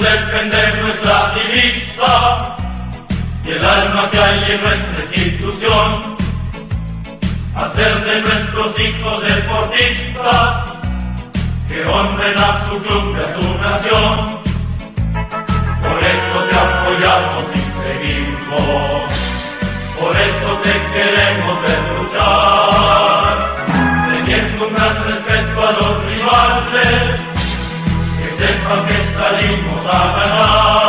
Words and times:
Defender 0.00 0.82
nuestra 0.82 1.34
divisa 1.34 2.56
y 3.44 3.50
el 3.50 3.64
alma 3.64 4.08
que 4.10 4.18
hay 4.18 4.52
en 4.52 4.62
nuestra 4.62 5.04
institución. 5.16 6.16
Hacer 7.54 8.04
de 8.04 8.20
nuestros 8.22 8.80
hijos 8.80 9.22
deportistas 9.22 10.64
que 11.68 11.84
honren 11.84 12.38
a 12.38 12.68
su 12.68 12.82
club 12.82 13.16
y 13.16 13.20
a 13.20 13.34
su 13.34 13.58
nación. 13.60 14.40
Por 15.82 15.98
eso 16.02 16.38
te 16.48 16.56
apoyamos 16.58 17.44
y 17.52 17.58
seguimos. 17.82 18.62
Por 20.00 20.16
eso 20.16 20.60
te 20.62 20.72
queremos 20.94 21.62
ver 21.62 21.80
luchar. 21.98 22.71
Que 29.42 30.81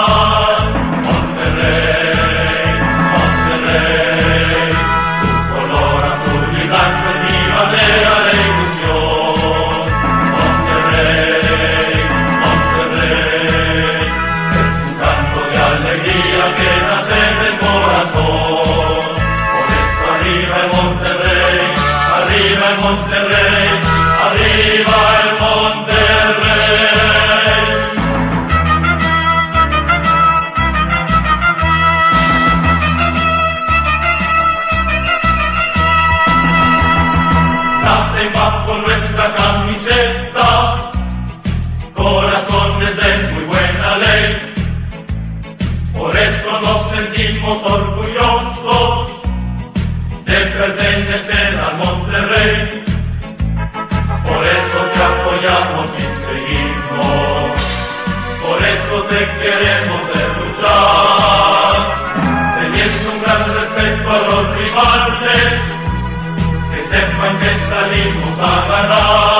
que 67.94 69.33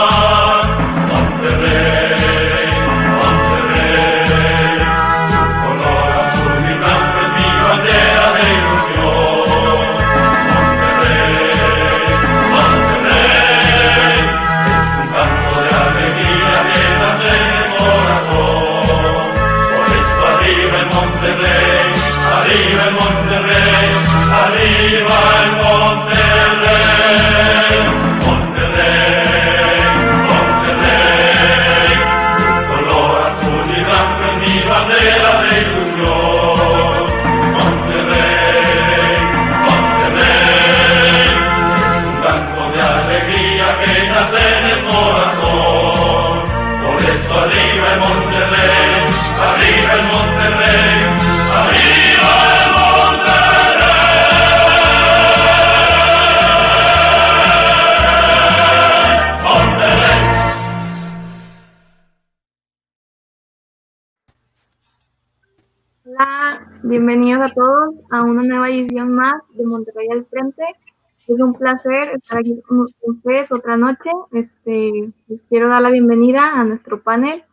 Es 70.60 71.40
un 71.40 71.54
placer 71.54 72.10
estar 72.16 72.40
aquí 72.40 72.54
con 72.68 72.86
ustedes 73.02 73.52
otra 73.52 73.78
noche. 73.78 74.12
Este, 74.32 75.10
quiero 75.50 75.70
dar 75.70 75.82
la 75.82 75.90
bienvenida 75.90 76.54
a 76.54 76.64
nuestro 76.64 77.02
panel. 77.02 77.44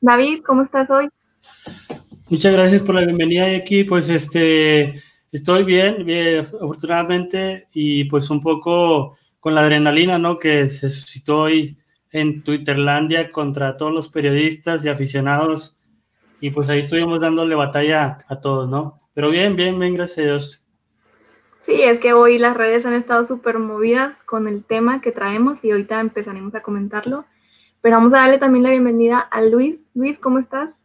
David, 0.00 0.42
¿cómo 0.44 0.62
estás 0.62 0.90
hoy? 0.90 1.08
Muchas 2.28 2.52
gracias 2.52 2.82
por 2.82 2.94
la 2.96 3.02
bienvenida 3.02 3.46
aquí. 3.56 3.84
Pues 3.84 4.08
este, 4.08 5.00
estoy 5.32 5.64
bien, 5.64 6.04
bien, 6.04 6.40
afortunadamente, 6.40 7.66
y 7.72 8.04
pues 8.04 8.28
un 8.30 8.42
poco 8.42 9.16
con 9.38 9.54
la 9.54 9.62
adrenalina, 9.62 10.18
¿no? 10.18 10.38
Que 10.38 10.68
se 10.68 10.90
suscitó 10.90 11.42
hoy 11.42 11.76
en 12.12 12.42
Twitterlandia 12.42 13.30
contra 13.30 13.76
todos 13.76 13.92
los 13.92 14.08
periodistas 14.08 14.84
y 14.84 14.88
aficionados. 14.88 15.80
Y 16.40 16.50
pues 16.50 16.68
ahí 16.68 16.80
estuvimos 16.80 17.20
dándole 17.20 17.54
batalla 17.54 18.18
a 18.28 18.40
todos, 18.40 18.68
¿no? 18.68 19.00
Pero 19.14 19.30
bien, 19.30 19.56
bien, 19.56 19.78
bien, 19.78 19.94
gracias 19.94 20.18
a 20.18 20.22
Dios. 20.30 20.69
Sí, 21.70 21.82
es 21.82 22.00
que 22.00 22.14
hoy 22.14 22.36
las 22.38 22.56
redes 22.56 22.84
han 22.84 22.94
estado 22.94 23.24
súper 23.28 23.60
movidas 23.60 24.16
con 24.26 24.48
el 24.48 24.64
tema 24.64 25.00
que 25.00 25.12
traemos 25.12 25.64
y 25.64 25.70
ahorita 25.70 26.00
empezaremos 26.00 26.52
a 26.56 26.62
comentarlo. 26.62 27.26
Pero 27.80 27.94
vamos 27.94 28.12
a 28.12 28.16
darle 28.16 28.38
también 28.38 28.64
la 28.64 28.70
bienvenida 28.70 29.20
a 29.20 29.40
Luis. 29.40 29.88
Luis, 29.94 30.18
¿cómo 30.18 30.40
estás? 30.40 30.82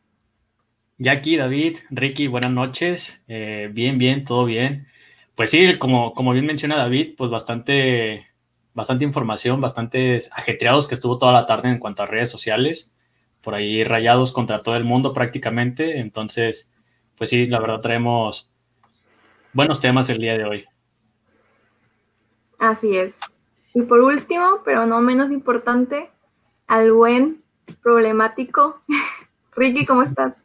Jackie, 0.99 1.37
David, 1.37 1.77
Ricky, 1.89 2.27
buenas 2.27 2.51
noches. 2.51 3.23
Eh, 3.27 3.67
bien, 3.73 3.97
bien, 3.97 4.25
todo 4.25 4.45
bien. 4.45 4.85
Pues 5.33 5.49
sí, 5.49 5.75
como, 5.79 6.13
como 6.13 6.33
bien 6.33 6.45
menciona 6.45 6.77
David, 6.77 7.15
pues 7.17 7.31
bastante, 7.31 8.27
bastante 8.75 9.05
información, 9.05 9.59
bastantes 9.59 10.29
ajetreados 10.33 10.87
que 10.87 10.93
estuvo 10.93 11.17
toda 11.17 11.33
la 11.33 11.47
tarde 11.47 11.69
en 11.69 11.79
cuanto 11.79 12.03
a 12.03 12.05
redes 12.05 12.29
sociales. 12.29 12.93
Por 13.41 13.55
ahí 13.55 13.83
rayados 13.83 14.33
contra 14.33 14.61
todo 14.61 14.75
el 14.75 14.83
mundo 14.83 15.13
prácticamente. 15.13 15.97
Entonces, 15.97 16.71
pues 17.17 17.31
sí, 17.31 17.47
la 17.47 17.59
verdad 17.59 17.81
traemos 17.81 18.51
buenos 19.51 19.79
temas 19.79 20.11
el 20.11 20.19
día 20.19 20.37
de 20.37 20.43
hoy. 20.43 20.65
Así 22.59 22.97
es. 22.97 23.15
Y 23.73 23.81
por 23.81 24.01
último, 24.01 24.61
pero 24.63 24.85
no 24.85 25.01
menos 25.01 25.31
importante, 25.31 26.09
al 26.67 26.91
buen 26.91 27.43
problemático. 27.81 28.81
Ricky, 29.55 29.85
¿cómo 29.85 30.03
estás? 30.03 30.35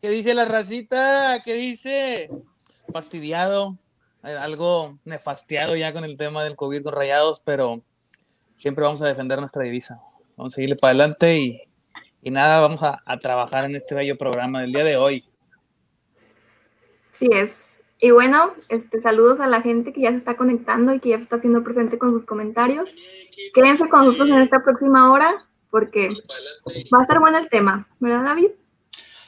¿Qué 0.00 0.08
dice 0.08 0.34
la 0.34 0.44
racita? 0.44 1.42
¿Qué 1.44 1.54
dice? 1.54 2.28
Fastidiado, 2.92 3.76
eh, 4.24 4.30
algo 4.30 4.98
nefastiado 5.04 5.76
ya 5.76 5.92
con 5.92 6.04
el 6.04 6.16
tema 6.16 6.42
del 6.42 6.56
COVID 6.56 6.84
con 6.84 6.94
rayados, 6.94 7.42
pero 7.44 7.82
siempre 8.56 8.84
vamos 8.84 9.02
a 9.02 9.08
defender 9.08 9.38
nuestra 9.38 9.62
divisa. 9.62 10.00
Vamos 10.36 10.54
a 10.54 10.56
seguirle 10.56 10.76
para 10.76 10.90
adelante 10.90 11.38
y, 11.38 11.62
y 12.22 12.30
nada, 12.30 12.60
vamos 12.60 12.82
a, 12.82 13.02
a 13.04 13.18
trabajar 13.18 13.64
en 13.66 13.76
este 13.76 13.94
bello 13.94 14.16
programa 14.16 14.62
del 14.62 14.72
día 14.72 14.84
de 14.84 14.96
hoy. 14.96 15.24
Sí 17.18 17.28
es. 17.32 17.50
Y 18.00 18.12
bueno, 18.12 18.50
este, 18.70 19.02
saludos 19.02 19.40
a 19.40 19.46
la 19.46 19.60
gente 19.60 19.92
que 19.92 20.00
ya 20.00 20.10
se 20.10 20.16
está 20.16 20.36
conectando 20.36 20.94
y 20.94 21.00
que 21.00 21.10
ya 21.10 21.18
se 21.18 21.24
está 21.24 21.36
haciendo 21.36 21.62
presente 21.62 21.98
con 21.98 22.12
sus 22.12 22.24
comentarios. 22.24 22.88
Quédense 23.52 23.88
con 23.90 24.06
nosotros 24.06 24.30
en 24.30 24.38
esta 24.38 24.62
próxima 24.62 25.12
hora 25.12 25.32
porque 25.70 26.08
va 26.92 26.98
a 26.98 27.02
estar 27.02 27.20
bueno 27.20 27.38
el 27.38 27.48
tema, 27.48 27.86
¿verdad, 28.00 28.24
David? 28.24 28.50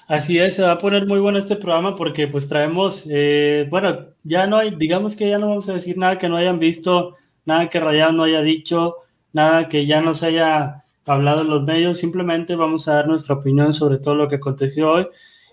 Así 0.09 0.39
es, 0.39 0.57
se 0.57 0.63
va 0.63 0.73
a 0.73 0.79
poner 0.79 1.07
muy 1.07 1.21
bueno 1.21 1.39
este 1.39 1.57
programa 1.57 1.97
porque 1.97 2.27
pues 2.27 2.49
traemos, 2.49 3.07
eh, 3.09 3.67
bueno, 3.71 4.07
ya 4.25 4.47
no 4.47 4.57
hay, 4.57 4.75
digamos 4.75 5.17
que 5.17 5.29
ya 5.29 5.39
no 5.39 5.49
vamos 5.49 5.69
a 5.69 5.75
decir 5.75 5.97
nada 5.97 6.19
que 6.19 6.29
no 6.29 6.37
hayan 6.37 6.59
visto, 6.59 7.15
nada 7.45 7.71
que 7.71 7.81
Rayado 7.81 8.13
no 8.13 8.25
haya 8.25 8.43
dicho, 8.43 8.97
nada 9.33 9.69
que 9.69 9.87
ya 9.87 10.01
no 10.01 10.15
se 10.15 10.27
haya 10.27 10.83
hablado 11.07 11.43
en 11.43 11.51
los 11.51 11.63
medios, 11.63 11.99
simplemente 11.99 12.57
vamos 12.57 12.89
a 12.89 12.95
dar 12.95 13.09
nuestra 13.09 13.37
opinión 13.37 13.75
sobre 13.75 13.99
todo 13.99 14.15
lo 14.15 14.29
que 14.29 14.37
aconteció 14.37 14.91
hoy. 14.91 15.07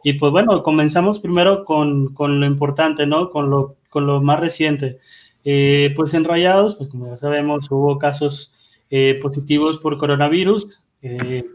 Y 0.03 0.13
pues 0.13 0.31
bueno, 0.31 0.63
comenzamos 0.63 1.19
primero 1.19 1.65
con, 1.65 2.13
con 2.13 2.39
lo 2.39 2.45
importante, 2.45 3.05
¿no? 3.05 3.29
Con 3.29 3.49
lo, 3.49 3.75
con 3.89 4.07
lo 4.07 4.21
más 4.21 4.39
reciente. 4.39 4.99
Eh, 5.43 5.93
pues 5.95 6.13
en 6.13 6.25
Rayados, 6.25 6.75
pues 6.75 6.89
como 6.89 7.07
ya 7.07 7.17
sabemos, 7.17 7.69
hubo 7.71 7.97
casos 7.97 8.55
eh, 8.89 9.19
positivos 9.21 9.79
por 9.79 9.97
coronavirus. 9.97 10.81
Eh, 11.01 11.45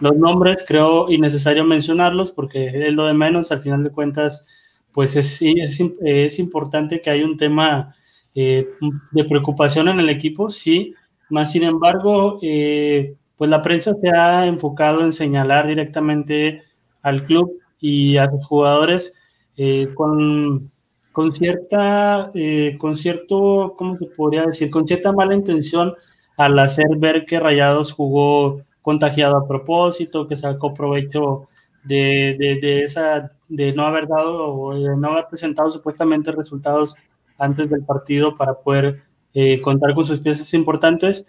los 0.00 0.16
nombres 0.16 0.64
creo 0.66 1.10
innecesario 1.10 1.64
mencionarlos 1.64 2.30
porque 2.30 2.66
es 2.66 2.92
lo 2.92 3.06
de 3.06 3.14
menos, 3.14 3.50
al 3.52 3.60
final 3.60 3.84
de 3.84 3.90
cuentas, 3.90 4.46
pues 4.92 5.16
es, 5.16 5.40
es, 5.42 5.80
es 6.00 6.38
importante 6.38 7.00
que 7.00 7.10
haya 7.10 7.24
un 7.24 7.36
tema 7.36 7.94
eh, 8.34 8.68
de 9.10 9.24
preocupación 9.24 9.88
en 9.88 10.00
el 10.00 10.10
equipo, 10.10 10.50
sí, 10.50 10.94
más 11.30 11.52
sin 11.52 11.64
embargo, 11.64 12.38
eh, 12.42 13.14
pues 13.36 13.50
la 13.50 13.62
prensa 13.62 13.94
se 13.94 14.10
ha 14.10 14.46
enfocado 14.46 15.02
en 15.02 15.12
señalar 15.12 15.66
directamente 15.66 16.62
al 17.02 17.24
club 17.24 17.58
y 17.80 18.16
a 18.16 18.28
sus 18.30 18.44
jugadores 18.46 19.18
eh, 19.56 19.90
con, 19.94 20.70
con, 21.12 21.34
cierta, 21.34 22.30
con 22.78 22.96
cierto, 22.96 23.74
¿cómo 23.76 23.96
se 23.96 24.06
podría 24.06 24.44
decir? 24.44 24.70
Con 24.70 24.86
cierta 24.86 25.12
mala 25.12 25.34
intención 25.34 25.94
al 26.36 26.58
hacer 26.58 26.86
ver 26.96 27.26
que 27.26 27.40
Rayados 27.40 27.92
jugó 27.92 28.62
contagiado 28.82 29.36
a 29.36 29.46
propósito, 29.46 30.26
que 30.28 30.36
sacó 30.36 30.72
provecho 30.72 31.48
de, 31.84 32.36
de, 32.38 32.84
esa, 32.84 33.32
de 33.48 33.72
no 33.72 33.86
haber 33.86 34.06
dado 34.08 34.54
o 34.54 34.74
de 34.78 34.96
no 34.96 35.12
haber 35.12 35.26
presentado 35.28 35.70
supuestamente 35.70 36.32
resultados 36.32 36.96
antes 37.38 37.70
del 37.70 37.84
partido 37.84 38.36
para 38.36 38.54
poder 38.54 39.02
eh, 39.34 39.60
contar 39.60 39.94
con 39.94 40.04
sus 40.04 40.20
piezas 40.20 40.52
importantes. 40.54 41.26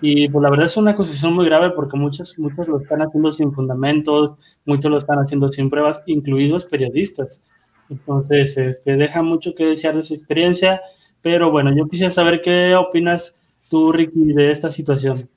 Y 0.00 0.28
pues 0.28 0.42
la 0.42 0.50
verdad 0.50 0.66
es 0.66 0.76
una 0.76 0.90
acusación 0.90 1.32
muy 1.32 1.46
grave 1.46 1.70
porque 1.70 1.96
muchos, 1.96 2.38
muchos 2.38 2.68
lo 2.68 2.80
están 2.80 3.00
haciendo 3.00 3.32
sin 3.32 3.52
fundamentos, 3.52 4.36
muchos 4.64 4.90
lo 4.90 4.98
están 4.98 5.18
haciendo 5.18 5.48
sin 5.48 5.70
pruebas, 5.70 6.02
incluidos 6.06 6.66
periodistas. 6.66 7.44
Entonces, 7.88 8.56
este, 8.56 8.96
deja 8.96 9.22
mucho 9.22 9.54
que 9.54 9.64
desear 9.64 9.94
de 9.94 10.02
su 10.02 10.14
experiencia, 10.14 10.82
pero 11.22 11.50
bueno, 11.50 11.74
yo 11.74 11.88
quisiera 11.88 12.10
saber 12.10 12.42
qué 12.42 12.74
opinas 12.74 13.40
tú, 13.70 13.92
Ricky, 13.92 14.32
de 14.32 14.52
esta 14.52 14.70
situación. 14.70 15.28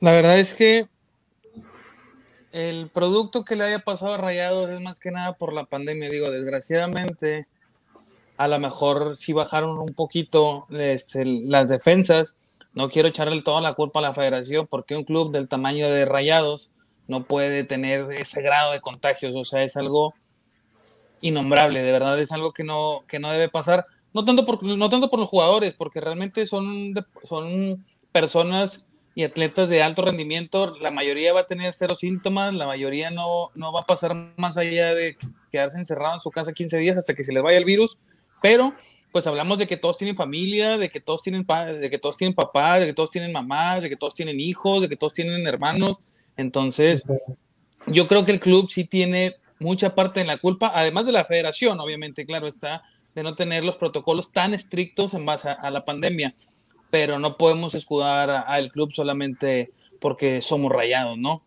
La 0.00 0.12
verdad 0.12 0.38
es 0.40 0.54
que 0.54 0.88
el 2.50 2.90
producto 2.90 3.44
que 3.44 3.56
le 3.56 3.64
haya 3.64 3.78
pasado 3.78 4.14
a 4.14 4.18
Rayados 4.18 4.68
es 4.68 4.80
más 4.80 5.00
que 5.00 5.10
nada 5.10 5.34
por 5.34 5.52
la 5.52 5.64
pandemia. 5.64 6.10
Digo, 6.10 6.30
desgraciadamente, 6.30 7.46
a 8.36 8.48
lo 8.48 8.58
mejor 8.58 9.16
sí 9.16 9.32
bajaron 9.32 9.78
un 9.78 9.94
poquito 9.94 10.66
este, 10.70 11.24
las 11.24 11.68
defensas. 11.68 12.34
No 12.74 12.88
quiero 12.88 13.08
echarle 13.08 13.42
toda 13.42 13.60
la 13.60 13.74
culpa 13.74 13.98
a 13.98 14.02
la 14.02 14.14
federación 14.14 14.66
porque 14.66 14.96
un 14.96 15.04
club 15.04 15.32
del 15.32 15.48
tamaño 15.48 15.90
de 15.90 16.04
Rayados 16.04 16.70
no 17.06 17.24
puede 17.24 17.64
tener 17.64 18.06
ese 18.12 18.42
grado 18.42 18.72
de 18.72 18.80
contagios. 18.80 19.34
O 19.36 19.44
sea, 19.44 19.62
es 19.62 19.76
algo 19.76 20.14
innombrable, 21.20 21.82
de 21.82 21.92
verdad 21.92 22.18
es 22.18 22.32
algo 22.32 22.52
que 22.52 22.64
no, 22.64 23.04
que 23.06 23.18
no 23.18 23.30
debe 23.30 23.48
pasar. 23.48 23.86
No 24.12 24.24
tanto, 24.24 24.44
por, 24.44 24.62
no 24.62 24.88
tanto 24.90 25.08
por 25.08 25.20
los 25.20 25.28
jugadores, 25.28 25.72
porque 25.72 26.00
realmente 26.00 26.46
son, 26.46 26.94
son 27.24 27.84
personas 28.12 28.84
y 29.14 29.24
atletas 29.24 29.68
de 29.68 29.82
alto 29.82 30.02
rendimiento, 30.02 30.74
la 30.80 30.90
mayoría 30.90 31.32
va 31.32 31.40
a 31.40 31.46
tener 31.46 31.72
cero 31.74 31.94
síntomas, 31.94 32.54
la 32.54 32.66
mayoría 32.66 33.10
no, 33.10 33.50
no 33.54 33.72
va 33.72 33.80
a 33.80 33.86
pasar 33.86 34.14
más 34.36 34.56
allá 34.56 34.94
de 34.94 35.16
quedarse 35.50 35.78
encerrado 35.78 36.14
en 36.14 36.20
su 36.20 36.30
casa 36.30 36.52
15 36.52 36.78
días 36.78 36.96
hasta 36.96 37.14
que 37.14 37.24
se 37.24 37.32
les 37.32 37.42
vaya 37.42 37.58
el 37.58 37.64
virus, 37.64 37.98
pero 38.40 38.74
pues 39.12 39.26
hablamos 39.26 39.58
de 39.58 39.66
que 39.66 39.76
todos 39.76 39.96
tienen 39.96 40.16
familia, 40.16 40.78
de 40.78 40.88
que 40.90 41.00
todos 41.00 41.22
tienen, 41.22 41.46
de 41.46 41.90
que 41.90 41.98
todos 41.98 42.16
tienen 42.16 42.34
papás, 42.34 42.80
de 42.80 42.86
que 42.86 42.94
todos 42.94 43.10
tienen 43.10 43.32
mamás, 43.32 43.82
de 43.82 43.88
que 43.88 43.96
todos 43.96 44.14
tienen 44.14 44.40
hijos, 44.40 44.80
de 44.80 44.88
que 44.88 44.96
todos 44.96 45.12
tienen 45.12 45.46
hermanos. 45.46 46.00
Entonces, 46.36 47.04
yo 47.86 48.08
creo 48.08 48.24
que 48.24 48.32
el 48.32 48.40
club 48.40 48.70
sí 48.70 48.84
tiene 48.84 49.36
mucha 49.60 49.94
parte 49.94 50.20
en 50.20 50.26
la 50.26 50.38
culpa, 50.38 50.72
además 50.74 51.06
de 51.06 51.12
la 51.12 51.24
federación, 51.24 51.78
obviamente, 51.78 52.26
claro 52.26 52.48
está, 52.48 52.82
de 53.14 53.22
no 53.22 53.34
tener 53.34 53.64
los 53.64 53.76
protocolos 53.76 54.32
tan 54.32 54.54
estrictos 54.54 55.14
en 55.14 55.26
base 55.26 55.50
a 55.50 55.70
la 55.70 55.84
pandemia 55.84 56.34
pero 56.92 57.18
no 57.18 57.38
podemos 57.38 57.74
escudar 57.74 58.28
al 58.28 58.68
club 58.68 58.92
solamente 58.92 59.72
porque 59.98 60.42
somos 60.42 60.70
rayados, 60.70 61.16
¿no? 61.16 61.42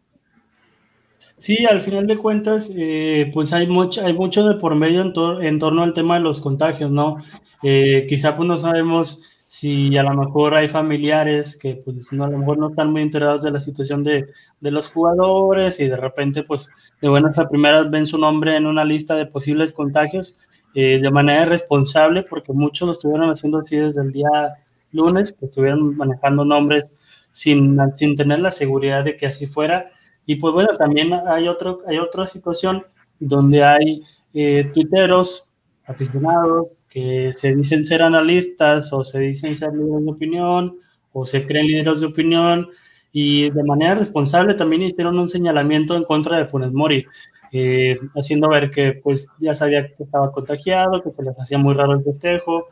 Sí, 1.37 1.65
al 1.65 1.81
final 1.81 2.07
de 2.07 2.17
cuentas, 2.17 2.71
eh, 2.75 3.29
pues 3.33 3.51
hay 3.53 3.67
mucho, 3.67 4.05
hay 4.05 4.13
mucho 4.13 4.47
de 4.47 4.55
por 4.55 4.75
medio 4.75 5.01
en, 5.41 5.59
torno 5.59 5.83
al 5.83 5.93
tema 5.93 6.15
de 6.15 6.21
los 6.21 6.39
contagios, 6.39 6.91
¿no? 6.91 7.17
Eh, 7.61 8.05
quizá 8.07 8.37
pues 8.37 8.47
no 8.47 8.57
sabemos 8.57 9.21
si 9.47 9.97
a 9.97 10.03
lo 10.03 10.13
mejor 10.13 10.55
hay 10.55 10.67
familiares 10.69 11.57
que 11.57 11.75
pues 11.75 12.11
no, 12.11 12.23
a 12.23 12.29
lo 12.29 12.37
mejor 12.39 12.57
no 12.57 12.69
están 12.69 12.91
muy 12.91 13.01
enterados 13.01 13.43
de 13.43 13.51
la 13.51 13.59
situación 13.59 14.03
de, 14.03 14.27
de, 14.59 14.71
los 14.71 14.89
jugadores 14.89 15.79
y 15.79 15.87
de 15.87 15.97
repente 15.97 16.43
pues 16.43 16.69
de 17.01 17.09
buenas 17.09 17.37
a 17.37 17.47
primeras 17.47 17.89
ven 17.91 18.05
su 18.05 18.17
nombre 18.17 18.55
en 18.55 18.65
una 18.65 18.85
lista 18.85 19.15
de 19.15 19.25
posibles 19.27 19.71
contagios 19.71 20.37
eh, 20.73 20.99
de 20.99 21.11
manera 21.11 21.43
irresponsable 21.43 22.23
porque 22.23 22.53
muchos 22.53 22.87
lo 22.87 22.93
estuvieron 22.93 23.29
haciendo 23.29 23.59
así 23.59 23.77
desde 23.77 24.01
el 24.01 24.11
día 24.11 24.55
lunes, 24.91 25.33
que 25.33 25.45
estuvieron 25.45 25.95
manejando 25.95 26.43
nombres 26.45 26.99
sin, 27.31 27.77
sin 27.95 28.15
tener 28.15 28.39
la 28.39 28.51
seguridad 28.51 29.03
de 29.03 29.15
que 29.17 29.27
así 29.27 29.45
fuera. 29.45 29.89
Y 30.25 30.37
pues 30.37 30.53
bueno, 30.53 30.69
también 30.77 31.13
hay, 31.13 31.47
otro, 31.47 31.81
hay 31.87 31.97
otra 31.97 32.27
situación 32.27 32.83
donde 33.19 33.63
hay 33.63 34.03
eh, 34.33 34.71
tuiteros, 34.73 35.47
aficionados, 35.85 36.83
que 36.89 37.31
se 37.33 37.55
dicen 37.55 37.85
ser 37.85 38.01
analistas 38.01 38.91
o 38.91 39.03
se 39.03 39.19
dicen 39.19 39.57
ser 39.57 39.73
líderes 39.73 40.05
de 40.05 40.11
opinión 40.11 40.77
o 41.13 41.25
se 41.25 41.45
creen 41.45 41.67
líderes 41.67 42.01
de 42.01 42.07
opinión 42.07 42.69
y 43.11 43.49
de 43.49 43.63
manera 43.63 43.95
responsable 43.95 44.55
también 44.55 44.81
hicieron 44.81 45.17
un 45.17 45.29
señalamiento 45.29 45.95
en 45.95 46.03
contra 46.03 46.37
de 46.37 46.47
Funes 46.47 46.73
Mori, 46.73 47.05
eh, 47.53 47.97
haciendo 48.15 48.49
ver 48.49 48.71
que 48.71 48.99
pues 49.01 49.29
ya 49.39 49.55
sabía 49.55 49.87
que 49.87 50.03
estaba 50.03 50.31
contagiado, 50.33 51.01
que 51.01 51.13
se 51.13 51.23
les 51.23 51.39
hacía 51.39 51.57
muy 51.57 51.73
raro 51.75 51.93
el 51.93 52.03
festejo, 52.03 52.67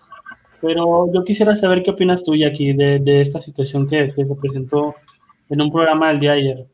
pero 0.60 1.10
yo 1.14 1.24
quisiera 1.24 1.56
saber 1.56 1.84
qué 1.84 1.92
opinas 1.92 2.24
tú, 2.24 2.36
Jackie, 2.36 2.74
de, 2.74 3.00
de 3.00 3.22
esta 3.22 3.40
situación 3.40 3.88
que, 3.88 4.12
se 4.12 4.26
presentó 4.42 4.96
en 5.50 5.62
un 5.62 5.72
programa 5.72 6.10
del 6.10 6.20
día 6.20 6.32
de 6.34 6.40
ayer. 6.40 6.68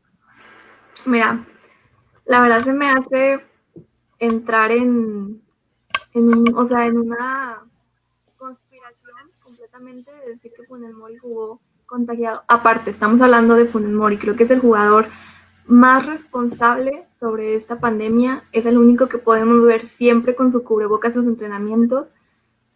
Mira, 1.06 1.46
la 2.26 2.40
verdad 2.42 2.64
se 2.64 2.72
me 2.72 2.88
hace 2.90 3.40
entrar 4.18 4.70
en, 4.70 5.42
en, 6.12 6.54
o 6.54 6.66
sea, 6.66 6.86
en 6.86 6.98
una 6.98 7.64
conspiración 8.36 9.30
completamente 9.42 10.12
de 10.12 10.30
decir 10.30 10.52
que 10.56 10.64
Funes 10.64 10.94
Mori 10.94 11.16
jugó 11.16 11.60
contagiado. 11.86 12.42
Aparte, 12.48 12.90
estamos 12.90 13.20
hablando 13.20 13.54
de 13.54 13.66
Funes 13.66 13.90
Mori, 13.90 14.18
creo 14.18 14.36
que 14.36 14.44
es 14.44 14.50
el 14.50 14.60
jugador 14.60 15.06
más 15.66 16.06
responsable 16.06 17.06
sobre 17.18 17.54
esta 17.54 17.78
pandemia, 17.78 18.44
es 18.52 18.66
el 18.66 18.78
único 18.78 19.08
que 19.08 19.18
podemos 19.18 19.62
ver 19.64 19.86
siempre 19.86 20.34
con 20.34 20.52
su 20.52 20.64
cubrebocas 20.64 21.14
en 21.14 21.20
los 21.20 21.28
entrenamientos. 21.28 22.08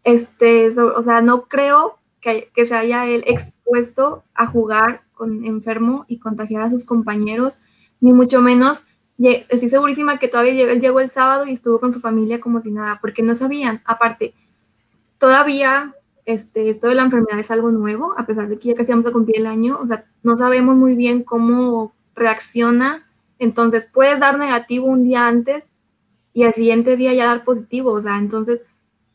Este, 0.04 0.68
o 0.78 1.02
sea, 1.02 1.20
no 1.20 1.46
creo 1.46 1.98
que, 2.20 2.50
que, 2.54 2.66
se 2.66 2.74
haya 2.74 3.06
él 3.06 3.24
expuesto 3.26 4.22
a 4.34 4.46
jugar 4.46 5.02
con 5.14 5.44
enfermo 5.44 6.04
y 6.08 6.18
contagiar 6.18 6.62
a 6.62 6.70
sus 6.70 6.84
compañeros, 6.84 7.58
ni 8.04 8.12
mucho 8.12 8.42
menos. 8.42 8.84
Estoy 9.18 9.70
segurísima 9.70 10.18
que 10.18 10.28
todavía 10.28 10.52
llegó, 10.52 10.74
llegó 10.74 11.00
el 11.00 11.08
sábado 11.08 11.46
y 11.46 11.54
estuvo 11.54 11.80
con 11.80 11.94
su 11.94 12.00
familia 12.00 12.38
como 12.38 12.60
si 12.60 12.70
nada, 12.70 12.98
porque 13.00 13.22
no 13.22 13.34
sabían. 13.34 13.80
Aparte, 13.86 14.34
todavía 15.16 15.94
este, 16.26 16.68
esto 16.68 16.88
de 16.88 16.96
la 16.96 17.04
enfermedad 17.04 17.38
es 17.38 17.50
algo 17.50 17.70
nuevo, 17.70 18.14
a 18.18 18.26
pesar 18.26 18.48
de 18.48 18.58
que 18.58 18.68
ya 18.68 18.74
casi 18.74 18.90
vamos 18.90 19.06
a 19.06 19.12
cumplir 19.12 19.38
el 19.38 19.46
año, 19.46 19.78
o 19.80 19.86
sea, 19.86 20.04
no 20.22 20.36
sabemos 20.36 20.76
muy 20.76 20.96
bien 20.96 21.22
cómo 21.22 21.94
reacciona. 22.14 23.06
Entonces, 23.38 23.86
puedes 23.90 24.20
dar 24.20 24.38
negativo 24.38 24.86
un 24.86 25.04
día 25.04 25.26
antes 25.26 25.70
y 26.34 26.42
al 26.42 26.52
siguiente 26.52 26.98
día 26.98 27.14
ya 27.14 27.24
dar 27.24 27.42
positivo, 27.42 27.92
o 27.92 28.02
sea, 28.02 28.18
entonces 28.18 28.60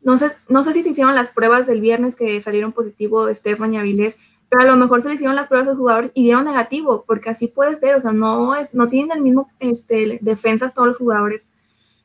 no 0.02 0.18
sé, 0.18 0.32
no 0.48 0.64
sé 0.64 0.74
si 0.74 0.82
se 0.82 0.90
hicieron 0.90 1.14
las 1.14 1.30
pruebas 1.30 1.68
del 1.68 1.82
viernes 1.82 2.16
que 2.16 2.42
salieron 2.42 2.72
positivo 2.72 3.28
Estefan 3.28 3.74
y 3.76 3.78
Avilés, 3.78 4.18
pero 4.50 4.64
a 4.64 4.66
lo 4.66 4.76
mejor 4.76 5.02
se 5.02 5.10
le 5.10 5.16
hicieron 5.16 5.36
las 5.36 5.48
pruebas 5.48 5.70
al 5.70 5.78
jugador 5.78 6.12
y 6.14 6.24
dieron 6.24 6.46
negativo, 6.46 7.04
porque 7.06 7.30
así 7.30 7.48
puede 7.48 7.76
ser, 7.76 7.96
o 7.96 8.02
sea, 8.02 8.12
no 8.12 8.56
es, 8.56 8.74
no 8.74 8.90
tienen 8.90 9.18
el 9.18 9.22
mismo 9.22 9.50
este, 9.60 10.20
defensas 10.22 10.74
todos 10.74 10.88
los 10.88 10.98
jugadores. 10.98 11.48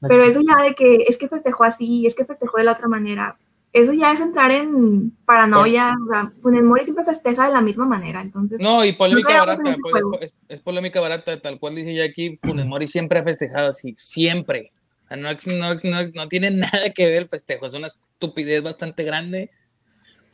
Pero 0.07 0.23
eso 0.23 0.41
ya 0.47 0.63
de 0.63 0.75
que 0.75 1.07
es 1.09 1.17
que 1.17 1.29
festejó 1.29 1.65
así, 1.65 2.07
es 2.07 2.15
que 2.15 2.27
festejó 2.27 2.59
de 2.59 2.65
la 2.65 2.73
otra 2.73 2.89
manera, 2.89 3.39
eso 3.73 3.93
ya 3.93 4.13
es 4.13 4.21
entrar 4.21 4.53
en 4.53 5.11
paranoia. 5.25 5.95
O 6.05 6.13
sea, 6.13 6.33
Funes 6.43 6.63
Mori 6.63 6.85
siempre 6.85 7.05
festeja 7.05 7.47
de 7.47 7.53
la 7.53 7.61
misma 7.63 7.87
manera, 7.87 8.21
entonces. 8.21 8.61
No, 8.61 8.85
y 8.85 8.93
polémica 8.93 9.39
barata, 9.39 9.77
es, 10.21 10.33
es, 10.49 10.61
polémica 10.61 11.01
barata, 11.01 11.41
tal 11.41 11.59
cual 11.59 11.75
dice 11.75 11.95
Jackie, 11.95 12.39
Funes 12.43 12.67
Mori 12.67 12.87
siempre 12.87 13.19
ha 13.19 13.25
festejado 13.25 13.71
así, 13.71 13.95
siempre. 13.97 14.71
No, 15.11 15.31
no, 15.33 16.03
no, 16.15 16.29
tiene 16.29 16.51
nada 16.51 16.91
que 16.95 17.07
ver 17.07 17.23
el 17.23 17.29
festejo, 17.29 17.67
es 17.67 17.75
una 17.75 17.89
estupidez 17.89 18.63
bastante 18.63 19.05
grande 19.05 19.51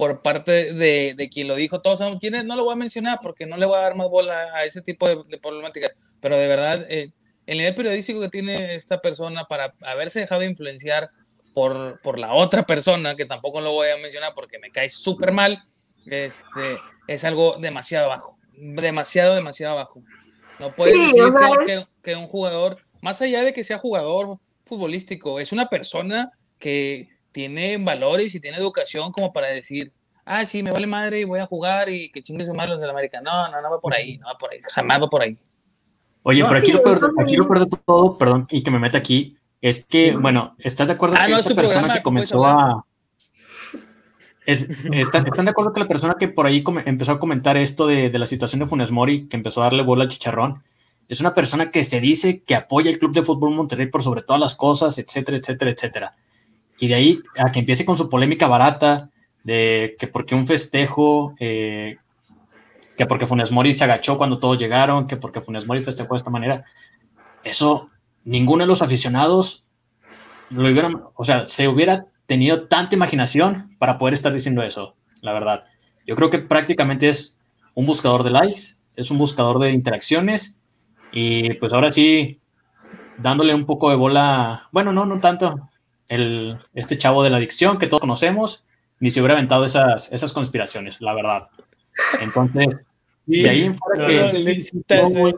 por 0.01 0.23
parte 0.23 0.73
de, 0.73 1.13
de, 1.15 1.29
quien 1.29 1.47
lo 1.47 1.55
dijo. 1.57 1.83
Todos 1.83 1.99
sabemos 1.99 2.21
quién 2.21 2.35
es, 2.35 2.43
no 2.47 2.57
lo 2.57 2.65
voy 2.65 2.73
a 2.73 2.77
mencionar 2.77 3.19
porque 3.23 3.45
no 3.45 3.59
le 3.59 3.67
voy 3.67 3.77
a 3.77 3.83
dar 3.83 3.97
más 3.97 4.09
bola 4.09 4.49
a 4.55 4.65
ese 4.65 4.81
tipo 4.81 5.07
de, 5.07 5.21
de 5.29 5.37
problemáticas, 5.37 5.93
pero 6.23 6.39
de 6.39 6.49
verdad, 6.49 6.87
eh, 6.89 7.13
el 7.45 7.59
nivel 7.59 7.75
periodístico 7.75 8.19
que 8.19 8.31
tiene 8.31 8.77
esta 8.77 9.03
persona 9.03 9.45
para 9.45 9.75
haberse 9.83 10.21
dejado 10.21 10.43
influenciar 10.43 11.11
por, 11.53 12.01
por 12.01 12.19
la 12.19 12.33
otra 12.33 12.63
persona, 12.63 13.15
que 13.15 13.27
tampoco 13.27 13.61
lo 13.61 13.73
voy 13.73 13.91
a 13.91 13.99
mencionar 13.99 14.33
porque 14.35 14.59
me 14.59 14.71
cae 14.71 14.89
súper 14.89 15.33
mal, 15.33 15.65
este, 16.07 16.79
es 17.07 17.23
algo 17.25 17.59
demasiado 17.61 18.09
bajo, 18.09 18.39
demasiado, 18.57 19.35
demasiado 19.35 19.77
bajo. 19.77 20.03
No 20.59 20.75
puede 20.75 20.99
decir 20.99 21.25
que, 21.67 21.85
que 22.03 22.17
un 22.17 22.27
jugador, 22.27 22.79
más 23.03 23.21
allá 23.21 23.45
de 23.45 23.53
que 23.53 23.65
sea 23.65 23.79
jugador, 23.79 24.39
futbolístico, 24.65 25.41
es 25.41 25.53
una 25.53 25.69
persona 25.69 26.33
que 26.59 27.11
tiene 27.33 27.77
valores 27.79 28.35
y 28.35 28.41
tiene 28.41 28.57
educación 28.59 29.13
como 29.13 29.33
para 29.33 29.49
decir, 29.49 29.93
ah, 30.25 30.45
sí, 30.47 30.63
me 30.63 30.71
vale 30.71 30.87
madre 30.87 31.21
y 31.21 31.25
voy 31.25 31.41
a 31.41 31.47
jugar 31.47 31.89
y 31.89 32.11
que 32.11 32.23
chingue 32.23 32.47
su 32.47 32.55
madre 32.55 32.71
los 32.71 32.81
del 32.81 32.91
América. 32.91 33.21
No, 33.21 33.49
no, 33.51 33.61
no 33.61 33.71
va 33.71 33.81
por 33.81 33.95
ahí, 33.95 34.19
no 34.19 34.27
va 34.27 34.37
por 34.39 34.53
ahí, 34.53 34.59
jamás 34.73 35.01
va 35.03 35.09
por 35.09 35.23
ahí. 35.23 35.37
Oye, 36.23 36.45
pero 36.45 36.59
aquí, 36.59 36.73
lo 36.73 36.83
peor, 36.83 37.13
aquí 37.19 37.37
lo 37.37 37.49
peor 37.49 37.69
de 37.69 37.77
todo, 37.87 38.19
perdón, 38.19 38.47
y 38.51 38.63
que 38.63 38.71
me 38.71 38.79
meta 38.79 38.99
aquí, 38.99 39.37
es 39.63 39.85
que, 39.85 40.15
bueno, 40.17 40.55
¿estás 40.59 40.89
de 40.89 40.95
acuerdo 40.95 41.17
Ah, 41.19 41.25
que 41.27 41.33
no, 41.33 41.39
esta 41.39 41.55
persona 41.55 41.73
programa, 41.73 41.95
que 41.95 42.03
comenzó 42.03 42.45
a... 42.47 42.85
es- 44.47 44.69
¿están, 44.93 45.27
están 45.27 45.45
de 45.45 45.51
acuerdo 45.51 45.73
que 45.73 45.81
la 45.81 45.89
persona 45.89 46.17
que 46.19 46.29
por 46.29 46.47
ahí 46.47 46.63
come- 46.63 46.83
empezó 46.87 47.13
a 47.13 47.21
comentar 47.21 47.57
esto 47.57 47.87
de, 47.87 48.11
de 48.11 48.19
la 48.19 48.27
situación 48.27 48.61
de 48.61 48.67
Funes 48.67 48.91
Mori, 48.91 49.29
que 49.29 49.37
empezó 49.37 49.61
a 49.61 49.65
darle 49.65 49.83
bola 49.83 50.05
al 50.05 50.11
chicharrón, 50.11 50.63
es 51.09 51.21
una 51.21 51.35
persona 51.35 51.71
que 51.71 51.85
se 51.85 52.01
dice 52.01 52.43
que 52.43 52.55
apoya 52.55 52.91
el 52.91 52.99
Club 52.99 53.13
de 53.13 53.23
Fútbol 53.23 53.55
Monterrey 53.55 53.87
por 53.87 54.03
sobre 54.03 54.23
todas 54.23 54.41
las 54.41 54.55
cosas, 54.55 54.99
etcétera, 54.99 55.39
etcétera, 55.39 55.71
etcétera? 55.73 56.17
Y 56.81 56.89
de 56.89 56.95
ahí 56.95 57.21
a 57.39 57.53
que 57.53 57.61
empiece 57.61 57.85
con 57.85 57.97
su 57.97 58.09
polémica 58.09 58.49
barata 58.49 59.11
de 59.45 59.97
que 59.99 60.09
porque 60.09 60.35
un 60.35 60.47
festejo, 60.47 61.35
eh, 61.39 61.99
que 62.97 63.07
porque 63.07 63.27
Funes 63.27 63.53
Mori 63.53 63.73
se 63.73 63.85
agachó 63.85 64.19
cuando 64.19 64.39
todos 64.39 64.59
llegaron, 64.59 65.07
que 65.07 65.17
porque 65.17 65.41
Funes 65.41 65.67
Mori 65.67 65.83
festejó 65.83 66.15
de 66.15 66.19
esta 66.19 66.31
manera, 66.31 66.65
eso 67.45 67.91
ninguno 68.25 68.65
de 68.65 68.69
los 68.69 68.83
aficionados 68.83 69.67
lo 70.51 70.69
hubieran, 70.69 71.03
o 71.15 71.25
sea, 71.25 71.47
se 71.47 71.69
hubiera 71.69 72.07
tenido 72.27 72.67
tanta 72.67 72.95
imaginación 72.95 73.75
para 73.79 73.99
poder 73.99 74.15
estar 74.15 74.33
diciendo 74.33 74.63
eso, 74.63 74.97
la 75.21 75.33
verdad. 75.33 75.65
Yo 76.07 76.17
creo 76.17 76.31
que 76.31 76.39
prácticamente 76.39 77.09
es 77.09 77.39
un 77.75 77.87
buscador 77.87 78.23
de 78.23 78.31
likes, 78.31 78.77
es 78.97 79.11
un 79.11 79.19
buscador 79.19 79.59
de 79.61 79.73
interacciones 79.73 80.59
y 81.13 81.55
pues 81.55 81.73
ahora 81.73 81.93
sí, 81.93 82.41
dándole 83.19 83.55
un 83.55 83.65
poco 83.65 83.91
de 83.91 83.97
bola, 83.97 84.69
bueno, 84.73 84.93
no, 84.93 85.07
no 85.07 85.21
tanto, 85.21 85.70
el, 86.11 86.59
este 86.75 86.99
chavo 86.99 87.23
de 87.23 87.31
la 87.31 87.39
adicción 87.39 87.79
que 87.79 87.87
todos 87.87 88.03
conocemos, 88.03 88.67
ni 88.99 89.11
se 89.11 89.21
hubiera 89.21 89.35
aventado 89.35 89.65
esas, 89.65 90.13
esas 90.13 90.33
conspiraciones, 90.35 91.01
la 91.01 91.15
verdad. 91.15 91.45
Entonces, 92.21 92.85
Sí, 93.27 93.43
de 93.43 93.49
ahí 93.51 93.63
en 93.63 93.77
fuera 93.77 94.07
que- 94.07 94.41
sí, 94.43 94.63
sí, 94.63 94.83
muy, 95.13 95.35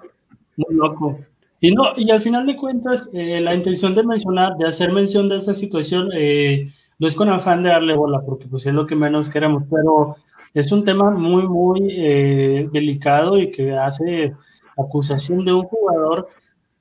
muy 0.57 0.75
loco. 0.75 1.19
Y 1.61 1.73
no, 1.75 1.93
y 1.97 2.11
al 2.11 2.21
final 2.21 2.47
de 2.47 2.57
cuentas, 2.57 3.09
eh, 3.13 3.41
la 3.41 3.55
intención 3.55 3.95
de 3.95 4.03
mencionar, 4.03 4.57
de 4.57 4.67
hacer 4.67 4.93
mención 4.93 5.29
de 5.29 5.37
esa 5.39 5.55
situación, 5.55 6.09
eh, 6.15 6.69
no 6.99 7.07
es 7.07 7.15
con 7.15 7.29
afán 7.29 7.63
de 7.63 7.69
darle 7.71 7.95
bola, 7.95 8.21
porque 8.25 8.47
pues 8.47 8.67
es 8.67 8.75
lo 8.75 8.87
que 8.87 8.97
menos 8.97 9.29
queremos, 9.29 9.65
pero 9.71 10.17
es 10.55 10.73
un 10.73 10.85
tema 10.85 11.11
muy, 11.11 11.47
muy 11.49 11.87
eh, 11.91 12.69
delicado 12.73 13.39
y 13.39 13.51
que 13.51 13.73
hace 13.73 14.33
acusación 14.79 15.45
de 15.45 15.53
un 15.53 15.63
jugador 15.65 16.29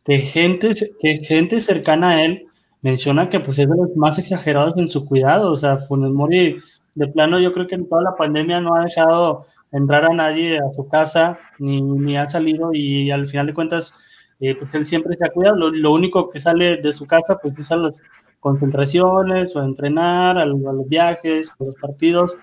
que 0.05 0.19
gente, 0.19 0.73
que 0.99 1.17
gente 1.23 1.59
cercana 1.61 2.11
a 2.11 2.25
él 2.25 2.47
menciona 2.81 3.29
que 3.29 3.39
pues 3.39 3.59
es 3.59 3.69
de 3.69 3.75
los 3.75 3.95
más 3.95 4.17
exagerados 4.19 4.77
en 4.77 4.89
su 4.89 5.05
cuidado, 5.05 5.51
o 5.51 5.55
sea, 5.55 5.77
Funes 5.77 6.11
Mori, 6.11 6.57
de 6.95 7.07
plano 7.07 7.39
yo 7.39 7.53
creo 7.53 7.67
que 7.67 7.75
en 7.75 7.87
toda 7.87 8.01
la 8.01 8.15
pandemia 8.15 8.59
no 8.59 8.75
ha 8.75 8.85
dejado 8.85 9.45
entrar 9.71 10.05
a 10.05 10.13
nadie 10.13 10.57
a 10.57 10.73
su 10.73 10.87
casa, 10.87 11.39
ni, 11.59 11.81
ni 11.81 12.17
ha 12.17 12.27
salido 12.27 12.71
y 12.73 13.11
al 13.11 13.27
final 13.27 13.47
de 13.47 13.53
cuentas, 13.53 13.95
eh, 14.39 14.55
pues 14.55 14.73
él 14.75 14.85
siempre 14.85 15.15
se 15.15 15.25
ha 15.25 15.29
cuidado. 15.29 15.55
Lo, 15.55 15.69
lo, 15.69 15.91
único 15.93 16.29
que 16.29 16.39
sale 16.39 16.77
de 16.77 16.93
su 16.93 17.07
casa, 17.07 17.37
pues 17.41 17.57
es 17.57 17.71
a 17.71 17.77
las 17.77 18.01
concentraciones 18.39 19.55
o 19.55 19.61
a 19.61 19.65
entrenar, 19.65 20.37
a 20.37 20.45
los, 20.45 20.65
a 20.65 20.73
los, 20.73 20.87
viajes, 20.87 21.51
a 21.59 21.63
los 21.63 21.75
partidos, 21.75 22.37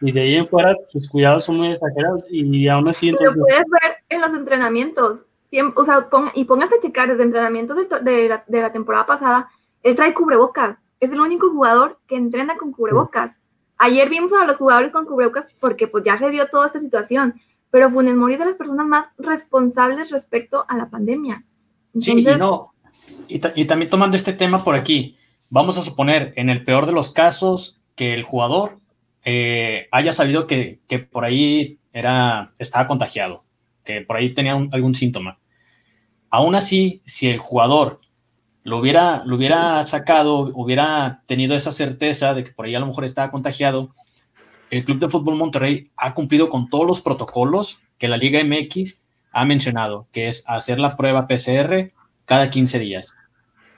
y 0.00 0.12
de 0.12 0.22
ahí 0.22 0.34
en 0.36 0.46
fuera 0.46 0.74
sus 0.88 1.10
cuidados 1.10 1.44
son 1.44 1.58
muy 1.58 1.72
exagerados 1.72 2.24
y 2.30 2.68
aún 2.68 2.88
así... 2.88 3.10
Entonces... 3.10 3.36
Lo 3.36 3.42
puedes 3.44 3.64
ver 3.68 3.96
en 4.08 4.20
los 4.22 4.30
entrenamientos, 4.30 5.26
siempre, 5.50 5.82
o 5.82 5.84
sea, 5.84 6.08
pon, 6.08 6.30
y 6.34 6.46
a 6.50 6.80
checar 6.80 7.08
desde 7.08 7.24
entrenamientos 7.24 7.76
de, 7.76 8.10
de, 8.10 8.28
la, 8.28 8.44
de 8.46 8.62
la 8.62 8.72
temporada 8.72 9.04
pasada, 9.04 9.50
él 9.82 9.96
trae 9.96 10.14
cubrebocas, 10.14 10.78
es 11.00 11.10
el 11.10 11.20
único 11.20 11.50
jugador 11.50 11.98
que 12.06 12.16
entrena 12.16 12.56
con 12.56 12.72
cubrebocas. 12.72 13.36
Ayer 13.78 14.08
vimos 14.10 14.32
a 14.32 14.44
los 14.44 14.58
jugadores 14.58 14.92
con 14.92 15.06
cubrebocas 15.06 15.46
porque 15.58 15.88
pues 15.88 16.04
ya 16.04 16.18
se 16.18 16.30
dio 16.30 16.46
toda 16.48 16.66
esta 16.66 16.80
situación, 16.80 17.40
pero 17.70 17.90
Funes 17.90 18.14
Mori 18.14 18.34
es 18.34 18.38
de 18.40 18.46
las 18.46 18.56
personas 18.56 18.86
más 18.86 19.06
responsables 19.18 20.10
respecto 20.10 20.64
a 20.68 20.76
la 20.76 20.90
pandemia. 20.90 21.42
Entonces, 21.94 22.24
sí, 22.24 22.30
y 22.30 22.38
no, 22.38 22.72
y, 23.28 23.40
y, 23.60 23.64
también 23.64 23.90
tomando 23.90 24.16
este 24.16 24.32
tema 24.32 24.62
por 24.62 24.74
aquí, 24.74 25.16
vamos 25.48 25.78
a 25.78 25.82
suponer, 25.82 26.32
en 26.36 26.50
el 26.50 26.64
peor 26.64 26.86
de 26.86 26.92
los 26.92 27.10
casos, 27.10 27.80
que 27.94 28.14
el 28.14 28.22
jugador 28.22 28.78
eh, 29.24 29.88
haya 29.90 30.12
sabido 30.12 30.46
que, 30.46 30.80
que, 30.88 30.98
por 30.98 31.24
ahí 31.24 31.78
era, 31.92 32.52
estaba 32.58 32.86
contagiado, 32.86 33.40
que 33.84 34.00
por 34.00 34.16
ahí 34.16 34.32
tenía 34.34 34.54
un, 34.54 34.70
algún 34.72 34.94
síntoma. 34.94 35.38
Aún 36.30 36.54
así, 36.54 37.02
si 37.04 37.28
el 37.28 37.38
jugador 37.38 37.99
lo 38.62 38.78
hubiera, 38.78 39.22
lo 39.24 39.36
hubiera 39.36 39.82
sacado, 39.82 40.50
hubiera 40.54 41.22
tenido 41.26 41.54
esa 41.54 41.72
certeza 41.72 42.34
de 42.34 42.44
que 42.44 42.52
por 42.52 42.66
ahí 42.66 42.74
a 42.74 42.80
lo 42.80 42.86
mejor 42.86 43.04
estaba 43.04 43.30
contagiado, 43.30 43.94
el 44.70 44.84
Club 44.84 44.98
de 44.98 45.08
Fútbol 45.08 45.36
Monterrey 45.36 45.84
ha 45.96 46.14
cumplido 46.14 46.48
con 46.48 46.68
todos 46.68 46.86
los 46.86 47.00
protocolos 47.00 47.80
que 47.98 48.08
la 48.08 48.16
Liga 48.16 48.42
MX 48.42 49.02
ha 49.32 49.44
mencionado, 49.44 50.06
que 50.12 50.28
es 50.28 50.44
hacer 50.48 50.78
la 50.78 50.96
prueba 50.96 51.26
PCR 51.26 51.92
cada 52.24 52.50
15 52.50 52.78
días. 52.78 53.14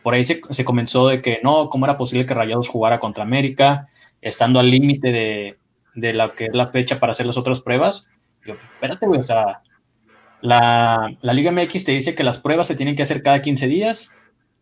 Por 0.02 0.14
ahí 0.14 0.24
se, 0.24 0.40
comenzó 0.64 1.08
de 1.08 1.22
que 1.22 1.40
no, 1.42 1.68
¿cómo 1.68 1.86
era 1.86 1.96
posible 1.96 2.26
que 2.26 2.34
Rayados 2.34 2.68
jugara 2.68 3.00
contra 3.00 3.24
América, 3.24 3.88
estando 4.20 4.58
al 4.58 4.70
límite 4.70 5.12
de, 5.12 5.58
de 5.94 6.12
la 6.12 6.32
que 6.32 6.46
es 6.46 6.54
la 6.54 6.66
fecha 6.66 6.98
para 6.98 7.12
hacer 7.12 7.26
las 7.26 7.36
otras 7.36 7.60
pruebas? 7.60 8.08
Yo, 8.44 8.54
espérate, 8.54 9.06
güey, 9.06 9.20
o 9.20 9.24
sea, 9.24 9.62
la, 10.40 11.16
la 11.20 11.32
Liga 11.32 11.52
MX 11.52 11.84
te 11.84 11.92
dice 11.92 12.14
que 12.14 12.24
las 12.24 12.38
pruebas 12.38 12.66
se 12.66 12.74
tienen 12.74 12.96
que 12.96 13.02
hacer 13.02 13.22
cada 13.22 13.40
15 13.42 13.68
días, 13.68 14.12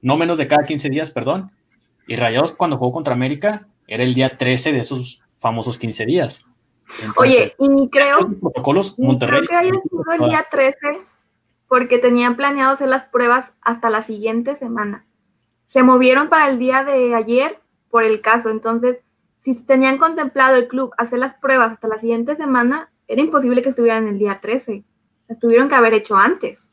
no 0.02 0.16
menos 0.16 0.38
de 0.38 0.48
cada 0.48 0.64
15 0.64 0.88
días, 0.90 1.10
perdón, 1.10 1.50
y 2.06 2.16
Rayados 2.16 2.52
cuando 2.52 2.76
jugó 2.76 2.92
contra 2.92 3.14
América 3.14 3.66
era 3.86 4.02
el 4.02 4.14
día 4.14 4.36
13 4.36 4.72
de 4.72 4.80
esos 4.80 5.22
famosos 5.38 5.78
15 5.78 6.06
días. 6.06 6.46
Entonces, 7.02 7.14
Oye, 7.16 7.54
y 7.58 7.88
creo, 7.88 8.18
protocolos, 8.40 8.96
creo 8.96 9.42
que 9.42 9.54
haya 9.54 9.70
sido 9.70 10.12
el 10.12 10.30
día 10.30 10.46
13 10.50 10.78
porque 11.68 11.98
tenían 11.98 12.36
planeado 12.36 12.74
hacer 12.74 12.88
las 12.88 13.06
pruebas 13.06 13.54
hasta 13.62 13.90
la 13.90 14.02
siguiente 14.02 14.56
semana. 14.56 15.06
Se 15.66 15.84
movieron 15.84 16.28
para 16.28 16.48
el 16.48 16.58
día 16.58 16.82
de 16.82 17.14
ayer 17.14 17.60
por 17.90 18.02
el 18.02 18.20
caso, 18.20 18.50
entonces 18.50 18.98
si 19.38 19.54
tenían 19.54 19.98
contemplado 19.98 20.56
el 20.56 20.68
club 20.68 20.92
hacer 20.98 21.18
las 21.18 21.34
pruebas 21.34 21.72
hasta 21.72 21.88
la 21.88 21.98
siguiente 21.98 22.36
semana, 22.36 22.90
era 23.08 23.22
imposible 23.22 23.62
que 23.62 23.70
estuvieran 23.70 24.06
el 24.06 24.18
día 24.18 24.40
13. 24.40 24.84
Las 25.28 25.38
tuvieron 25.38 25.68
que 25.68 25.74
haber 25.74 25.94
hecho 25.94 26.16
antes. 26.16 26.69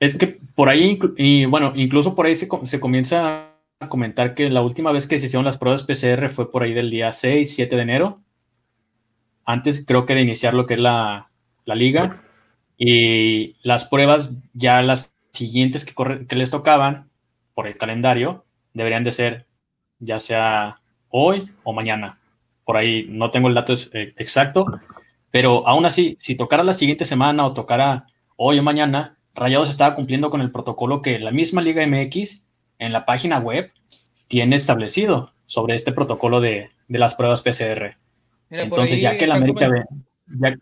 Es 0.00 0.16
que 0.16 0.40
por 0.54 0.70
ahí, 0.70 0.98
y 1.18 1.44
bueno, 1.44 1.72
incluso 1.76 2.16
por 2.16 2.26
ahí 2.26 2.34
se, 2.34 2.48
comienza 2.48 3.50
a 3.80 3.88
comentar 3.88 4.34
que 4.34 4.48
la 4.48 4.62
última 4.62 4.92
vez 4.92 5.06
que 5.06 5.18
se 5.18 5.26
hicieron 5.26 5.44
las 5.44 5.58
pruebas 5.58 5.84
PCR 5.84 6.30
fue 6.30 6.50
por 6.50 6.62
ahí 6.62 6.72
del 6.72 6.90
día 6.90 7.12
6, 7.12 7.54
7 7.54 7.76
de 7.76 7.82
enero. 7.82 8.20
Antes 9.44 9.84
creo 9.86 10.06
que 10.06 10.14
de 10.14 10.22
iniciar 10.22 10.54
lo 10.54 10.66
que 10.66 10.74
es 10.74 10.80
la, 10.80 11.30
la 11.66 11.74
liga. 11.74 12.22
Y 12.78 13.56
las 13.62 13.84
pruebas, 13.84 14.32
ya 14.54 14.80
las 14.80 15.14
siguientes 15.32 15.84
que, 15.84 15.92
corre, 15.92 16.26
que 16.26 16.34
les 16.34 16.50
tocaban 16.50 17.10
por 17.54 17.66
el 17.66 17.76
calendario, 17.76 18.46
deberían 18.72 19.04
de 19.04 19.12
ser 19.12 19.46
ya 19.98 20.18
sea 20.18 20.80
hoy 21.10 21.50
o 21.62 21.74
mañana. 21.74 22.18
Por 22.64 22.78
ahí 22.78 23.06
no 23.08 23.30
tengo 23.30 23.48
el 23.48 23.54
dato 23.54 23.74
exacto, 23.92 24.64
pero 25.30 25.66
aún 25.68 25.84
así, 25.84 26.16
si 26.18 26.36
tocara 26.36 26.64
la 26.64 26.72
siguiente 26.72 27.04
semana 27.04 27.44
o 27.44 27.52
tocara 27.52 28.06
hoy 28.36 28.58
o 28.58 28.62
mañana, 28.62 29.18
Rayados 29.34 29.68
estaba 29.68 29.94
cumpliendo 29.94 30.30
con 30.30 30.40
el 30.40 30.50
protocolo 30.50 31.02
que 31.02 31.18
la 31.18 31.30
misma 31.30 31.62
Liga 31.62 31.86
MX 31.86 32.44
en 32.78 32.92
la 32.92 33.04
página 33.04 33.38
web 33.38 33.72
tiene 34.28 34.56
establecido 34.56 35.32
sobre 35.46 35.74
este 35.74 35.92
protocolo 35.92 36.40
de, 36.40 36.70
de 36.88 36.98
las 36.98 37.14
pruebas 37.14 37.42
PCR. 37.42 37.96
Mira, 38.50 38.64
Entonces, 38.64 39.00
ya 39.00 39.16
que 39.16 39.26
la 39.26 39.36
América 39.36 39.68
ve, 39.68 39.84
ya... 40.26 40.56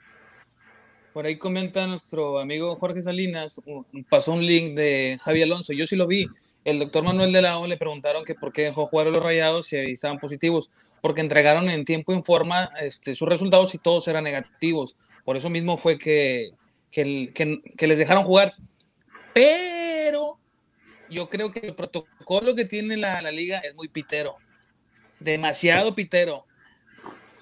Por 1.12 1.26
ahí 1.26 1.36
comenta 1.36 1.86
nuestro 1.86 2.38
amigo 2.38 2.76
Jorge 2.76 3.02
Salinas, 3.02 3.60
pasó 4.08 4.32
un 4.32 4.46
link 4.46 4.74
de 4.74 5.18
Javi 5.20 5.42
Alonso, 5.42 5.72
yo 5.72 5.86
sí 5.86 5.96
lo 5.96 6.06
vi. 6.06 6.28
El 6.64 6.78
doctor 6.78 7.02
Manuel 7.02 7.32
de 7.32 7.42
la 7.42 7.58
O 7.58 7.66
le 7.66 7.76
preguntaron 7.76 8.24
que 8.24 8.34
por 8.34 8.52
qué 8.52 8.62
dejó 8.62 8.86
jugar 8.86 9.08
a 9.08 9.10
los 9.10 9.24
rayados 9.24 9.66
si 9.68 9.76
estaban 9.76 10.18
positivos, 10.18 10.70
porque 11.00 11.20
entregaron 11.20 11.70
en 11.70 11.84
tiempo 11.84 12.12
y 12.12 12.16
en 12.16 12.24
forma 12.24 12.70
este, 12.80 13.14
sus 13.14 13.28
resultados 13.28 13.74
y 13.74 13.78
todos 13.78 14.06
eran 14.06 14.24
negativos. 14.24 14.96
Por 15.24 15.36
eso 15.36 15.50
mismo 15.50 15.76
fue 15.76 15.98
que, 15.98 16.52
que, 16.90 17.86
les 17.86 17.98
dejaron 17.98 18.24
jugar. 18.24 18.54
Pero 19.34 20.38
yo 21.10 21.28
creo 21.28 21.52
que 21.52 21.60
el 21.60 21.74
protocolo 21.74 22.54
que 22.54 22.64
tiene 22.64 22.96
la, 22.96 23.20
liga 23.30 23.58
es 23.58 23.74
muy 23.74 23.88
pitero. 23.88 24.36
Demasiado 25.20 25.94
pitero. 25.94 26.44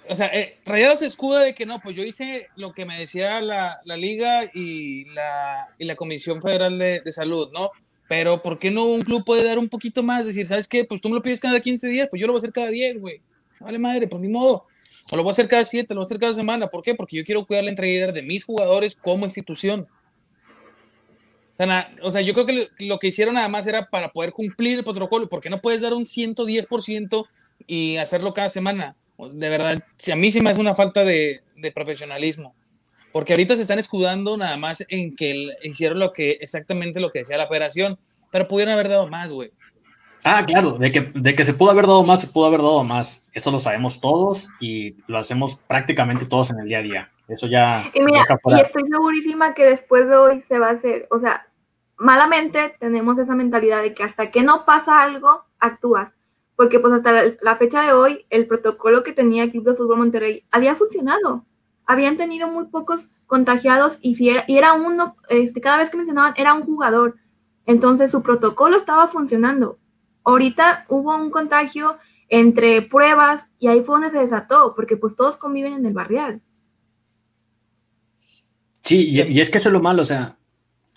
O 0.08 0.14
sea, 0.14 0.26
eh, 0.26 0.60
Rayados 0.64 1.00
se 1.00 1.06
escuda 1.06 1.40
de 1.40 1.54
que 1.54 1.66
no, 1.66 1.80
pues 1.80 1.96
yo 1.96 2.04
hice 2.04 2.48
lo 2.54 2.72
que 2.72 2.84
me 2.84 2.96
decía 2.98 3.40
la, 3.40 3.80
liga 3.96 4.48
y 4.54 5.04
la, 5.06 5.96
Comisión 5.96 6.40
Federal 6.40 6.78
de, 6.78 7.12
Salud, 7.12 7.50
¿no? 7.52 7.70
Pero 8.08 8.40
¿por 8.40 8.60
qué 8.60 8.70
no 8.70 8.84
un 8.84 9.02
club 9.02 9.24
puede 9.24 9.42
dar 9.42 9.58
un 9.58 9.68
poquito 9.68 10.04
más? 10.04 10.24
Decir, 10.24 10.46
¿sabes 10.46 10.68
qué? 10.68 10.84
Pues 10.84 11.00
tú 11.00 11.08
me 11.08 11.16
lo 11.16 11.22
pides 11.22 11.40
cada 11.40 11.58
15 11.58 11.88
días, 11.88 12.06
pues 12.08 12.20
yo 12.20 12.28
lo 12.28 12.34
voy 12.34 12.38
a 12.38 12.42
hacer 12.42 12.52
cada 12.52 12.68
10, 12.68 13.00
güey. 13.00 13.20
Vale 13.58 13.78
madre, 13.78 14.06
pues 14.06 14.22
ni 14.22 14.28
modo. 14.28 14.66
O 15.12 15.16
lo 15.16 15.22
voy 15.22 15.30
a 15.30 15.32
hacer 15.32 15.48
cada 15.48 15.64
7, 15.64 15.94
lo 15.94 16.00
voy 16.00 16.04
a 16.04 16.06
hacer 16.06 16.18
cada 16.18 16.34
semana. 16.34 16.68
¿Por 16.68 16.82
qué? 16.82 16.94
Porque 16.94 17.16
yo 17.16 17.24
quiero 17.24 17.46
cuidar 17.46 17.64
la 17.64 17.70
integridad 17.70 18.12
de 18.12 18.22
mis 18.22 18.44
jugadores 18.44 18.94
como 18.96 19.24
institución. 19.24 19.86
O 22.02 22.10
sea, 22.10 22.20
yo 22.20 22.34
creo 22.34 22.46
que 22.46 22.68
lo 22.80 22.98
que 22.98 23.06
hicieron 23.06 23.34
nada 23.34 23.48
más 23.48 23.66
era 23.66 23.88
para 23.88 24.12
poder 24.12 24.32
cumplir 24.32 24.78
el 24.78 24.84
protocolo, 24.84 25.28
porque 25.28 25.48
no 25.48 25.60
puedes 25.60 25.80
dar 25.80 25.94
un 25.94 26.04
110% 26.04 27.26
y 27.66 27.96
hacerlo 27.96 28.34
cada 28.34 28.50
semana. 28.50 28.96
De 29.18 29.48
verdad, 29.48 29.82
si 29.96 30.12
a 30.12 30.16
mí 30.16 30.30
sí 30.30 30.40
me 30.40 30.50
hace 30.50 30.60
una 30.60 30.74
falta 30.74 31.04
de, 31.04 31.42
de 31.56 31.72
profesionalismo. 31.72 32.54
porque 33.12 33.32
ahorita 33.32 33.56
se 33.56 33.62
están 33.62 33.78
escudando 33.78 34.36
nada 34.36 34.58
más 34.58 34.84
en 34.88 35.16
que 35.16 35.48
hicieron 35.62 35.98
lo 35.98 36.12
que 36.12 36.32
exactamente 36.42 37.00
lo 37.00 37.10
que 37.10 37.20
decía 37.20 37.38
la 37.38 37.48
federación, 37.48 37.98
pero 38.30 38.46
pudieron 38.46 38.74
haber 38.74 38.90
dado 38.90 39.08
más, 39.08 39.32
güey. 39.32 39.52
Ah, 40.24 40.44
claro, 40.44 40.72
de 40.72 40.90
que, 40.90 41.12
de 41.14 41.34
que 41.34 41.44
se 41.44 41.54
pudo 41.54 41.70
haber 41.70 41.86
dado 41.86 42.02
más, 42.02 42.20
se 42.20 42.28
pudo 42.28 42.46
haber 42.46 42.60
dado 42.60 42.82
más. 42.84 43.30
Eso 43.32 43.50
lo 43.50 43.60
sabemos 43.60 44.00
todos 44.00 44.48
y 44.60 44.96
lo 45.06 45.18
hacemos 45.18 45.58
prácticamente 45.66 46.26
todos 46.26 46.50
en 46.50 46.60
el 46.60 46.68
día 46.68 46.78
a 46.78 46.82
día. 46.82 47.10
Eso 47.28 47.46
ya. 47.46 47.90
Y 47.92 48.00
mira, 48.00 48.26
y 48.44 48.60
estoy 48.60 48.82
segurísima 48.86 49.54
que 49.54 49.64
después 49.64 50.08
de 50.08 50.16
hoy 50.16 50.40
se 50.40 50.58
va 50.58 50.68
a 50.68 50.72
hacer, 50.72 51.08
o 51.10 51.18
sea, 51.18 51.46
malamente 51.98 52.76
tenemos 52.78 53.18
esa 53.18 53.34
mentalidad 53.34 53.82
de 53.82 53.94
que 53.94 54.04
hasta 54.04 54.30
que 54.30 54.42
no 54.42 54.64
pasa 54.64 55.02
algo, 55.02 55.44
actúas. 55.58 56.10
Porque 56.54 56.80
pues 56.80 56.94
hasta 56.94 57.12
la, 57.42 57.56
fecha 57.56 57.82
de 57.82 57.92
hoy, 57.92 58.24
el 58.30 58.46
protocolo 58.46 59.02
que 59.02 59.12
tenía 59.12 59.42
el 59.42 59.50
Club 59.50 59.64
de 59.64 59.74
Fútbol 59.74 59.98
Monterrey 59.98 60.44
había 60.50 60.74
funcionado. 60.74 61.44
Habían 61.84 62.16
tenido 62.16 62.48
muy 62.48 62.66
pocos 62.66 63.08
contagiados 63.26 63.98
y, 64.00 64.14
si 64.14 64.30
era, 64.30 64.44
y 64.46 64.56
era 64.56 64.72
uno, 64.72 65.16
este, 65.28 65.60
cada 65.60 65.76
vez 65.76 65.90
que 65.90 65.98
mencionaban, 65.98 66.32
era 66.36 66.54
un 66.54 66.62
jugador. 66.64 67.16
Entonces 67.66 68.10
su 68.10 68.22
protocolo 68.22 68.76
estaba 68.76 69.06
funcionando. 69.08 69.78
Ahorita 70.26 70.84
hubo 70.88 71.16
un 71.16 71.30
contagio 71.30 71.98
entre 72.28 72.82
pruebas 72.82 73.46
y 73.60 73.68
ahí 73.68 73.80
fue 73.82 73.94
donde 73.94 74.10
se 74.10 74.18
desató, 74.18 74.74
porque 74.74 74.96
pues 74.96 75.14
todos 75.14 75.36
conviven 75.36 75.74
en 75.74 75.86
el 75.86 75.92
barrial. 75.92 76.42
Sí, 78.82 79.08
y, 79.08 79.40
es 79.40 79.50
que 79.50 79.58
eso 79.58 79.68
es 79.68 79.72
lo 79.72 79.80
malo, 79.80 80.02
o 80.02 80.04
sea, 80.04 80.36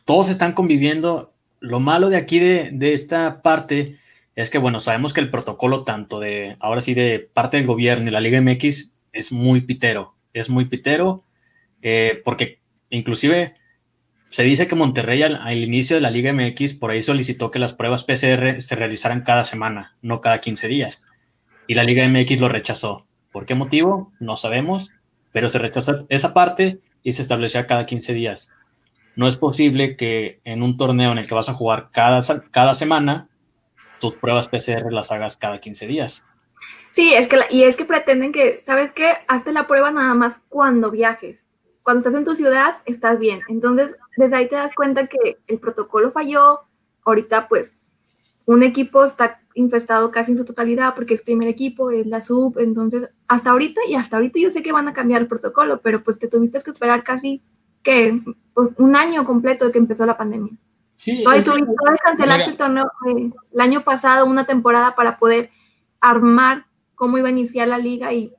todos 0.04 0.30
están 0.30 0.54
conviviendo. 0.54 1.34
Lo 1.60 1.80
malo 1.80 2.10
de 2.10 2.18
aquí, 2.18 2.40
de, 2.40 2.72
de, 2.72 2.94
esta 2.94 3.44
parte, 3.44 4.00
es 4.34 4.50
que, 4.50 4.58
bueno, 4.58 4.80
sabemos 4.80 5.14
que 5.14 5.22
el 5.22 5.30
protocolo 5.30 5.84
tanto 5.84 6.20
de, 6.20 6.56
ahora 6.60 6.82
sí, 6.82 6.96
de 6.96 7.20
parte 7.20 7.58
del 7.58 7.68
gobierno 7.68 8.08
y 8.08 8.12
la 8.12 8.22
Liga 8.22 8.42
MX 8.42 8.94
es 9.12 9.32
muy 9.32 9.62
pitero, 9.62 10.16
es 10.34 10.50
muy 10.50 10.66
pitero, 10.66 11.22
eh, 11.84 12.20
porque 12.26 12.60
inclusive 12.90 13.56
se 14.30 14.44
dice 14.44 14.68
que 14.68 14.76
Monterrey 14.76 15.24
al, 15.24 15.58
inicio 15.58 15.96
de 15.96 16.02
la 16.02 16.12
Liga 16.12 16.32
MX 16.32 16.76
por 16.76 16.92
ahí 16.92 17.02
solicitó 17.02 17.50
que 17.50 17.60
las 17.60 17.74
pruebas 17.74 18.04
PCR 18.04 18.62
se 18.62 18.76
realizaran 18.76 19.22
cada 19.22 19.44
semana, 19.44 19.96
no 20.02 20.22
cada 20.22 20.40
15 20.40 20.68
días. 20.68 21.08
Y 21.68 21.74
la 21.74 21.84
Liga 21.84 22.08
MX 22.08 22.40
lo 22.40 22.48
rechazó. 22.48 23.08
¿Por 23.32 23.46
qué 23.46 23.56
motivo? 23.56 24.12
No 24.20 24.38
sabemos, 24.38 24.92
pero 25.32 25.50
se 25.50 25.58
rechazó 25.58 26.06
esa 26.10 26.34
parte 26.34 26.80
y 27.02 27.14
se 27.14 27.24
establecía 27.24 27.66
cada 27.66 27.88
15 27.88 28.14
días. 28.14 28.52
No 29.16 29.28
es 29.28 29.36
posible 29.36 29.98
que 29.98 30.40
en 30.46 30.62
un 30.62 30.78
torneo 30.78 31.12
en 31.12 31.18
el 31.18 31.28
que 31.28 31.36
vas 31.36 31.50
a 31.50 31.54
jugar 31.54 31.90
cada, 31.92 32.22
cada 32.52 32.74
semana, 32.76 33.28
tus 34.00 34.16
pruebas 34.16 34.48
PCR 34.48 34.92
las 34.94 35.12
hagas 35.12 35.38
cada 35.38 35.60
15 35.60 35.88
días. 35.88 36.24
Sí, 36.92 37.14
es 37.14 37.28
que 37.28 37.38
y 37.50 37.64
es 37.64 37.78
que 37.78 37.86
pretenden 37.86 38.32
que, 38.32 38.62
¿sabes 38.66 38.92
qué? 38.92 39.14
Hazte 39.28 39.52
la 39.52 39.68
prueba 39.68 39.92
nada 39.92 40.14
más 40.14 40.40
cuando 40.50 40.92
viajes. 40.92 41.49
Cuando 41.90 42.08
estás 42.08 42.20
en 42.20 42.24
tu 42.24 42.36
ciudad, 42.36 42.78
estás 42.86 43.18
bien. 43.18 43.40
Entonces, 43.48 43.98
desde 44.16 44.36
ahí 44.36 44.48
te 44.48 44.56
das 44.56 44.76
cuenta 44.76 45.08
que 45.08 45.40
el 45.48 45.58
protocolo 45.58 46.12
falló. 46.12 46.60
Ahorita, 47.04 47.48
pues, 47.48 47.74
un 48.46 48.62
equipo 48.62 49.04
está 49.04 49.42
infestado 49.56 50.12
casi 50.12 50.34
en 50.34 50.38
su 50.38 50.46
totalidad 50.46 50.94
porque 50.94 51.16
es 51.16 51.24
primer 51.24 51.48
equipo, 51.48 51.90
es 51.90 52.06
la 52.06 52.22
sub. 52.24 52.60
Entonces, 52.60 53.10
hasta 53.28 53.50
ahorita 53.50 53.82
y 53.88 53.96
hasta 53.96 54.18
ahorita 54.18 54.38
yo 54.40 54.52
sé 54.52 54.62
que 54.62 54.72
van 54.72 54.88
a 54.88 54.94
cambiar 54.94 55.22
el 55.22 55.28
protocolo, 55.28 55.82
pero 55.82 56.04
pues 56.04 56.20
te 56.20 56.28
tuviste 56.28 56.62
que 56.62 56.70
esperar 56.70 57.04
casi 57.04 57.42
que 57.82 58.22
pues, 58.54 58.70
un 58.78 58.96
año 58.96 59.26
completo 59.26 59.66
de 59.66 59.72
que 59.72 59.80
empezó 59.80 60.06
la 60.06 60.16
pandemia. 60.16 60.54
Sí, 60.96 61.24
Hoy 61.26 61.42
tuviste 61.42 61.72
que 61.72 61.98
cancelar 62.06 62.42
el 62.42 62.56
torneo 62.56 62.86
eh, 63.08 63.32
el 63.52 63.62
año 63.62 63.82
pasado, 63.82 64.28
una 64.28 64.46
temporada 64.46 64.94
para 64.94 65.18
poder 65.18 65.50
armar 66.00 66.68
cómo 66.94 67.18
iba 67.18 67.30
a 67.30 67.32
iniciar 67.32 67.68
la 67.68 67.80
liga 67.80 68.14
y... 68.14 68.32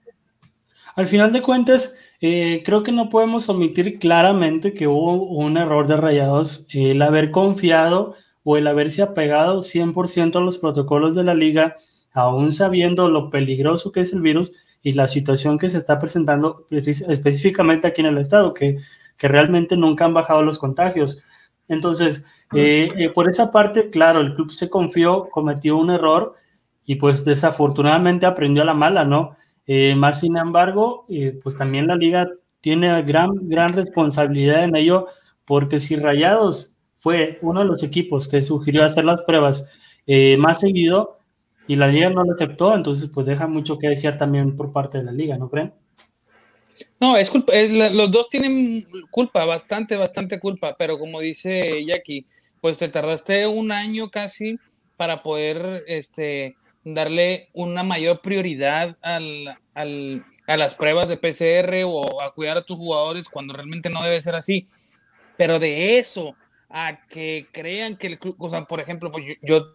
Al 0.94 1.08
final 1.08 1.32
de 1.32 1.42
cuentas, 1.42 1.96
eh, 2.20 2.62
creo 2.64 2.82
que 2.82 2.92
no 2.92 3.08
podemos 3.08 3.48
omitir 3.48 3.98
claramente 3.98 4.74
que 4.74 4.86
hubo 4.86 5.24
un 5.24 5.56
error 5.56 5.86
de 5.86 5.96
Rayados, 5.96 6.66
el 6.70 7.00
haber 7.00 7.30
confiado 7.30 8.14
o 8.44 8.56
el 8.56 8.66
haberse 8.66 9.02
apegado 9.02 9.62
100% 9.62 10.36
a 10.36 10.40
los 10.40 10.58
protocolos 10.58 11.14
de 11.14 11.24
la 11.24 11.34
liga, 11.34 11.76
aún 12.12 12.52
sabiendo 12.52 13.08
lo 13.08 13.30
peligroso 13.30 13.92
que 13.92 14.00
es 14.00 14.12
el 14.12 14.20
virus 14.20 14.52
y 14.82 14.92
la 14.94 15.08
situación 15.08 15.58
que 15.58 15.70
se 15.70 15.78
está 15.78 15.98
presentando 15.98 16.66
específicamente 16.70 17.86
aquí 17.86 18.00
en 18.00 18.08
el 18.08 18.18
estado, 18.18 18.54
que, 18.54 18.78
que 19.16 19.28
realmente 19.28 19.76
nunca 19.76 20.04
han 20.04 20.14
bajado 20.14 20.42
los 20.42 20.58
contagios. 20.58 21.22
Entonces, 21.68 22.24
eh, 22.54 22.90
eh, 22.96 23.10
por 23.10 23.30
esa 23.30 23.52
parte, 23.52 23.90
claro, 23.90 24.20
el 24.20 24.34
club 24.34 24.52
se 24.52 24.68
confió, 24.68 25.28
cometió 25.30 25.76
un 25.76 25.90
error 25.90 26.34
y 26.84 26.96
pues 26.96 27.24
desafortunadamente 27.24 28.26
aprendió 28.26 28.62
a 28.62 28.66
la 28.66 28.74
mala, 28.74 29.04
¿no? 29.04 29.36
Eh, 29.72 29.94
más 29.94 30.18
sin 30.18 30.36
embargo, 30.36 31.06
pues 31.44 31.56
también 31.56 31.86
la 31.86 31.94
liga 31.94 32.28
tiene 32.60 33.02
gran, 33.02 33.48
gran 33.48 33.72
responsabilidad 33.72 34.64
en 34.64 34.74
ello, 34.74 35.06
porque 35.44 35.78
si 35.78 35.94
Rayados 35.94 36.76
fue 36.98 37.38
uno 37.40 37.60
de 37.60 37.66
los 37.66 37.84
equipos 37.84 38.26
que 38.26 38.42
sugirió 38.42 38.84
hacer 38.84 39.04
las 39.04 39.22
pruebas 39.22 39.68
más 40.38 40.58
seguido 40.58 41.18
y 41.68 41.76
la 41.76 41.86
liga 41.86 42.10
no 42.10 42.24
lo 42.24 42.32
aceptó, 42.32 42.74
entonces 42.74 43.08
pues 43.14 43.28
deja 43.28 43.46
mucho 43.46 43.78
que 43.78 43.90
decir 43.90 44.18
también 44.18 44.56
por 44.56 44.72
parte 44.72 44.98
de 44.98 45.04
la 45.04 45.12
liga, 45.12 45.38
¿no 45.38 45.48
creen? 45.48 45.72
No, 46.98 47.16
es 47.16 47.30
culpa, 47.30 47.52
los 47.92 48.10
dos 48.10 48.28
tienen 48.28 48.86
culpa, 49.08 49.44
bastante, 49.44 49.96
bastante 49.96 50.40
culpa, 50.40 50.74
pero 50.76 50.98
como 50.98 51.20
dice 51.20 51.84
Jackie, 51.86 52.26
pues 52.60 52.78
te 52.78 52.88
tardaste 52.88 53.46
un 53.46 53.70
año 53.70 54.10
casi 54.10 54.58
para 54.96 55.22
poder 55.22 55.84
este, 55.86 56.56
darle 56.84 57.48
una 57.52 57.82
mayor 57.82 58.20
prioridad 58.20 58.96
al, 59.02 59.58
al, 59.74 60.24
a 60.46 60.56
las 60.56 60.74
pruebas 60.74 61.08
de 61.08 61.16
PCR 61.16 61.84
o 61.86 62.22
a 62.22 62.34
cuidar 62.34 62.56
a 62.56 62.62
tus 62.62 62.76
jugadores 62.76 63.28
cuando 63.28 63.54
realmente 63.54 63.90
no 63.90 64.02
debe 64.02 64.20
ser 64.22 64.34
así. 64.34 64.68
Pero 65.36 65.58
de 65.58 65.98
eso 65.98 66.36
a 66.68 67.06
que 67.08 67.46
crean 67.52 67.96
que 67.96 68.06
el 68.06 68.18
club, 68.18 68.36
o 68.38 68.48
sea, 68.48 68.64
por 68.64 68.80
ejemplo, 68.80 69.10
pues 69.10 69.24
yo, 69.26 69.34
yo 69.42 69.74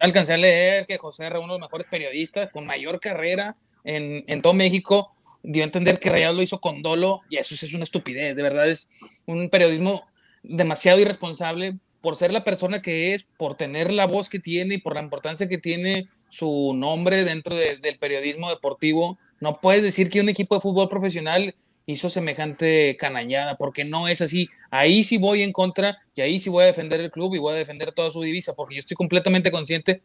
alcancé 0.00 0.34
a 0.34 0.38
leer 0.38 0.86
que 0.86 0.98
José 0.98 1.24
era 1.24 1.38
uno 1.38 1.54
de 1.54 1.60
los 1.60 1.68
mejores 1.68 1.86
periodistas 1.86 2.50
con 2.50 2.66
mayor 2.66 3.00
carrera 3.00 3.56
en, 3.84 4.24
en 4.26 4.42
todo 4.42 4.54
México, 4.54 5.14
dio 5.42 5.62
a 5.62 5.66
entender 5.66 5.98
que 5.98 6.10
Rayados 6.10 6.36
lo 6.36 6.42
hizo 6.42 6.60
con 6.60 6.82
dolo 6.82 7.22
y 7.28 7.36
eso 7.36 7.54
es 7.54 7.74
una 7.74 7.84
estupidez, 7.84 8.36
de 8.36 8.42
verdad 8.42 8.68
es 8.68 8.88
un 9.26 9.50
periodismo 9.50 10.06
demasiado 10.42 11.00
irresponsable 11.00 11.78
por 12.00 12.16
ser 12.16 12.32
la 12.32 12.44
persona 12.44 12.82
que 12.82 13.14
es, 13.14 13.24
por 13.24 13.54
tener 13.54 13.92
la 13.92 14.06
voz 14.06 14.28
que 14.28 14.40
tiene 14.40 14.76
y 14.76 14.78
por 14.78 14.94
la 14.94 15.02
importancia 15.02 15.48
que 15.48 15.58
tiene 15.58 16.08
su 16.32 16.72
nombre 16.74 17.24
dentro 17.24 17.54
del 17.54 17.98
periodismo 17.98 18.48
deportivo, 18.48 19.18
no 19.38 19.60
puedes 19.60 19.82
decir 19.82 20.08
que 20.08 20.22
un 20.22 20.30
equipo 20.30 20.54
de 20.54 20.62
fútbol 20.62 20.88
profesional 20.88 21.54
hizo 21.84 22.08
semejante 22.08 22.96
canañada, 22.98 23.56
porque 23.58 23.84
no 23.84 24.08
es 24.08 24.22
así. 24.22 24.48
Ahí 24.70 25.04
sí 25.04 25.18
voy 25.18 25.42
en 25.42 25.52
contra 25.52 25.98
y 26.14 26.22
ahí 26.22 26.40
sí 26.40 26.48
voy 26.48 26.62
a 26.62 26.68
defender 26.68 27.00
el 27.00 27.10
club 27.10 27.34
y 27.34 27.38
voy 27.38 27.52
a 27.52 27.56
defender 27.56 27.92
toda 27.92 28.10
su 28.10 28.22
divisa, 28.22 28.54
porque 28.54 28.76
yo 28.76 28.78
estoy 28.80 28.96
completamente 28.96 29.50
consciente 29.50 30.00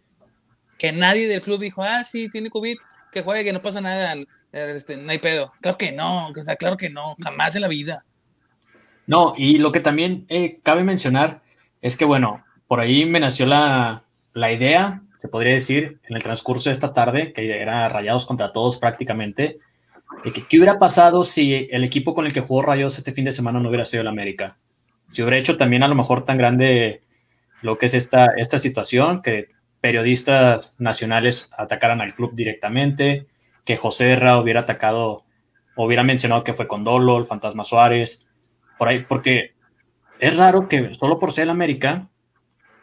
que 0.78 0.92
nadie 0.92 1.30
del 1.30 1.40
club 1.40 1.62
dijo, 1.62 1.82
ah, 1.82 2.04
sí, 2.04 2.30
tiene 2.30 2.50
COVID, 2.50 2.76
que 3.14 3.22
juegue, 3.22 3.46
que 3.46 3.54
no 3.54 3.62
pasa 3.62 3.80
nada, 3.80 4.16
este, 4.52 4.98
no 4.98 5.10
hay 5.10 5.20
pedo. 5.20 5.54
Claro 5.62 5.78
que 5.78 5.94
no, 5.94 6.32
que 6.34 6.42
está 6.42 6.58
claro 6.58 6.76
que 6.76 6.90
no, 6.90 7.16
jamás 7.24 7.56
en 7.56 7.62
la 7.62 7.70
vida. 7.70 8.04
No, 9.06 9.34
y 9.38 9.60
lo 9.60 9.72
que 9.72 9.80
también 9.80 10.26
eh, 10.28 10.60
cabe 10.62 10.84
mencionar 10.84 11.42
es 11.82 11.96
que, 11.96 12.04
bueno, 12.04 12.44
por 12.68 12.82
ahí 12.82 13.06
me 13.06 13.20
nació 13.20 13.46
la, 13.46 14.04
idea, 14.36 15.02
se 15.18 15.28
podría 15.28 15.54
decir, 15.54 16.00
en 16.08 16.16
el 16.16 16.24
transcurso 16.24 16.70
de 16.70 16.74
esta 16.74 16.94
tarde, 16.94 17.34
que 17.34 17.62
era 17.62 17.90
Rayados 17.90 18.26
contra 18.26 18.54
todos 18.54 18.78
prácticamente, 18.78 19.60
de 20.24 20.32
que 20.32 20.44
qué 20.44 20.58
hubiera 20.58 20.80
pasado 20.80 21.24
si 21.24 21.68
el 21.72 21.84
equipo 21.84 22.14
con 22.14 22.26
el 22.26 22.34
que 22.34 22.42
jugó 22.42 22.62
Rayados 22.62 22.98
este 22.98 23.14
fin 23.14 23.26
de 23.26 23.32
semana 23.32 23.60
no 23.60 23.70
hubiera 23.70 23.86
sido 23.86 24.02
el 24.02 24.08
América. 24.08 24.58
Si 25.12 25.22
hubiera 25.22 25.38
hecho 25.38 25.58
también 25.58 25.84
a 25.84 25.88
lo 25.88 25.96
mejor 25.96 26.24
tan 26.24 26.38
grande 26.38 27.02
lo 27.62 27.78
que 27.78 27.88
es 27.88 27.94
esta, 27.94 28.28
esta 28.38 28.60
situación, 28.60 29.22
que 29.22 29.50
periodistas 29.82 30.76
nacionales 30.80 31.50
atacaran 31.58 32.02
al 32.02 32.14
club 32.14 32.32
directamente, 32.34 33.28
que 33.66 33.78
José 33.78 34.12
Herra 34.12 34.40
hubiera 34.40 34.62
atacado, 34.62 35.26
hubiera 35.76 36.04
mencionado 36.04 36.44
que 36.44 36.54
fue 36.54 36.68
con 36.68 36.84
Dolo, 36.84 37.18
el 37.18 37.26
Fantasma 37.26 37.64
Suárez, 37.64 38.28
por 38.78 38.88
ahí, 38.88 39.06
porque 39.08 39.54
es 40.20 40.38
raro 40.38 40.68
que 40.68 40.94
solo 40.94 41.20
por 41.20 41.32
ser 41.32 41.44
el 41.44 41.50
América, 41.50 42.10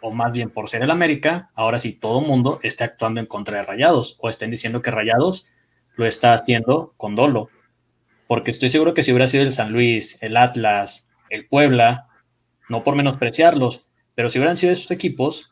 o 0.04 0.12
más 0.12 0.34
bien 0.34 0.50
por 0.50 0.68
ser 0.68 0.82
el 0.82 0.90
América, 0.90 1.50
ahora 1.54 1.78
sí 1.78 1.94
todo 1.94 2.20
el 2.20 2.26
mundo 2.26 2.60
esté 2.62 2.84
actuando 2.84 3.20
en 3.20 3.26
contra 3.26 3.56
de 3.56 3.64
Rayados 3.64 4.18
o 4.20 4.28
estén 4.28 4.50
diciendo 4.50 4.82
que 4.82 4.90
Rayados 4.90 5.48
lo 5.96 6.04
está 6.04 6.34
haciendo 6.34 6.92
con 6.98 7.14
dolo. 7.14 7.48
Porque 8.26 8.50
estoy 8.50 8.68
seguro 8.68 8.92
que 8.92 9.02
si 9.02 9.12
hubiera 9.12 9.28
sido 9.28 9.44
el 9.44 9.54
San 9.54 9.72
Luis, 9.72 10.18
el 10.20 10.36
Atlas, 10.36 11.08
el 11.30 11.46
Puebla, 11.46 12.08
no 12.68 12.84
por 12.84 12.96
menospreciarlos, 12.96 13.86
pero 14.14 14.28
si 14.28 14.38
hubieran 14.38 14.58
sido 14.58 14.74
esos 14.74 14.90
equipos, 14.90 15.50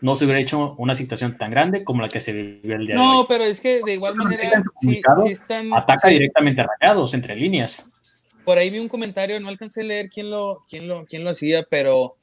no 0.00 0.16
se 0.16 0.24
hubiera 0.24 0.40
hecho 0.40 0.74
una 0.78 0.96
situación 0.96 1.38
tan 1.38 1.52
grande 1.52 1.84
como 1.84 2.02
la 2.02 2.08
que 2.08 2.20
se 2.20 2.32
vivió 2.32 2.74
el 2.74 2.86
día 2.86 2.96
de 2.96 3.00
hoy. 3.00 3.06
No, 3.06 3.26
pero 3.28 3.44
es 3.44 3.60
que 3.60 3.82
de 3.86 3.94
igual 3.94 4.16
manera, 4.16 4.64
si, 4.80 5.00
están, 5.30 5.72
ataca 5.72 6.08
directamente 6.08 6.60
a 6.60 6.66
Rayados 6.80 7.14
entre 7.14 7.36
líneas 7.36 7.88
por 8.46 8.58
ahí 8.58 8.70
vi 8.70 8.78
un 8.78 8.88
comentario, 8.88 9.40
no 9.40 9.48
alcancé 9.48 9.80
a 9.80 9.84
leer 9.84 10.08
quién 10.08 10.30
lo, 10.30 10.62
quién 10.68 10.86
lo, 10.86 11.04
quién 11.04 11.24
lo 11.24 11.30
hacía, 11.30 11.66
pero 11.68 12.15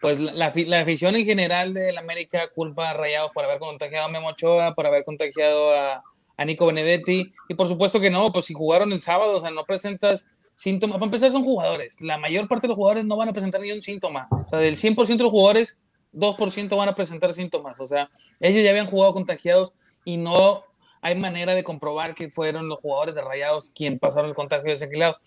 pues 0.00 0.18
la, 0.20 0.52
la 0.54 0.80
afición 0.80 1.16
en 1.16 1.24
general 1.24 1.74
de 1.74 1.92
la 1.92 2.00
América 2.00 2.48
culpa 2.54 2.90
a 2.90 2.94
Rayados 2.94 3.32
por 3.32 3.44
haber 3.44 3.58
contagiado 3.58 4.06
a 4.06 4.08
Memo 4.08 4.28
Ochoa, 4.28 4.74
por 4.74 4.86
haber 4.86 5.04
contagiado 5.04 5.74
a, 5.74 6.02
a, 6.36 6.44
Nico 6.44 6.66
Benedetti, 6.66 7.32
y 7.48 7.54
por 7.54 7.68
supuesto 7.68 8.00
que 8.00 8.10
no, 8.10 8.32
pues 8.32 8.46
si 8.46 8.54
jugaron 8.54 8.92
el 8.92 9.02
sábado, 9.02 9.36
o 9.36 9.40
sea, 9.40 9.50
no 9.50 9.64
presentas 9.64 10.26
síntomas. 10.58 10.96
Para 10.96 11.06
empezar, 11.06 11.30
son 11.30 11.44
jugadores. 11.44 12.00
La 12.00 12.18
mayor 12.18 12.48
parte 12.48 12.66
de 12.66 12.68
los 12.68 12.76
jugadores 12.76 13.04
no 13.04 13.16
van 13.16 13.28
a 13.28 13.32
presentar 13.32 13.60
ni 13.60 13.70
un 13.70 13.80
síntoma. 13.80 14.28
O 14.30 14.48
sea, 14.48 14.58
del 14.58 14.76
100% 14.76 15.16
de 15.16 15.22
los 15.22 15.30
jugadores, 15.30 15.78
2% 16.12 16.76
van 16.76 16.88
a 16.88 16.94
presentar 16.94 17.32
síntomas. 17.32 17.80
O 17.80 17.86
sea, 17.86 18.10
ellos 18.40 18.62
ya 18.62 18.70
habían 18.70 18.86
jugado 18.86 19.12
contagiados 19.12 19.72
y 20.04 20.16
no 20.16 20.64
hay 21.00 21.14
manera 21.14 21.54
de 21.54 21.62
comprobar 21.62 22.14
que 22.14 22.28
fueron 22.28 22.68
los 22.68 22.80
jugadores 22.80 23.14
de 23.14 23.22
Rayados 23.22 23.70
quien 23.70 23.98
pasaron 23.98 24.28
el 24.28 24.34
contagio 24.34 24.66
de 24.66 24.74
ese 24.74 24.96
lado. 24.96 25.18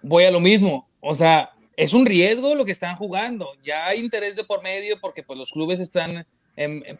Voy 0.00 0.24
a 0.24 0.30
lo 0.30 0.40
mismo. 0.40 0.88
O 1.00 1.14
sea, 1.14 1.52
es 1.76 1.92
un 1.94 2.06
riesgo 2.06 2.54
lo 2.54 2.64
que 2.64 2.72
están 2.72 2.96
jugando. 2.96 3.52
Ya 3.62 3.86
hay 3.86 4.00
interés 4.00 4.36
de 4.36 4.44
por 4.44 4.62
medio 4.62 4.98
porque 5.00 5.22
pues, 5.22 5.38
los 5.38 5.52
clubes 5.52 5.80
están 5.80 6.26
en, 6.56 6.98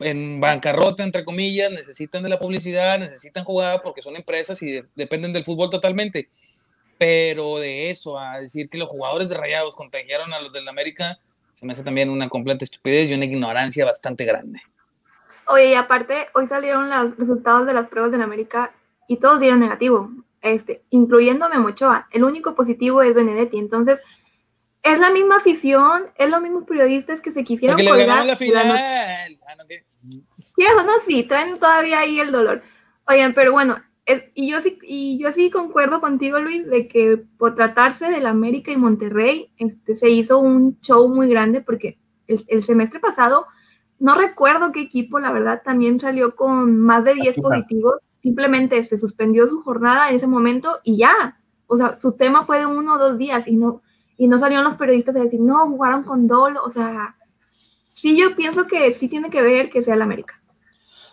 en 0.00 0.40
bancarrota, 0.40 1.02
entre 1.02 1.24
comillas, 1.24 1.70
necesitan 1.70 2.22
de 2.22 2.28
la 2.28 2.38
publicidad, 2.38 2.98
necesitan 2.98 3.44
jugar 3.44 3.80
porque 3.82 4.02
son 4.02 4.16
empresas 4.16 4.60
y 4.62 4.82
dependen 4.94 5.32
del 5.32 5.44
fútbol 5.44 5.70
totalmente. 5.70 6.28
Pero 6.98 7.58
de 7.58 7.90
eso, 7.90 8.18
a 8.18 8.40
decir 8.40 8.68
que 8.68 8.78
los 8.78 8.90
jugadores 8.90 9.28
de 9.28 9.36
Rayados 9.36 9.74
contagiaron 9.74 10.32
a 10.32 10.40
los 10.40 10.52
del 10.52 10.68
América, 10.68 11.18
se 11.54 11.66
me 11.66 11.72
hace 11.72 11.82
también 11.82 12.10
una 12.10 12.28
completa 12.28 12.64
estupidez 12.64 13.10
y 13.10 13.14
una 13.14 13.24
ignorancia 13.24 13.84
bastante 13.84 14.24
grande. 14.24 14.60
Oye, 15.46 15.70
y 15.70 15.74
aparte, 15.74 16.28
hoy 16.34 16.46
salieron 16.46 16.88
los 16.88 17.16
resultados 17.16 17.66
de 17.66 17.74
las 17.74 17.88
pruebas 17.88 18.10
del 18.10 18.22
América 18.22 18.72
y 19.08 19.18
todos 19.18 19.40
dieron 19.40 19.60
negativo, 19.60 20.10
este, 20.44 20.84
incluyendo 20.90 21.48
Memochoa. 21.48 22.06
El 22.12 22.22
único 22.22 22.54
positivo 22.54 23.02
es 23.02 23.14
Benedetti. 23.14 23.58
Entonces, 23.58 24.00
es 24.82 25.00
la 25.00 25.10
misma 25.10 25.38
afición, 25.38 26.04
es 26.16 26.28
los 26.28 26.40
mismos 26.40 26.64
periodistas 26.64 27.20
que 27.20 27.32
se 27.32 27.42
quisieron 27.42 27.76
Porque 27.76 28.06
le 28.06 28.06
la 28.06 28.36
final. 28.36 28.76
Ah, 28.76 29.26
no, 30.76 30.82
no, 30.84 30.92
sí, 31.04 31.24
traen 31.24 31.58
todavía 31.58 32.00
ahí 32.00 32.20
el 32.20 32.30
dolor. 32.30 32.62
Oigan, 33.06 33.34
pero 33.34 33.52
bueno, 33.52 33.76
y 34.34 34.50
yo 34.50 34.60
sí, 34.60 34.78
y 34.82 35.18
yo 35.18 35.32
sí 35.32 35.50
concuerdo 35.50 36.00
contigo, 36.00 36.38
Luis, 36.38 36.66
de 36.66 36.86
que 36.88 37.16
por 37.38 37.54
tratarse 37.54 38.10
del 38.10 38.26
América 38.26 38.70
y 38.70 38.76
Monterrey, 38.76 39.52
este, 39.56 39.96
se 39.96 40.10
hizo 40.10 40.38
un 40.38 40.78
show 40.80 41.08
muy 41.08 41.28
grande 41.28 41.62
porque 41.62 41.98
el, 42.26 42.62
semestre 42.62 43.00
pasado, 43.00 43.46
no 43.98 44.14
recuerdo 44.14 44.72
qué 44.72 44.80
equipo, 44.80 45.18
la 45.18 45.32
verdad, 45.32 45.62
también 45.64 46.00
salió 46.00 46.34
con 46.36 46.78
más 46.78 47.04
de 47.04 47.14
10 47.14 47.40
positivos. 47.40 47.94
Simplemente 48.20 48.82
se 48.84 48.98
suspendió 48.98 49.48
su 49.48 49.62
jornada 49.62 50.10
en 50.10 50.16
ese 50.16 50.26
momento 50.26 50.80
y 50.82 50.98
ya. 50.98 51.38
O 51.66 51.76
sea, 51.76 51.98
su 51.98 52.12
tema 52.12 52.42
fue 52.42 52.58
de 52.58 52.66
uno 52.66 52.94
o 52.94 52.98
dos 52.98 53.18
días 53.18 53.48
y 53.48 53.56
no, 53.56 53.82
y 54.16 54.28
no 54.28 54.38
salieron 54.38 54.64
los 54.64 54.74
periodistas 54.74 55.16
a 55.16 55.20
decir, 55.20 55.40
no, 55.40 55.66
jugaron 55.66 56.02
con 56.02 56.26
dolo, 56.26 56.62
o 56.62 56.70
sea, 56.70 57.16
sí 57.92 58.18
yo 58.18 58.36
pienso 58.36 58.66
que 58.66 58.92
sí 58.92 59.08
tiene 59.08 59.30
que 59.30 59.42
ver 59.42 59.70
que 59.70 59.82
sea 59.82 59.94
el 59.94 60.02
América. 60.02 60.40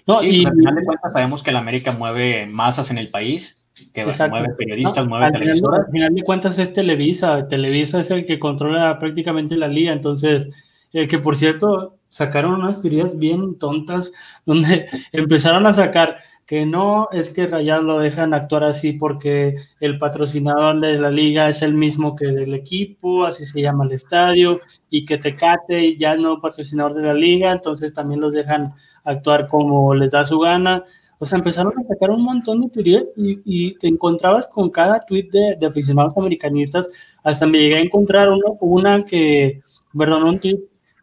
No, 0.07 0.21
y 0.21 0.43
pues, 0.43 0.47
al 0.47 0.55
final 0.55 0.75
de 0.75 0.85
cuentas 0.85 1.13
sabemos 1.13 1.43
que 1.43 1.51
el 1.51 1.55
América 1.55 1.91
mueve 1.91 2.45
masas 2.47 2.91
en 2.91 2.97
el 2.97 3.09
país, 3.09 3.63
que 3.93 4.05
mueve 4.05 4.49
periodistas, 4.57 5.07
mueve 5.07 5.31
televisoras. 5.31 5.85
al 5.85 5.91
final 5.91 6.13
de 6.13 6.23
cuentas 6.23 6.59
es 6.59 6.73
Televisa, 6.73 7.47
Televisa 7.47 7.99
es 7.99 8.11
el 8.11 8.25
que 8.25 8.39
controla 8.39 8.99
prácticamente 8.99 9.55
la 9.55 9.67
liga, 9.67 9.93
entonces, 9.93 10.49
eh, 10.93 11.07
que 11.07 11.19
por 11.19 11.37
cierto, 11.37 11.97
sacaron 12.11 12.61
unas 12.61 12.81
teorías 12.81 13.17
bien 13.17 13.57
tontas 13.57 14.11
donde 14.45 14.87
empezaron 15.11 15.65
a 15.65 15.73
sacar 15.73 16.17
que 16.45 16.65
no 16.65 17.07
es 17.13 17.33
que 17.33 17.47
Rayado 17.47 17.83
lo 17.83 17.99
dejan 17.99 18.33
actuar 18.33 18.65
así 18.65 18.91
porque 18.91 19.55
el 19.79 19.97
patrocinador 19.97 20.81
de 20.81 20.99
la 20.99 21.09
liga 21.09 21.47
es 21.47 21.61
el 21.61 21.73
mismo 21.73 22.13
que 22.13 22.27
del 22.27 22.53
equipo, 22.53 23.23
así 23.23 23.45
se 23.45 23.61
llama 23.61 23.85
el 23.85 23.93
estadio, 23.93 24.59
y 24.89 25.05
que 25.05 25.17
Tecate 25.17 25.95
ya 25.95 26.17
no 26.17 26.41
patrocinador 26.41 26.93
de 26.93 27.03
la 27.03 27.13
liga, 27.13 27.53
entonces 27.53 27.93
también 27.93 28.19
los 28.19 28.33
dejan 28.33 28.73
actuar 29.05 29.47
como 29.47 29.93
les 29.95 30.11
da 30.11 30.25
su 30.25 30.39
gana. 30.39 30.83
O 31.19 31.25
sea, 31.25 31.37
empezaron 31.37 31.71
a 31.79 31.83
sacar 31.85 32.11
un 32.11 32.23
montón 32.23 32.59
de 32.59 32.69
teorías 32.69 33.05
y, 33.15 33.75
te 33.75 33.87
encontrabas 33.87 34.49
con 34.49 34.69
cada 34.69 34.99
tweet 35.05 35.29
de, 35.31 35.65
aficionados 35.65 36.17
americanistas. 36.17 36.89
Hasta 37.23 37.47
me 37.47 37.59
llegué 37.59 37.77
a 37.77 37.81
encontrar 37.81 38.27
una 38.59 39.05
que, 39.05 39.61
perdón, 39.93 40.23
un 40.23 40.39
tweet 40.39 40.59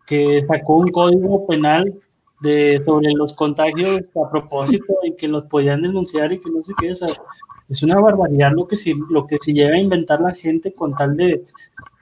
que 0.09 0.43
sacó 0.47 0.79
un 0.79 0.89
código 0.89 1.47
penal 1.47 1.95
de, 2.41 2.81
sobre 2.85 3.13
los 3.13 3.35
contagios 3.35 4.03
a 4.15 4.31
propósito 4.31 4.95
y 5.05 5.15
que 5.15 5.29
los 5.29 5.45
podían 5.47 5.83
denunciar 5.83 6.33
y 6.33 6.41
que 6.41 6.51
no 6.51 6.63
sé 6.63 6.73
qué, 6.81 6.93
es 7.69 7.83
una 7.83 8.01
barbaridad 8.01 8.53
lo 8.53 8.67
que 8.67 8.77
si, 8.77 8.95
lo 9.11 9.27
que 9.27 9.37
si 9.37 9.53
llega 9.53 9.77
a 9.77 9.81
inventar 9.81 10.21
la 10.21 10.35
gente 10.35 10.73
con 10.73 10.95
tal 10.95 11.17
de, 11.17 11.45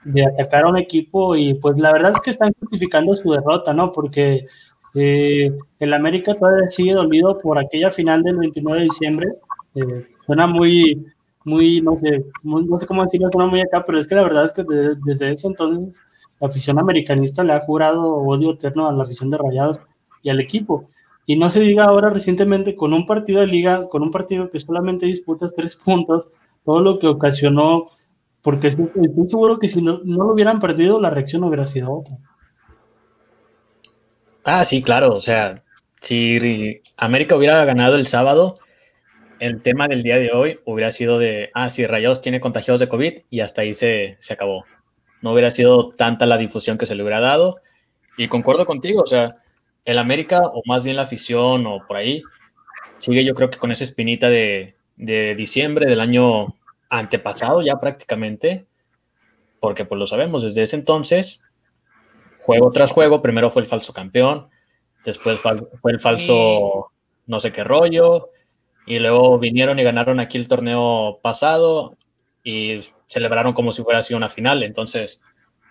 de 0.05 0.25
atacar 0.25 0.63
a 0.63 0.69
un 0.69 0.77
equipo 0.77 1.35
y 1.35 1.55
pues 1.55 1.79
la 1.79 1.91
verdad 1.91 2.13
es 2.15 2.21
que 2.21 2.29
están 2.29 2.53
justificando 2.59 3.13
su 3.13 3.31
derrota, 3.31 3.73
¿no? 3.73 3.91
Porque 3.91 4.47
eh, 4.93 5.51
el 5.79 5.93
América 5.93 6.35
todavía 6.35 6.67
sigue 6.69 6.93
dolido 6.93 7.37
por 7.39 7.59
aquella 7.59 7.91
final 7.91 8.23
del 8.23 8.37
29 8.37 8.79
de 8.79 8.85
diciembre, 8.85 9.27
eh, 9.75 10.07
suena 10.25 10.47
muy, 10.47 11.05
muy, 11.43 11.81
no 11.81 11.99
sé, 11.99 12.25
no 12.43 12.79
sé 12.79 12.87
cómo 12.87 13.03
decirlo, 13.03 13.29
suena 13.31 13.49
muy 13.49 13.59
acá, 13.59 13.83
pero 13.85 13.99
es 13.99 14.07
que 14.07 14.15
la 14.15 14.23
verdad 14.23 14.45
es 14.45 14.53
que 14.53 14.63
desde, 14.63 14.95
desde 15.03 15.31
ese 15.33 15.47
entonces 15.47 16.01
la 16.39 16.47
afición 16.47 16.79
americanista 16.79 17.43
le 17.43 17.53
ha 17.53 17.61
jurado 17.61 18.15
odio 18.15 18.53
eterno 18.53 18.87
a 18.87 18.93
la 18.93 19.03
afición 19.03 19.29
de 19.29 19.37
Rayados 19.37 19.79
y 20.21 20.29
al 20.29 20.39
equipo. 20.39 20.89
Y 21.25 21.35
no 21.35 21.49
se 21.49 21.59
diga 21.59 21.85
ahora 21.85 22.09
recientemente 22.09 22.75
con 22.75 22.93
un 22.93 23.05
partido 23.05 23.41
de 23.41 23.47
liga, 23.47 23.89
con 23.89 24.01
un 24.01 24.11
partido 24.11 24.49
que 24.49 24.59
solamente 24.59 25.05
disputas 25.05 25.53
tres 25.55 25.75
puntos, 25.75 26.31
todo 26.63 26.81
lo 26.81 26.99
que 26.99 27.07
ocasionó, 27.07 27.89
porque 28.41 28.67
estoy, 28.67 28.89
seguro 29.27 29.59
que 29.59 29.67
si 29.67 29.81
no, 29.81 29.99
no, 30.05 30.23
lo 30.23 30.33
hubieran 30.33 30.61
perdido, 30.61 31.01
la 31.01 31.09
reacción 31.09 31.43
hubiera 31.43 31.65
sido 31.65 31.91
otra. 31.91 32.17
Ah, 34.45 34.63
sí, 34.63 34.81
claro, 34.81 35.11
o 35.11 35.19
sea, 35.19 35.63
si 35.99 36.81
América 36.95 37.35
hubiera 37.35 37.65
ganado 37.65 37.95
el 37.95 38.07
sábado, 38.07 38.53
el 39.39 39.61
tema 39.61 39.89
del 39.89 40.03
día 40.03 40.17
de 40.17 40.31
hoy 40.31 40.59
hubiera 40.65 40.91
sido 40.91 41.19
de, 41.19 41.49
ah, 41.53 41.69
si 41.69 41.85
Rayados 41.85 42.21
tiene 42.21 42.39
contagiados 42.39 42.79
de 42.79 42.87
COVID 42.87 43.13
y 43.29 43.41
hasta 43.41 43.63
ahí 43.63 43.73
se, 43.73 44.15
se 44.19 44.33
acabó. 44.33 44.63
No 45.21 45.33
hubiera 45.33 45.51
sido 45.51 45.89
tanta 45.89 46.25
la 46.25 46.37
difusión 46.37 46.77
que 46.77 46.85
se 46.85 46.95
le 46.95 47.03
hubiera 47.03 47.19
dado. 47.19 47.57
Y 48.17 48.27
concuerdo 48.27 48.65
contigo, 48.65 49.01
o 49.01 49.07
sea, 49.07 49.37
el 49.85 49.99
América, 49.99 50.41
o 50.43 50.61
más 50.65 50.83
bien 50.83 50.95
la 50.95 51.03
afición, 51.03 51.65
o 51.65 51.85
por 51.87 51.97
ahí, 51.97 52.21
sigue 52.97 53.23
yo 53.23 53.33
creo 53.35 53.49
que 53.49 53.57
con 53.57 53.71
esa 53.71 53.83
espinita 53.83 54.29
de, 54.29 54.75
diciembre 54.95 55.85
del 55.85 55.99
año 55.99 56.55
antepasado 56.89 57.61
ya 57.61 57.79
prácticamente, 57.79 58.65
porque 59.59 59.85
pues 59.85 59.99
lo 59.99 60.07
sabemos, 60.07 60.43
desde 60.43 60.63
ese 60.63 60.75
entonces, 60.75 61.43
juego 62.41 62.71
tras 62.71 62.91
juego, 62.91 63.21
primero 63.21 63.51
fue 63.51 63.61
el 63.61 63.67
falso 63.67 63.93
campeón, 63.93 64.49
después 65.05 65.39
fue 65.39 65.91
el 65.91 65.99
falso 65.99 66.91
no 67.27 67.39
sé 67.39 67.51
qué 67.51 67.63
rollo, 67.63 68.29
y 68.87 68.99
luego 68.99 69.37
vinieron 69.37 69.77
y 69.79 69.83
ganaron 69.83 70.19
aquí 70.19 70.37
el 70.37 70.47
torneo 70.47 71.19
pasado 71.21 71.97
y 72.47 72.79
celebraron 73.07 73.51
como 73.51 73.73
si 73.73 73.83
fuera 73.83 74.01
sido 74.01 74.17
una 74.17 74.29
final, 74.29 74.63
entonces 74.63 75.21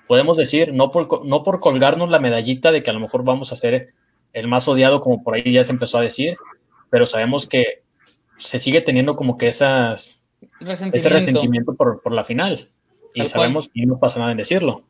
podemos 0.07 0.37
decir, 0.37 0.75
no 0.75 0.91
por, 0.91 1.25
no 1.25 1.43
por 1.43 1.59
colgarnos 1.59 2.11
la 2.11 2.19
medallita 2.19 2.71
de 2.71 2.83
que 2.83 2.91
a 2.91 2.93
lo 2.93 3.01
mejor 3.01 3.25
vamos 3.25 3.51
a 3.51 3.57
ser 3.57 3.95
el 4.35 4.47
más 4.47 4.69
odiado, 4.69 5.01
como 5.01 5.25
por 5.25 5.35
ahí 5.35 5.51
ya 5.51 5.65
se 5.65 5.73
empezó 5.73 5.97
a 5.97 6.03
decir, 6.03 6.37
pero 6.91 7.07
sabemos 7.07 7.49
que 7.49 7.83
se 8.37 8.59
sigue 8.59 8.83
teniendo 8.83 9.17
como 9.17 9.39
que 9.39 9.49
esas, 9.49 10.23
ese 10.61 11.09
resentimiento 11.09 11.75
por, 11.75 12.03
por 12.03 12.13
la 12.13 12.25
final. 12.25 12.69
Y 13.15 13.27
sabemos 13.27 13.71
que 13.73 13.87
no 13.87 13.99
pasa 13.99 14.19
nada 14.19 14.33
en 14.33 14.37
decirlo. 14.37 14.85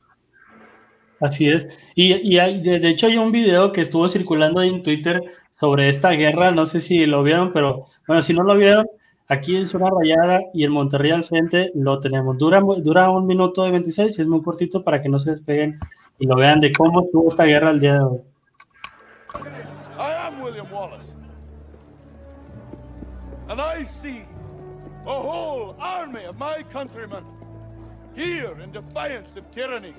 Así 1.21 1.49
es. 1.49 1.69
Y, 1.95 2.35
y 2.35 2.41
hay, 2.41 2.61
de, 2.61 2.89
hecho 2.89 3.07
hay 3.07 3.17
un 3.17 3.31
video 3.31 3.71
que 3.71 3.83
estuvo 3.83 4.09
circulando 4.09 4.59
ahí 4.59 4.71
en 4.71 4.83
Twitter 4.83 5.23
sobre 5.53 5.89
esta 5.89 6.11
guerra, 6.11 6.51
no 6.51 6.67
sé 6.67 6.81
si 6.81 7.07
lo 7.07 7.23
vieron, 7.23 7.53
pero 7.53 7.87
bueno, 8.09 8.23
si 8.23 8.35
no 8.35 8.43
lo 8.43 8.57
vieron, 8.57 8.89
aquí 9.29 9.57
en 9.57 9.67
Zona 9.67 9.91
Rayada 9.91 10.43
y 10.53 10.65
en 10.65 10.73
Monterrey 10.73 11.11
al 11.11 11.25
frente 11.25 11.71
lo 11.75 12.01
tenemos. 12.01 12.39
Dura, 12.39 12.61
dura 12.61 13.11
un 13.11 13.27
minuto 13.27 13.65
de 13.65 13.71
26, 13.73 14.19
es 14.19 14.27
muy 14.27 14.43
cortito 14.43 14.83
para 14.83 15.01
que 15.01 15.09
no 15.09 15.19
se 15.19 15.33
despeguen 15.33 15.79
y 16.19 16.27
lo 16.27 16.37
vean 16.37 16.61
de 16.61 16.73
cómo 16.73 17.03
estuvo 17.03 17.29
esta 17.29 17.45
guerra 17.45 17.71
el 17.71 17.81
día 17.81 17.95
de 17.95 18.01
hoy. 18.01 18.21
and 23.49 23.61
I 23.61 23.85
see 23.85 24.23
a 25.07 25.21
whole 25.23 25.77
army 25.79 26.25
of 26.25 26.39
my 26.39 26.63
countrymen 26.65 27.25
here 28.15 28.61
in 28.61 28.73
defiance 28.73 29.37
of 29.37 29.51
tyranny. 29.53 29.95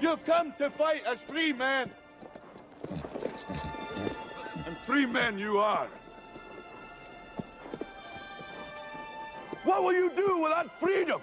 You've 0.00 0.24
come 0.24 0.52
to 0.58 0.68
fight 0.70 1.02
as 1.06 1.22
free 1.22 1.52
men. 1.52 1.90
And 4.66 4.76
free 4.78 5.06
men 5.06 5.38
you 5.38 5.58
are. 5.58 5.88
What 9.64 9.82
will 9.84 9.92
you 9.92 10.10
do 10.14 10.42
without 10.42 10.72
freedom? 10.78 11.20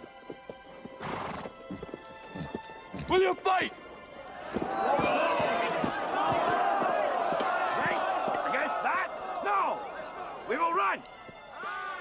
Will 3.09 3.21
you 3.21 3.33
fight? 3.33 3.73
Fight 4.51 4.69
against 8.49 8.83
that? 8.83 9.09
No! 9.43 9.79
We 10.47 10.57
will 10.57 10.73
run, 10.73 11.01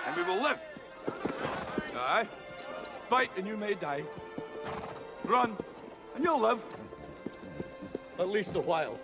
and 0.06 0.16
we 0.16 0.22
will 0.22 0.40
live. 0.42 0.58
Aye. 1.96 2.26
Fight, 3.08 3.30
and 3.36 3.46
you 3.46 3.56
may 3.56 3.74
die. 3.74 4.04
Run, 5.24 5.56
and 6.14 6.22
you'll 6.24 6.40
live. 6.40 6.62
At 8.18 8.28
least 8.28 8.54
a 8.54 8.60
while. 8.60 8.98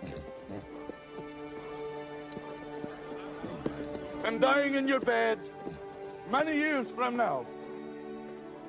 And 4.25 4.41
dying 4.41 4.73
in 4.73 4.87
your 4.87 4.99
beds, 4.99 5.53
many 6.31 6.57
years 6.57 6.89
from 6.89 7.15
now, 7.15 7.45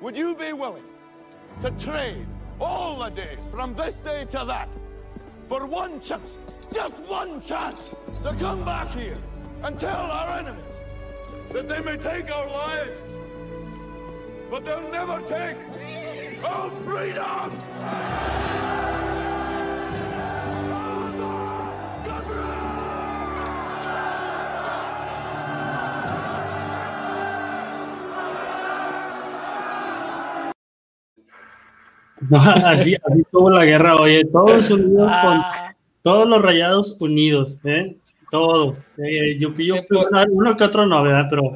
would 0.01 0.15
you 0.15 0.35
be 0.35 0.53
willing 0.53 0.83
to 1.63 1.71
trade 1.71 2.27
all 2.61 2.99
the 2.99 3.09
days 3.09 3.39
from 3.49 3.73
this 3.73 3.95
day 3.95 4.25
to 4.25 4.45
that 4.45 4.69
for 5.49 5.65
one 5.65 5.99
chance, 5.99 6.29
just 6.71 6.99
one 7.05 7.41
chance, 7.41 7.89
to 8.21 8.35
come 8.37 8.63
back 8.65 8.93
here 8.93 9.17
and 9.63 9.79
tell 9.79 10.11
our 10.11 10.37
enemies 10.37 10.63
that 11.51 11.67
they 11.67 11.79
may 11.79 11.97
take 11.97 12.29
our 12.29 12.47
lives, 12.47 13.01
but 14.51 14.63
they'll 14.63 14.91
never 14.91 15.19
take 15.27 15.57
our 16.45 16.69
freedom! 16.85 19.16
No, 32.29 32.39
así, 32.65 32.95
así 32.95 33.23
tuvo 33.31 33.49
la 33.49 33.65
guerra, 33.65 33.95
oye, 33.95 34.25
todos 34.25 34.69
unidos 34.69 35.11
con 35.21 35.37
Ah, 35.37 35.75
todos 36.01 36.27
los 36.27 36.41
rayados 36.41 36.97
unidos, 36.99 37.61
¿eh? 37.65 37.97
Todos. 38.31 38.79
Eh, 38.97 39.37
yupi, 39.39 39.67
yupi, 39.67 39.95
uno, 40.31 40.57
que 40.57 40.63
otro 40.63 40.85
no, 40.85 41.03
¿verdad? 41.03 41.27
Pero 41.29 41.53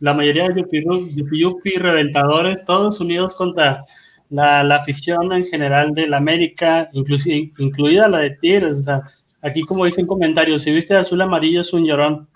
la 0.00 0.14
mayoría 0.14 0.48
de 0.48 0.60
yupi, 0.60 0.84
yupi, 1.14 1.40
yupi, 1.40 1.70
reventadores, 1.76 2.64
todos 2.64 3.00
unidos 3.00 3.34
contra 3.34 3.84
la, 4.30 4.62
la 4.62 4.76
afición 4.76 5.32
en 5.32 5.44
general 5.46 5.92
del 5.92 6.14
América, 6.14 6.88
inclusive, 6.92 7.52
incluida 7.58 8.08
la 8.08 8.18
de 8.18 8.30
Tigres. 8.30 8.78
O 8.78 8.82
sea, 8.82 9.02
aquí 9.42 9.62
como 9.62 9.84
dicen 9.84 10.06
comentarios, 10.06 10.62
si 10.62 10.72
viste 10.72 10.94
azul 10.96 11.20
amarillo 11.20 11.60
es 11.60 11.72
un 11.72 11.84
llorón. 11.84 12.28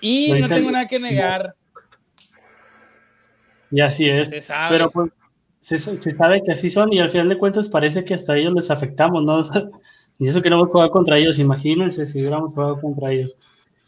y 0.00 0.32
no 0.40 0.48
tengo 0.48 0.70
nada 0.70 0.86
que 0.86 0.98
negar. 1.00 1.54
Y 3.70 3.80
así 3.80 4.08
es. 4.08 4.30
Pero 4.68 4.90
pues 4.90 5.10
se, 5.78 5.78
se 5.78 6.10
sabe 6.12 6.42
que 6.44 6.52
así 6.52 6.70
son 6.70 6.92
y 6.92 7.00
al 7.00 7.10
final 7.10 7.28
de 7.28 7.38
cuentas 7.38 7.68
parece 7.68 8.04
que 8.04 8.14
hasta 8.14 8.36
ellos 8.36 8.54
les 8.54 8.70
afectamos, 8.70 9.22
¿no? 9.24 9.38
O 9.38 9.42
sea, 9.42 9.68
y 10.18 10.28
eso 10.28 10.42
que 10.42 10.50
no 10.50 10.56
hemos 10.56 10.70
jugado 10.70 10.90
contra 10.90 11.18
ellos, 11.18 11.38
imagínense 11.38 12.06
si 12.06 12.20
hubiéramos 12.20 12.54
jugado 12.54 12.80
contra 12.80 13.12
ellos. 13.12 13.36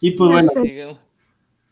Y 0.00 0.12
pues 0.12 0.30
bueno, 0.30 0.50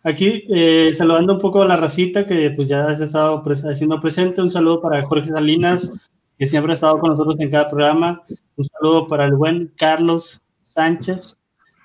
aquí 0.03 0.45
eh, 0.55 0.93
saludando 0.95 1.35
un 1.35 1.41
poco 1.41 1.63
a 1.63 1.67
la 1.67 1.77
racita 1.77 2.27
que 2.27 2.51
pues 2.51 2.69
ya 2.69 2.87
has 2.89 3.01
estado 3.01 3.43
pres- 3.43 3.65
haciendo 3.71 4.01
presente, 4.01 4.43
un 4.43 4.51
saludo 4.51 4.81
para 4.81 5.05
Jorge 5.07 5.29
Salinas, 5.29 5.93
que 6.39 6.47
siempre 6.47 6.73
ha 6.73 6.75
estado 6.75 6.99
con 6.99 7.11
nosotros 7.11 7.37
en 7.41 7.51
cada 7.51 7.69
programa, 7.69 8.23
un 8.57 8.65
saludo 8.65 9.07
para 9.07 9.25
el 9.27 9.35
buen 9.35 9.73
Carlos 9.77 10.43
Sánchez, 10.63 11.41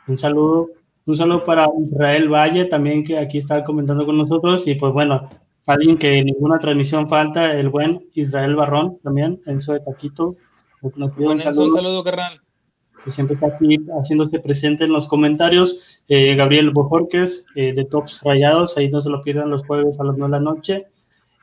un 0.07 0.17
saludo, 0.17 0.69
un 1.05 1.15
saludo 1.17 1.43
para 1.45 1.67
Israel 1.81 2.29
Valle 2.29 2.65
también 2.65 3.03
que 3.03 3.17
aquí 3.17 3.37
está 3.39 3.63
comentando 3.63 4.05
con 4.05 4.17
nosotros 4.17 4.67
y 4.67 4.75
pues 4.75 4.93
bueno, 4.93 5.29
alguien 5.73 5.97
que 5.97 6.19
en 6.19 6.25
ninguna 6.27 6.59
transmisión 6.59 7.07
falta, 7.09 7.53
el 7.53 7.69
buen 7.69 8.07
Israel 8.13 8.55
Barrón 8.55 8.97
también, 9.03 9.41
Enzo 9.45 9.73
de 9.73 9.79
Taquito, 9.81 10.35
nos 10.95 11.13
pide 11.13 11.27
un 11.27 11.41
Enzo, 11.41 11.47
un 11.49 11.73
saludo 11.73 11.73
saludo, 11.73 12.03
carnal. 12.03 12.41
que 13.03 13.11
siempre 13.11 13.35
está 13.35 13.47
aquí 13.47 13.77
haciéndose 13.99 14.39
presente 14.39 14.85
en 14.85 14.91
los 14.93 15.07
comentarios. 15.07 16.01
Eh, 16.07 16.35
Gabriel 16.35 16.71
Bojorques, 16.71 17.45
eh, 17.55 17.73
de 17.73 17.85
Tops 17.85 18.21
Rayados, 18.23 18.77
ahí 18.77 18.87
no 18.89 19.01
se 19.01 19.09
lo 19.09 19.21
pierdan 19.21 19.49
los 19.49 19.65
jueves 19.65 19.99
a 19.99 20.03
las 20.03 20.17
9 20.17 20.33
de 20.35 20.39
la 20.43 20.51
noche. 20.51 20.85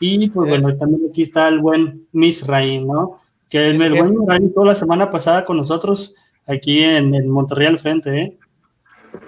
Y 0.00 0.28
pues 0.30 0.48
Eh. 0.48 0.50
bueno, 0.60 0.76
también 0.76 1.02
aquí 1.10 1.22
está 1.22 1.48
el 1.48 1.60
buen 1.60 2.06
Misraín, 2.12 2.86
¿no? 2.86 3.20
Que 3.48 3.68
el, 3.70 3.80
el 3.80 3.92
buen 3.94 4.18
Misraín 4.18 4.52
toda 4.52 4.66
la 4.66 4.74
semana 4.74 5.10
pasada 5.10 5.44
con 5.44 5.56
nosotros 5.56 6.14
aquí 6.46 6.82
en, 6.82 7.14
en 7.14 7.30
Monterrey 7.30 7.66
al 7.68 7.78
frente, 7.78 8.20
¿eh? 8.20 8.38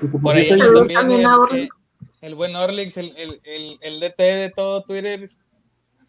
Que, 0.01 0.09
Por 0.09 0.35
ahí 0.37 0.49
también 0.49 1.69
el, 2.21 2.29
el- 2.29 2.29
el 2.31 2.35
buen 2.35 2.57
Orlix, 2.57 2.97
el, 2.97 3.15
el, 3.17 3.41
el, 3.45 3.79
el 3.81 4.01
DT 4.01 4.19
de 4.23 4.53
todo 4.55 4.83
Twitter. 4.83 5.31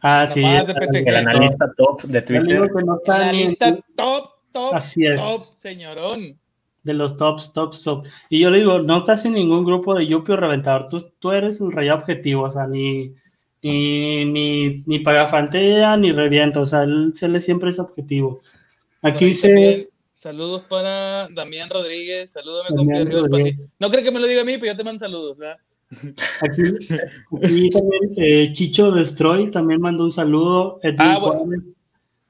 Ah, 0.02 0.28
sí. 0.32 0.44
El 0.44 1.16
analista 1.16 1.72
top 1.76 2.02
de 2.04 2.14
le 2.14 2.22
Twitter. 2.22 2.70
que 2.74 2.84
no 2.86 2.98
está 2.98 3.20
La 3.20 3.32
ni 3.32 3.42
en 3.44 3.50
lista 3.50 3.76
tu- 3.76 3.84
top, 3.96 4.32
top, 4.54 4.74
Así 4.74 5.06
es. 5.06 5.20
top, 5.20 5.42
señorón. 5.58 6.40
de 6.84 6.94
los 6.94 7.18
tops, 7.18 7.52
tops, 7.54 7.84
tops. 7.84 8.10
Y 8.30 8.40
yo 8.40 8.50
le 8.50 8.60
digo, 8.60 8.80
no 8.80 8.98
estás 8.98 9.26
en 9.26 9.34
ningún 9.34 9.66
grupo 9.66 9.94
de 9.94 10.08
Yupi 10.08 10.32
o 10.32 10.38
Reventador, 10.38 10.88
tú, 10.88 11.12
tú 11.20 11.32
eres 11.32 11.60
el 11.62 11.72
rey 11.74 11.90
objetivo, 11.90 12.44
o 12.44 12.52
sea, 12.52 12.66
ni, 12.68 13.14
ni, 13.62 14.24
ni, 14.26 14.84
ni 14.88 15.00
pagafantea 15.00 15.98
ni 15.98 16.12
revienta, 16.14 16.62
o 16.62 16.66
sea, 16.66 16.84
él, 16.84 17.12
él 17.22 17.42
siempre 17.42 17.70
es 17.72 17.80
objetivo. 17.80 18.40
Aquí 19.02 19.26
dice, 19.26 19.48
también, 19.50 19.90
Saludos 20.14 20.64
para 20.68 21.28
Damián 21.30 21.70
Rodríguez. 21.70 22.32
Salúdame. 22.32 22.70
Pandi. 23.30 23.56
No 23.80 23.90
creo 23.90 24.04
que 24.04 24.12
me 24.12 24.20
lo 24.20 24.28
diga 24.28 24.42
a 24.42 24.46
mí, 24.46 24.58
pero 24.58 24.74
yo 24.74 24.78
te 24.78 24.84
mando 24.84 25.00
saludos, 25.00 25.38
¿verdad? 25.38 25.58
Aquí, 26.42 26.64
aquí 27.44 27.70
también 27.70 28.14
eh, 28.18 28.52
Chicho 28.54 28.92
Destroy 28.92 29.50
también 29.52 29.82
mandó 29.82 30.04
un 30.04 30.12
saludo. 30.12 30.80
Edwin 30.84 30.98
Ah, 31.00 31.20
bueno. 31.20 31.64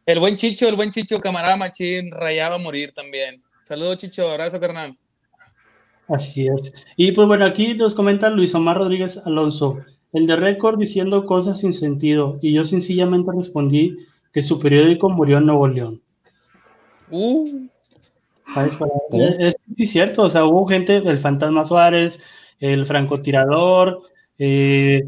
El 0.06 0.20
buen 0.20 0.38
Chicho, 0.38 0.68
el 0.68 0.76
buen 0.76 0.92
Chicho, 0.92 1.20
camarada 1.20 1.56
machín, 1.56 2.12
rayaba 2.12 2.56
a 2.56 2.60
morir 2.60 2.94
también. 2.94 3.44
Saludos, 3.66 3.98
Chicho, 4.00 4.30
abrazo, 4.30 4.60
carnal. 4.60 4.98
Así 6.08 6.48
es. 6.48 6.74
Y 6.96 7.12
pues 7.12 7.28
bueno, 7.28 7.46
aquí 7.46 7.76
nos 7.76 7.94
comenta 7.94 8.30
Luis 8.30 8.56
Omar 8.56 8.78
Rodríguez 8.78 9.22
Alonso, 9.26 9.78
el 10.14 10.26
de 10.26 10.36
récord 10.36 10.80
diciendo 10.80 11.26
cosas 11.28 11.60
sin 11.60 11.74
sentido, 11.74 12.40
y 12.42 12.54
yo 12.54 12.66
sencillamente 12.66 13.32
respondí 13.36 13.98
que 14.34 14.42
su 14.42 14.60
periódico 14.60 15.10
murió 15.10 15.38
en 15.38 15.46
Nuevo 15.46 15.68
León. 15.68 16.02
Uh, 17.12 17.68
Es, 19.12 19.56
cierto, 19.92 20.24
o 20.24 20.30
sea, 20.30 20.46
hubo 20.46 20.66
gente, 20.66 20.98
el 20.98 21.20
Fantasma 21.20 21.66
Suárez, 21.66 22.24
el 22.60 22.86
francotirador, 22.86 24.02
eh, 24.38 25.04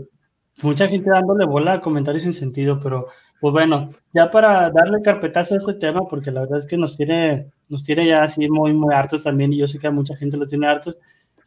mucha 0.62 0.88
gente 0.88 1.10
dándole 1.10 1.46
bola 1.46 1.74
a 1.74 1.82
comentarios 1.82 2.24
sin 2.24 2.34
sentido, 2.34 2.80
pero 2.80 3.08
pues 3.40 3.54
bueno, 3.54 3.90
ya 4.14 4.30
para 4.30 4.70
darle 4.70 5.02
carpetazo 5.02 5.56
a 5.56 5.58
este 5.58 5.74
tema, 5.74 6.02
porque 6.08 6.30
la 6.30 6.42
verdad 6.42 6.60
es 6.60 6.68
que 6.68 6.78
nos 6.78 6.96
tiene, 6.96 7.48
nos 7.70 7.84
tiene 7.84 8.06
ya 8.08 8.24
así 8.24 8.48
muy, 8.48 8.72
muy 8.72 8.94
hartos 8.94 9.24
también, 9.24 9.52
y 9.52 9.58
yo 9.58 9.68
sé 9.68 9.80
que 9.80 9.88
a 9.88 9.92
mucha 9.92 10.16
gente 10.16 10.38
los 10.38 10.50
tiene 10.50 10.68
hartos, 10.68 10.98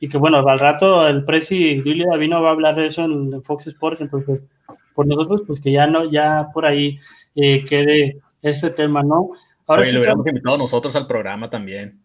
y 0.01 0.09
que 0.09 0.19
bueno, 0.19 0.39
al 0.39 0.59
rato 0.59 1.07
el 1.07 1.25
Presi 1.25 1.81
Willy 1.81 2.05
Davino 2.05 2.43
va 2.43 2.49
a 2.49 2.53
hablar 2.53 2.75
de 2.75 2.87
eso 2.87 3.05
en, 3.05 3.43
Fox 3.45 3.69
Sports, 3.69 4.01
entonces, 4.01 4.45
por 4.95 5.07
nosotros, 5.07 5.43
pues 5.47 5.61
que 5.61 5.71
ya 5.71 5.87
no, 5.87 6.11
ya 6.11 6.49
por 6.53 6.67
ahí 6.67 6.99
eh, 7.37 7.65
quede 7.65 8.19
este 8.43 8.71
tema, 8.71 9.03
¿no? 9.03 9.31
Ahora 9.67 9.83
Oye, 9.83 9.91
sí 9.91 9.95
lo 9.95 10.01
hubiéramos 10.01 10.27
invitado 10.27 10.59
nosotros 10.59 10.97
al 10.97 11.07
programa 11.07 11.49
también. 11.49 12.03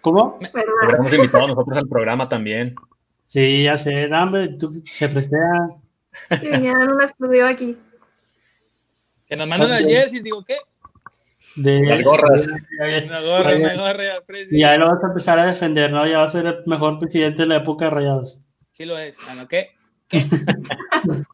¿Cómo? 0.00 0.38
Lo 0.40 0.86
hubiéramos 0.86 1.14
invitado 1.14 1.48
nosotros 1.48 1.76
al 1.76 1.88
programa 1.88 2.28
también. 2.28 2.74
Sí, 3.28 3.64
ya 3.64 3.76
sé, 3.76 4.08
no, 4.08 4.22
hombre, 4.22 4.48
tú- 4.58 4.82
se 4.86 5.06
prestea. 5.06 5.68
Que 6.40 6.48
vinieran 6.48 6.90
una 6.90 7.04
exclusiva 7.04 7.50
aquí. 7.50 7.76
que 9.26 9.36
nos 9.36 9.46
mandan 9.46 9.70
a. 9.70 9.78
Jessis, 9.78 10.24
digo, 10.24 10.42
¿qué? 10.42 10.56
De, 11.56 11.84
Las 11.84 12.02
gorras. 12.02 12.46
Una 12.46 13.20
gorra, 13.20 13.56
una 13.56 13.74
gorra. 13.74 14.02
Y 14.50 14.62
ahí 14.62 14.78
lo 14.78 14.86
vas 14.88 15.04
a 15.04 15.08
empezar 15.08 15.38
a 15.38 15.46
defender, 15.46 15.92
¿no? 15.92 16.06
Ya 16.06 16.18
va 16.18 16.24
a 16.24 16.28
ser 16.28 16.46
el 16.46 16.62
mejor 16.64 16.98
presidente 16.98 17.42
de 17.42 17.46
la 17.48 17.56
época 17.56 17.84
de 17.84 17.90
Rayados. 17.90 18.42
Sí 18.72 18.86
lo 18.86 18.98
es. 18.98 19.14
Ah, 19.28 19.34
¿no 19.34 19.46
qué? 19.46 19.72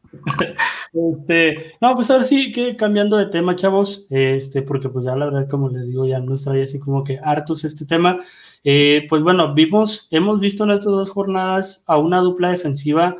Este, 0.93 1.57
no, 1.81 1.93
pues 1.95 2.09
ahora 2.09 2.23
sí, 2.23 2.51
que 2.53 2.75
cambiando 2.75 3.17
de 3.17 3.25
tema, 3.27 3.55
chavos, 3.55 4.07
este, 4.09 4.61
porque 4.61 4.87
pues 4.89 5.05
ya 5.05 5.15
la 5.15 5.25
verdad, 5.25 5.49
como 5.49 5.69
les 5.69 5.85
digo, 5.87 6.05
ya 6.07 6.19
nos 6.19 6.45
trae 6.45 6.63
así 6.63 6.79
como 6.79 7.03
que 7.03 7.19
hartos 7.21 7.65
este 7.65 7.85
tema. 7.85 8.17
Eh, 8.67 9.05
pues 9.09 9.21
bueno, 9.21 9.53
vimos, 9.53 10.07
hemos 10.11 10.39
visto 10.39 10.63
en 10.63 10.71
estas 10.71 10.85
dos 10.85 11.09
jornadas 11.11 11.83
a 11.87 11.97
una 11.97 12.19
dupla 12.19 12.49
defensiva 12.49 13.15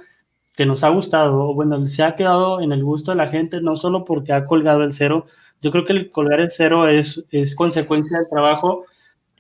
que 0.56 0.66
nos 0.66 0.84
ha 0.84 0.90
gustado, 0.90 1.54
bueno, 1.54 1.86
se 1.86 2.04
ha 2.04 2.16
quedado 2.16 2.62
en 2.62 2.72
el 2.72 2.84
gusto 2.84 3.12
de 3.12 3.18
la 3.18 3.28
gente, 3.28 3.62
no 3.62 3.76
solo 3.76 4.06
porque 4.06 4.34
ha 4.34 4.46
colgado 4.48 4.84
el 4.84 4.92
cero, 4.94 5.26
yo 5.62 5.70
creo 5.72 5.86
que 5.86 5.94
el 5.94 6.12
colgar 6.12 6.40
el 6.40 6.50
cero 6.50 6.88
es, 6.88 7.26
es 7.32 7.56
consecuencia 7.56 8.18
del 8.18 8.30
trabajo, 8.30 8.86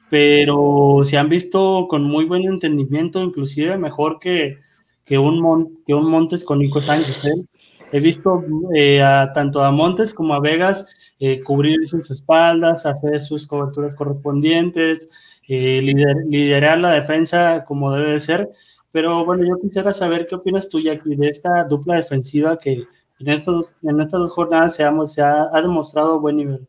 pero 0.09 1.01
se 1.03 1.17
han 1.17 1.29
visto 1.29 1.87
con 1.89 2.03
muy 2.03 2.25
buen 2.25 2.43
entendimiento, 2.43 3.21
inclusive 3.23 3.77
mejor 3.77 4.19
que, 4.19 4.57
que, 5.05 5.17
un, 5.17 5.41
Mon- 5.41 5.79
que 5.87 5.93
un 5.95 6.09
Montes 6.09 6.43
con 6.45 6.59
Nico 6.59 6.81
Sánchez. 6.81 7.17
¿eh? 7.25 7.45
He 7.91 7.99
visto 7.99 8.43
eh, 8.75 9.01
a, 9.01 9.31
tanto 9.33 9.63
a 9.63 9.71
Montes 9.71 10.13
como 10.13 10.33
a 10.35 10.39
Vegas 10.41 10.87
eh, 11.19 11.41
cubrir 11.43 11.87
sus 11.87 12.11
espaldas, 12.11 12.85
hacer 12.85 13.21
sus 13.21 13.47
coberturas 13.47 13.95
correspondientes, 13.95 15.09
eh, 15.47 15.81
lider- 15.81 16.25
liderar 16.27 16.77
la 16.79 16.91
defensa 16.91 17.65
como 17.65 17.91
debe 17.91 18.11
de 18.11 18.19
ser. 18.19 18.49
Pero 18.91 19.25
bueno, 19.25 19.45
yo 19.45 19.59
quisiera 19.61 19.91
saber 19.91 20.25
qué 20.27 20.35
opinas 20.35 20.69
tú, 20.69 20.79
Jackie, 20.79 21.15
de 21.15 21.27
esta 21.29 21.65
dupla 21.65 21.95
defensiva 21.95 22.57
que 22.57 22.87
en, 23.19 23.29
estos, 23.29 23.75
en 23.81 23.99
estas 23.99 24.21
dos 24.21 24.31
jornadas 24.31 24.75
se 24.75 24.83
ha, 24.83 25.07
se 25.07 25.21
ha, 25.21 25.49
ha 25.51 25.61
demostrado 25.61 26.19
buen 26.19 26.37
nivel. 26.37 26.67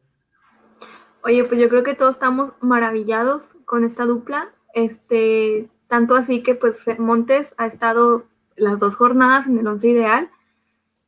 Oye, 1.22 1.44
pues 1.44 1.60
yo 1.60 1.68
creo 1.68 1.82
que 1.82 1.94
todos 1.94 2.14
estamos 2.14 2.52
maravillados 2.60 3.54
con 3.64 3.84
esta 3.84 4.04
dupla. 4.04 4.52
Este, 4.74 5.68
tanto 5.88 6.14
así 6.14 6.42
que 6.42 6.54
pues 6.54 6.84
Montes 6.98 7.54
ha 7.58 7.66
estado 7.66 8.26
las 8.56 8.78
dos 8.78 8.96
jornadas 8.96 9.46
en 9.46 9.58
el 9.58 9.66
once 9.66 9.88
ideal. 9.88 10.30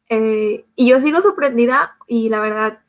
Eh, 0.09 0.65
y 0.75 0.89
yo 0.89 1.01
sigo 1.01 1.21
sorprendida 1.21 1.97
y 2.07 2.31
la 2.31 2.41
verdad 2.41 2.81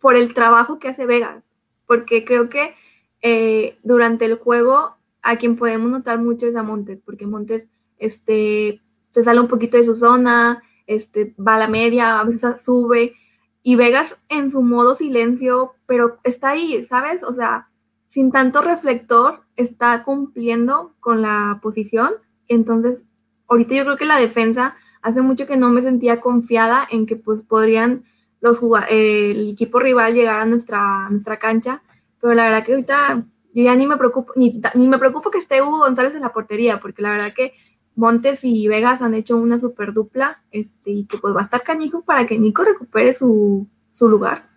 por 0.00 0.16
el 0.16 0.34
trabajo 0.34 0.78
que 0.78 0.88
hace 0.88 1.06
Vegas, 1.06 1.44
porque 1.86 2.24
creo 2.24 2.48
que 2.48 2.74
eh, 3.22 3.78
durante 3.82 4.24
el 4.24 4.36
juego 4.36 4.96
a 5.22 5.36
quien 5.36 5.56
podemos 5.56 5.90
notar 5.90 6.18
mucho 6.18 6.46
es 6.46 6.56
a 6.56 6.62
Montes, 6.62 7.00
porque 7.00 7.26
Montes 7.26 7.68
este, 7.98 8.80
se 9.12 9.24
sale 9.24 9.40
un 9.40 9.48
poquito 9.48 9.76
de 9.76 9.84
su 9.84 9.94
zona, 9.94 10.62
este, 10.86 11.34
va 11.38 11.54
a 11.54 11.60
la 11.60 11.68
media, 11.68 12.18
a 12.18 12.24
veces 12.24 12.60
sube, 12.62 13.14
y 13.62 13.76
Vegas 13.76 14.20
en 14.28 14.50
su 14.50 14.62
modo 14.62 14.96
silencio, 14.96 15.74
pero 15.86 16.18
está 16.24 16.50
ahí, 16.50 16.84
¿sabes? 16.84 17.22
O 17.22 17.32
sea, 17.32 17.68
sin 18.08 18.32
tanto 18.32 18.60
reflector, 18.60 19.42
está 19.56 20.02
cumpliendo 20.04 20.94
con 21.00 21.22
la 21.22 21.60
posición. 21.62 22.10
Entonces, 22.48 23.06
ahorita 23.48 23.74
yo 23.74 23.84
creo 23.84 23.96
que 23.96 24.04
la 24.04 24.18
defensa 24.18 24.76
hace 25.00 25.22
mucho 25.22 25.46
que 25.46 25.56
no 25.56 25.70
me 25.70 25.82
sentía 25.82 26.20
confiada 26.20 26.86
en 26.90 27.06
que 27.06 27.16
pues 27.16 27.42
podrían 27.42 28.04
los 28.40 28.60
el 28.90 29.50
equipo 29.50 29.78
rival 29.78 30.14
llegar 30.14 30.40
a 30.40 30.46
nuestra, 30.46 31.08
nuestra 31.10 31.38
cancha, 31.38 31.82
pero 32.22 32.34
la 32.34 32.44
verdad 32.44 32.64
que 32.64 32.72
ahorita 32.72 33.26
yo 33.52 33.64
ya 33.64 33.74
ni 33.74 33.86
me 33.86 33.96
preocupo, 33.96 34.32
ni, 34.36 34.62
ni 34.74 34.88
me 34.88 34.98
preocupo 34.98 35.30
que 35.30 35.38
esté 35.38 35.60
Hugo 35.60 35.80
González 35.80 36.14
en 36.14 36.22
la 36.22 36.32
portería, 36.32 36.78
porque 36.78 37.02
la 37.02 37.10
verdad 37.10 37.32
que 37.36 37.52
Montes 37.96 38.44
y 38.44 38.68
Vegas 38.68 39.02
han 39.02 39.14
hecho 39.14 39.36
una 39.36 39.58
super 39.58 39.92
dupla 39.92 40.42
este, 40.52 40.92
y 40.92 41.04
que 41.04 41.18
pues 41.18 41.34
va 41.34 41.40
a 41.40 41.44
estar 41.44 41.62
canijo 41.62 42.02
para 42.04 42.26
que 42.26 42.38
Nico 42.38 42.62
recupere 42.64 43.12
su, 43.12 43.68
lugar. 44.00 44.48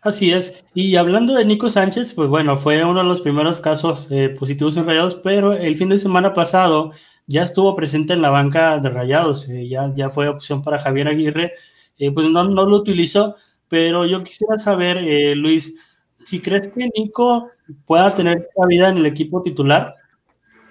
Así 0.00 0.32
es. 0.32 0.64
Y 0.74 0.96
hablando 0.96 1.34
de 1.34 1.44
Nico 1.44 1.68
Sánchez, 1.68 2.14
pues 2.14 2.28
bueno, 2.28 2.56
fue 2.56 2.82
uno 2.84 3.00
de 3.00 3.06
los 3.06 3.20
primeros 3.20 3.60
casos 3.60 4.10
eh, 4.10 4.30
positivos 4.30 4.76
en 4.76 4.86
Rayados, 4.86 5.16
pero 5.16 5.52
el 5.52 5.76
fin 5.76 5.90
de 5.90 5.98
semana 5.98 6.34
pasado 6.34 6.92
ya 7.26 7.44
estuvo 7.44 7.76
presente 7.76 8.14
en 8.14 8.22
la 8.22 8.30
banca 8.30 8.78
de 8.78 8.88
Rayados, 8.88 9.48
eh, 9.48 9.68
ya, 9.68 9.92
ya 9.94 10.08
fue 10.08 10.26
opción 10.26 10.64
para 10.64 10.80
Javier 10.80 11.06
Aguirre, 11.06 11.52
eh, 11.98 12.10
pues 12.10 12.26
no, 12.26 12.42
no 12.44 12.64
lo 12.64 12.76
utilizó, 12.76 13.36
pero 13.68 14.04
yo 14.06 14.24
quisiera 14.24 14.58
saber, 14.58 15.36
Luis, 15.36 15.76
si 16.24 16.40
crees 16.40 16.68
que 16.68 16.88
Nico 16.96 17.50
pueda 17.86 18.14
tener 18.14 18.48
vida 18.68 18.88
en 18.88 18.98
el 18.98 19.06
equipo 19.06 19.42
titular 19.42 19.94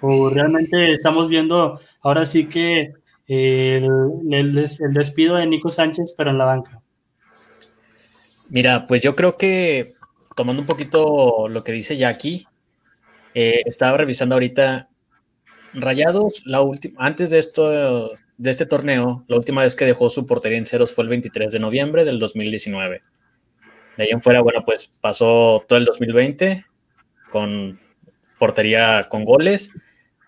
o 0.02 0.30
realmente 0.30 0.94
estamos 0.94 1.30
viendo 1.30 1.80
ahora 2.02 2.26
sí 2.26 2.48
que 2.48 2.94
el, 3.28 3.88
el, 4.32 4.70
despido 4.92 5.36
de 5.36 5.48
Nico 5.48 5.72
Sánchez, 5.72 6.14
pero 6.18 6.32
en 6.32 6.38
la 6.38 6.46
banca. 6.46 6.82
Mira, 8.50 8.86
pues 8.88 9.02
yo 9.02 9.16
creo 9.16 9.38
que 9.38 9.94
tomando 10.36 10.62
un 10.62 10.68
poquito 10.68 11.48
lo 11.48 11.64
que 11.64 11.72
dice 11.72 11.96
Jackie, 11.96 12.46
eh, 13.34 13.62
estaba 13.66 13.98
revisando 13.98 14.36
ahorita 14.36 14.90
Rayados, 15.74 16.44
la 16.46 16.62
última, 16.62 17.06
antes 17.06 17.30
de 17.30 17.40
esto, 17.40 18.12
de 18.38 18.52
este 18.52 18.66
torneo, 18.66 19.24
la 19.28 19.38
última 19.38 19.62
vez 19.62 19.76
que 19.76 19.86
dejó 19.86 20.10
su 20.10 20.26
portería 20.26 20.58
en 20.58 20.66
ceros 20.66 20.92
fue 20.92 21.06
el 21.06 21.10
23 21.10 21.54
de 21.54 21.60
noviembre 21.60 22.04
del 22.04 22.20
2019. 22.20 23.02
De 23.98 24.06
ahí 24.06 24.10
en 24.12 24.22
fuera, 24.22 24.42
bueno, 24.42 24.64
pues 24.66 24.94
pasó 25.02 25.66
todo 25.68 25.78
el 25.78 25.86
2020 25.86 26.66
con 27.30 27.80
portería 28.38 29.02
con 29.10 29.24
goles 29.24 29.74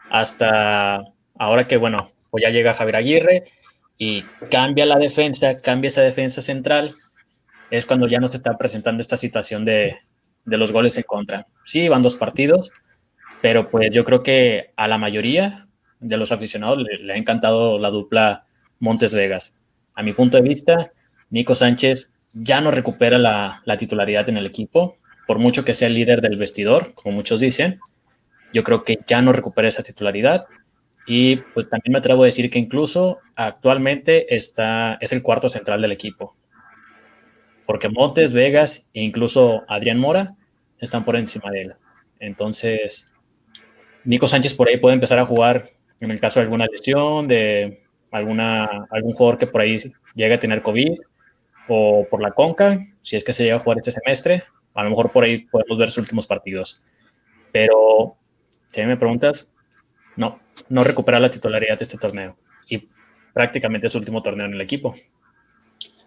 hasta 0.10 1.02
ahora 1.38 1.67
que, 1.67 1.78
bueno, 1.78 2.12
pues 2.30 2.43
ya 2.43 2.52
llega 2.52 2.73
Javier 2.73 2.95
Aguirre 2.95 3.43
y 3.97 4.21
cambia 4.52 4.86
la 4.86 4.97
defensa, 4.97 5.60
cambia 5.60 5.88
esa 5.88 6.02
defensa 6.02 6.41
central, 6.41 6.93
es 7.71 7.86
cuando 7.86 8.08
ya 8.08 8.19
nos 8.19 8.36
está 8.36 8.58
presentando 8.58 9.02
esta 9.02 9.17
situación 9.17 9.65
de, 9.65 9.97
los 10.45 10.71
goles 10.71 10.95
en 10.97 11.04
contra. 11.04 11.47
Sí, 11.65 11.88
van 11.88 12.04
dos 12.04 12.17
partidos, 12.17 12.71
pero 13.41 13.69
pues 13.71 13.89
yo 13.91 14.06
creo 14.06 14.21
que 14.21 14.71
a 14.76 14.88
la 14.88 14.97
mayoría 14.97 15.67
de 15.99 16.17
los 16.17 16.32
aficionados 16.32 16.84
le, 16.84 17.13
ha 17.13 17.17
encantado 17.17 17.80
la 17.80 17.89
dupla 17.89 18.45
Montes 18.80 19.15
Vegas. 19.15 19.58
A 19.95 20.04
mi 20.04 20.13
punto 20.13 20.38
de 20.38 20.43
vista, 20.43 20.91
Nico 21.32 21.56
Sánchez 21.56 22.12
ya 22.34 22.62
no 22.62 22.72
recupera 22.72 23.17
la, 23.17 23.62
la, 23.65 23.78
titularidad 23.78 24.28
en 24.30 24.38
el 24.38 24.46
equipo, 24.46 24.98
por 25.28 25.39
mucho 25.39 25.63
que 25.63 25.74
sea 25.74 25.88
el 25.88 25.93
líder 25.93 26.22
del 26.22 26.38
vestidor, 26.38 26.93
como 26.93 27.15
muchos 27.15 27.39
dicen, 27.39 27.80
yo 28.54 28.63
creo 28.63 28.84
que 28.84 29.00
ya 29.06 29.22
no 29.22 29.34
recupera 29.34 29.67
esa 29.67 29.84
titularidad. 29.84 30.46
Y 31.06 31.38
pues 31.54 31.69
también 31.69 31.93
me 31.93 32.00
atrevo 32.00 32.24
a 32.24 32.28
decir 32.28 32.50
que 32.50 32.60
incluso 32.60 33.19
actualmente 33.36 34.36
está, 34.36 34.98
es 35.02 35.12
el 35.12 35.22
cuarto 35.22 35.50
central 35.50 35.82
del 35.82 35.91
equipo. 35.91 36.36
Porque 37.65 37.89
Montes, 37.89 38.32
Vegas 38.34 38.88
e 38.93 39.02
incluso 39.02 39.63
Adrián 39.67 40.00
Mora 40.00 40.36
están 40.80 41.04
por 41.04 41.15
encima 41.15 41.52
de 41.52 41.62
él. 41.62 41.74
Entonces, 42.19 43.12
Nico 44.06 44.28
Sánchez 44.28 44.54
por 44.54 44.69
ahí 44.69 44.78
puede 44.78 44.96
empezar 44.96 45.19
a 45.19 45.26
jugar 45.26 45.72
en 46.00 46.12
el 46.12 46.19
caso 46.19 46.39
de 46.39 46.46
alguna 46.46 46.67
lesión, 46.67 47.28
de 47.28 47.82
alguna, 48.12 48.86
algún 48.89 49.13
jugador 49.13 49.38
que 49.38 49.48
por 49.48 49.62
ahí 49.62 49.78
llegue 50.15 50.34
a 50.36 50.39
tener 50.39 50.62
COVID 50.62 51.00
o 51.67 52.06
por 52.10 52.21
la 52.21 52.32
conca, 52.32 52.86
si 53.02 53.15
es 53.15 53.23
que 53.23 53.34
se 53.34 53.43
llega 53.43 53.56
a 53.56 53.60
jugar 53.60 53.78
este 53.78 53.91
semestre, 53.91 54.43
a 54.73 54.84
lo 54.84 54.89
mejor 54.89 55.12
por 55.12 55.23
ahí 55.23 55.45
podemos 55.45 55.78
ver 55.78 55.89
sus 55.89 55.99
últimos 55.99 56.28
partidos. 56.28 56.84
Pero 57.52 58.15
si 58.69 58.84
me 58.84 58.97
preguntas, 58.97 59.54
no, 60.15 60.39
no 60.69 60.84
recupera 60.84 61.19
la 61.19 61.30
titularidad 61.30 61.78
de 61.78 61.84
este 61.84 61.97
torneo 61.97 62.38
y 62.67 62.89
prácticamente 63.34 63.89
su 63.89 63.97
último 63.97 64.21
torneo 64.21 64.45
en 64.47 64.54
el 64.54 64.62
equipo. 64.62 64.93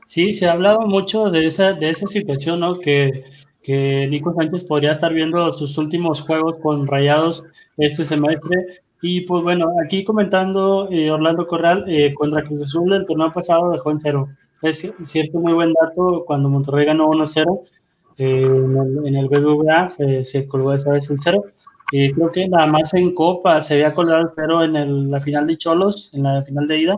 Sí, 0.07 0.33
se 0.35 0.47
ha 0.47 0.53
hablado 0.53 0.81
mucho 0.83 1.31
de 1.31 1.47
esa, 1.47 1.73
de 1.73 1.91
esa 1.91 2.07
situación, 2.07 2.61
¿no? 2.61 2.75
Que, 2.77 3.25
que 3.63 4.07
Nico 4.09 4.33
Sánchez 4.35 4.65
podría 4.65 4.93
estar 4.93 5.13
viendo 5.13 5.53
sus 5.53 5.77
últimos 5.79 6.21
juegos 6.21 6.59
con 6.59 6.87
Rayados 6.87 7.43
este 7.77 8.05
semestre. 8.05 8.67
Y 9.03 9.23
pues 9.23 9.43
bueno, 9.43 9.73
aquí 9.85 10.05
comentando 10.05 10.89
eh, 10.91 11.11
Orlando 11.11 11.47
Corral 11.47 11.85
eh, 11.89 12.15
contra 12.15 12.45
Cruz 12.45 12.63
Azul, 12.63 12.93
el 12.93 13.05
torneo 13.05 13.33
pasado 13.33 13.73
dejó 13.73 13.91
en 13.91 14.01
cero. 14.01 14.29
Es 14.63 14.93
cierto, 15.03 15.39
muy 15.39 15.53
buen 15.53 15.73
dato, 15.73 16.25
cuando 16.27 16.49
Monterrey 16.49 16.87
ganó 16.87 17.09
1-0 17.09 17.61
eh, 18.19 18.43
en, 18.45 19.15
el, 19.15 19.17
el 19.17 19.29
BBVA, 19.29 19.91
se 20.25 20.49
colgó 20.49 20.73
esa 20.73 20.91
vez 20.91 21.11
el 21.11 21.19
cero 21.21 21.43
creo 21.91 22.33
que 22.33 22.49
nada 22.49 22.67
más 22.67 22.93
en 22.95 23.15
Copa 23.15 23.61
se 23.61 23.75
había 23.75 23.95
colgado 23.95 24.23
el 24.23 24.31
cero 24.35 24.65
en 24.65 25.11
la 25.11 25.21
final 25.21 25.47
de 25.47 25.57
Cholos, 25.57 26.13
en 26.15 26.25
la 26.25 26.43
final 26.43 26.67
de 26.67 26.79
ida. 26.79 26.97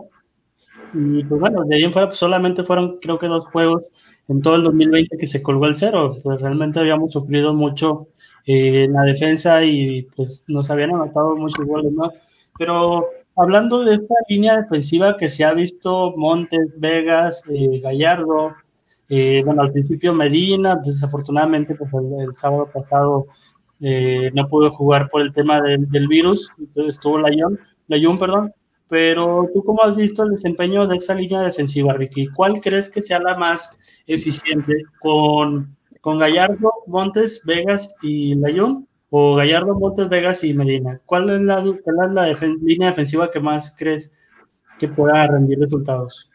Y 0.93 1.23
pues 1.23 1.39
bueno, 1.39 1.63
de 1.65 1.75
ahí 1.75 1.83
en 1.83 1.91
fuera 1.93 2.07
pues 2.07 2.19
solamente 2.19 2.63
fueron 2.63 2.99
creo 2.99 3.19
que 3.19 3.27
dos 3.27 3.45
juegos 3.47 3.85
en 4.27 4.41
todo 4.41 4.55
el 4.55 4.63
2020 4.63 5.17
que 5.17 5.27
se 5.27 5.43
colgó 5.43 5.67
el 5.67 5.75
cero. 5.75 6.11
Pues 6.23 6.41
realmente 6.41 6.79
habíamos 6.79 7.13
sufrido 7.13 7.53
mucho 7.53 8.07
eh, 8.45 8.85
en 8.85 8.93
la 8.93 9.03
defensa 9.03 9.63
y 9.63 10.03
pues 10.15 10.45
nos 10.47 10.71
habían 10.71 10.91
anotado 10.95 11.35
muchos 11.35 11.65
goles, 11.65 11.91
¿no? 11.91 12.11
Pero 12.57 13.05
hablando 13.39 13.83
de 13.83 13.95
esta 13.95 14.15
línea 14.27 14.57
defensiva 14.57 15.17
que 15.17 15.29
se 15.29 15.45
ha 15.45 15.53
visto 15.53 16.13
Montes, 16.17 16.73
Vegas, 16.77 17.43
eh, 17.49 17.79
Gallardo, 17.79 18.53
eh, 19.07 19.41
bueno, 19.45 19.61
al 19.61 19.71
principio 19.71 20.13
Medina, 20.13 20.75
desafortunadamente 20.83 21.75
pues 21.75 21.91
el 22.19 22.33
sábado 22.33 22.69
pasado 22.71 23.27
eh, 23.79 24.29
no 24.33 24.47
pudo 24.49 24.71
jugar 24.71 25.09
por 25.09 25.21
el 25.21 25.33
tema 25.33 25.61
del, 25.61 26.07
virus, 26.07 26.51
estuvo 26.75 27.17
la 27.17 27.29
Layun, 27.87 28.19
perdón, 28.19 28.53
pero 28.89 29.49
tú 29.53 29.63
cómo 29.63 29.83
has 29.83 29.95
visto 29.95 30.23
el 30.23 30.31
desempeño 30.31 30.85
de 30.85 30.97
esa 30.97 31.15
línea 31.15 31.41
defensiva, 31.41 31.93
Ricky, 31.93 32.27
¿cuál 32.27 32.59
crees 32.59 32.91
que 32.91 33.01
sea 33.01 33.19
la 33.19 33.35
más 33.35 33.79
eficiente 34.05 34.73
con, 34.99 35.77
con 36.01 36.19
Gallardo, 36.19 36.71
Montes, 36.87 37.41
Vegas 37.45 37.95
y 38.01 38.35
Layun? 38.35 38.88
¿O 39.09 39.35
Gallardo, 39.35 39.77
Montes, 39.77 40.09
Vegas 40.09 40.43
y 40.43 40.53
Medina? 40.53 41.01
¿Cuál 41.05 41.29
es 41.29 41.41
la, 41.41 41.63
la 41.63 42.37
línea 42.61 42.89
defensiva 42.89 43.31
que 43.31 43.39
más 43.39 43.75
crees 43.77 44.15
que 44.77 44.87
pueda 44.87 45.27
rendir 45.27 45.59
resultados? 45.59 46.29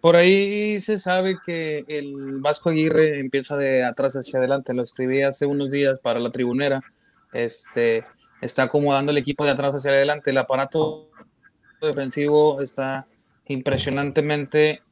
Por 0.00 0.16
ahí 0.16 0.82
se 0.82 0.98
sabe 0.98 1.38
que 1.44 1.84
el 1.88 2.40
Vasco 2.40 2.68
Aguirre 2.68 3.20
empieza 3.20 3.56
de 3.56 3.82
atrás 3.84 4.14
hacia 4.14 4.38
adelante. 4.38 4.74
Lo 4.74 4.82
escribí 4.82 5.22
hace 5.22 5.46
unos 5.46 5.70
días 5.70 5.98
para 6.00 6.20
la 6.20 6.30
tribunera. 6.30 6.82
Este, 7.32 8.04
está 8.42 8.64
acomodando 8.64 9.12
el 9.12 9.18
equipo 9.18 9.46
de 9.46 9.52
atrás 9.52 9.74
hacia 9.74 9.92
adelante. 9.92 10.30
El 10.30 10.36
aparato 10.36 11.08
defensivo 11.80 12.60
está 12.60 13.06
impresionantemente 13.46 14.82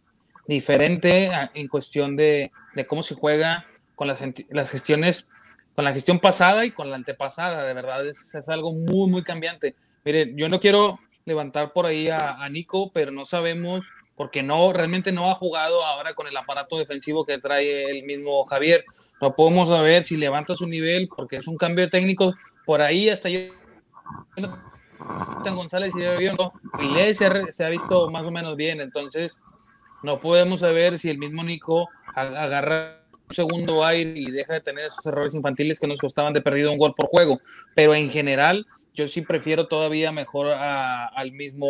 diferente 0.47 1.31
en 1.55 1.69
cuestión 1.69 2.17
de, 2.17 2.51
cómo 2.87 3.03
se 3.03 3.15
juega 3.15 3.67
con 3.95 4.09
las, 4.09 4.71
gestiones, 4.71 5.31
con 5.75 5.85
la 5.85 5.93
gestión 5.93 6.19
pasada 6.19 6.65
y 6.65 6.71
con 6.71 6.91
la 6.91 6.97
antepasada. 6.97 7.65
De 7.65 7.75
verdad, 7.75 8.07
es, 8.07 8.35
algo 8.49 8.73
muy, 8.73 9.11
muy 9.11 9.23
cambiante. 9.23 9.75
Mire, 10.05 10.33
yo 10.35 10.49
no 10.49 10.61
quiero 10.61 10.99
levantar 11.25 11.73
por 11.73 11.87
ahí 11.87 12.09
a, 12.09 12.43
a 12.43 12.49
Nico, 12.49 12.91
pero 12.93 13.11
no 13.13 13.25
sabemos 13.25 13.85
porque 14.17 14.43
no, 14.43 14.73
realmente 14.73 15.13
no 15.13 15.31
ha 15.31 15.35
jugado 15.35 15.85
ahora 15.85 16.15
con 16.15 16.27
el 16.27 16.37
aparato 16.37 16.79
defensivo 16.79 17.25
que 17.25 17.39
trae 17.39 17.91
el 17.91 18.05
mismo 18.05 18.45
Javier. 18.45 18.85
No 19.21 19.35
podemos 19.35 19.69
saber 19.69 20.05
si 20.05 20.17
levanta 20.17 20.55
su 20.55 20.67
nivel, 20.67 21.09
porque 21.09 21.37
es 21.37 21.49
un 21.49 21.57
cambio 21.57 21.85
de 21.85 21.91
técnico. 21.91 22.35
Por 22.65 22.83
ahí 22.83 23.09
hasta 23.09 23.29
yo. 23.29 23.41
González 25.55 25.93
y 25.97 27.15
se, 27.15 27.53
se 27.53 27.65
ha 27.65 27.69
visto 27.69 28.09
más 28.11 28.27
o 28.27 28.31
menos 28.31 28.57
bien, 28.57 28.81
entonces 28.81 29.41
no 30.03 30.21
podemos 30.21 30.61
saber 30.61 30.99
si 30.99 31.11
el 31.11 31.19
mismo 31.19 31.43
Nico 31.43 31.89
agarra 32.15 33.02
segundo 33.33 33.85
aire 33.85 34.13
y 34.17 34.31
deja 34.31 34.55
de 34.55 34.61
tener 34.61 34.87
esos 34.87 35.05
errores 35.07 35.35
infantiles 35.35 35.79
que 35.79 35.87
nos 35.87 36.01
costaban 36.01 36.33
de 36.33 36.41
perdido 36.41 36.73
un 36.73 36.79
gol 36.79 36.95
por 36.95 37.07
juego. 37.07 37.39
Pero 37.75 37.95
en 37.95 38.11
general, 38.11 38.67
yo 38.95 39.07
sí 39.09 39.23
prefiero 39.23 39.67
todavía 39.67 40.13
mejor 40.13 40.49
al 40.49 41.33
mismo 41.33 41.69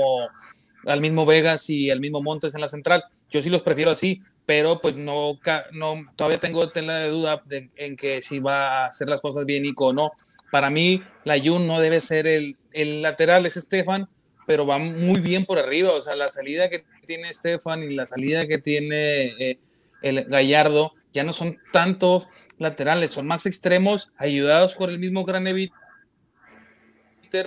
al 0.85 1.01
mismo 1.01 1.25
Vegas 1.27 1.71
y 1.71 1.91
al 1.91 2.01
mismo 2.01 2.23
Montes 2.23 2.55
en 2.55 2.61
la 2.61 2.69
central. 2.69 3.05
Yo 3.31 3.41
sí 3.43 3.49
los 3.49 3.63
prefiero 3.63 3.91
así, 3.91 4.21
pero 4.47 4.81
pues 4.81 4.97
no, 4.97 5.39
no 5.73 5.95
todavía 6.17 6.39
tengo 6.39 6.71
tela 6.71 6.99
de 6.99 7.09
duda 7.09 7.43
en 7.77 7.97
que 7.97 8.23
si 8.23 8.41
va 8.41 8.85
a 8.85 8.87
hacer 8.87 9.09
las 9.09 9.21
cosas 9.21 9.45
bien 9.45 9.63
Nico 9.63 9.89
o 9.89 9.93
no. 9.93 10.13
Para 10.51 10.71
mí, 10.71 11.03
la 11.25 11.39
Jun 11.39 11.67
no 11.67 11.81
debe 11.81 12.01
ser 12.01 12.27
el, 12.27 12.57
el 12.73 13.01
lateral, 13.01 13.47
es 13.47 13.57
Estefan, 13.57 14.09
pero 14.47 14.67
va 14.67 14.79
muy 14.79 15.21
bien 15.21 15.47
por 15.47 15.59
arriba. 15.59 15.93
O 15.93 16.01
sea, 16.03 16.15
la 16.15 16.29
salida 16.29 16.69
que 16.69 16.85
tiene 17.07 17.31
Estefan 17.31 17.83
y 17.83 17.95
la 17.95 18.07
salida 18.07 18.47
que 18.47 18.59
tiene 18.59 19.27
eh, 19.39 19.59
el 20.03 20.25
Gallardo 20.25 20.93
ya 21.13 21.25
no 21.25 21.33
son 21.33 21.59
tantos 21.73 22.29
laterales, 22.59 23.11
son 23.11 23.27
más 23.27 23.47
extremos, 23.47 24.11
ayudados 24.17 24.75
por 24.75 24.91
el 24.91 24.99
mismo 24.99 25.25
Graneviter, 25.25 25.73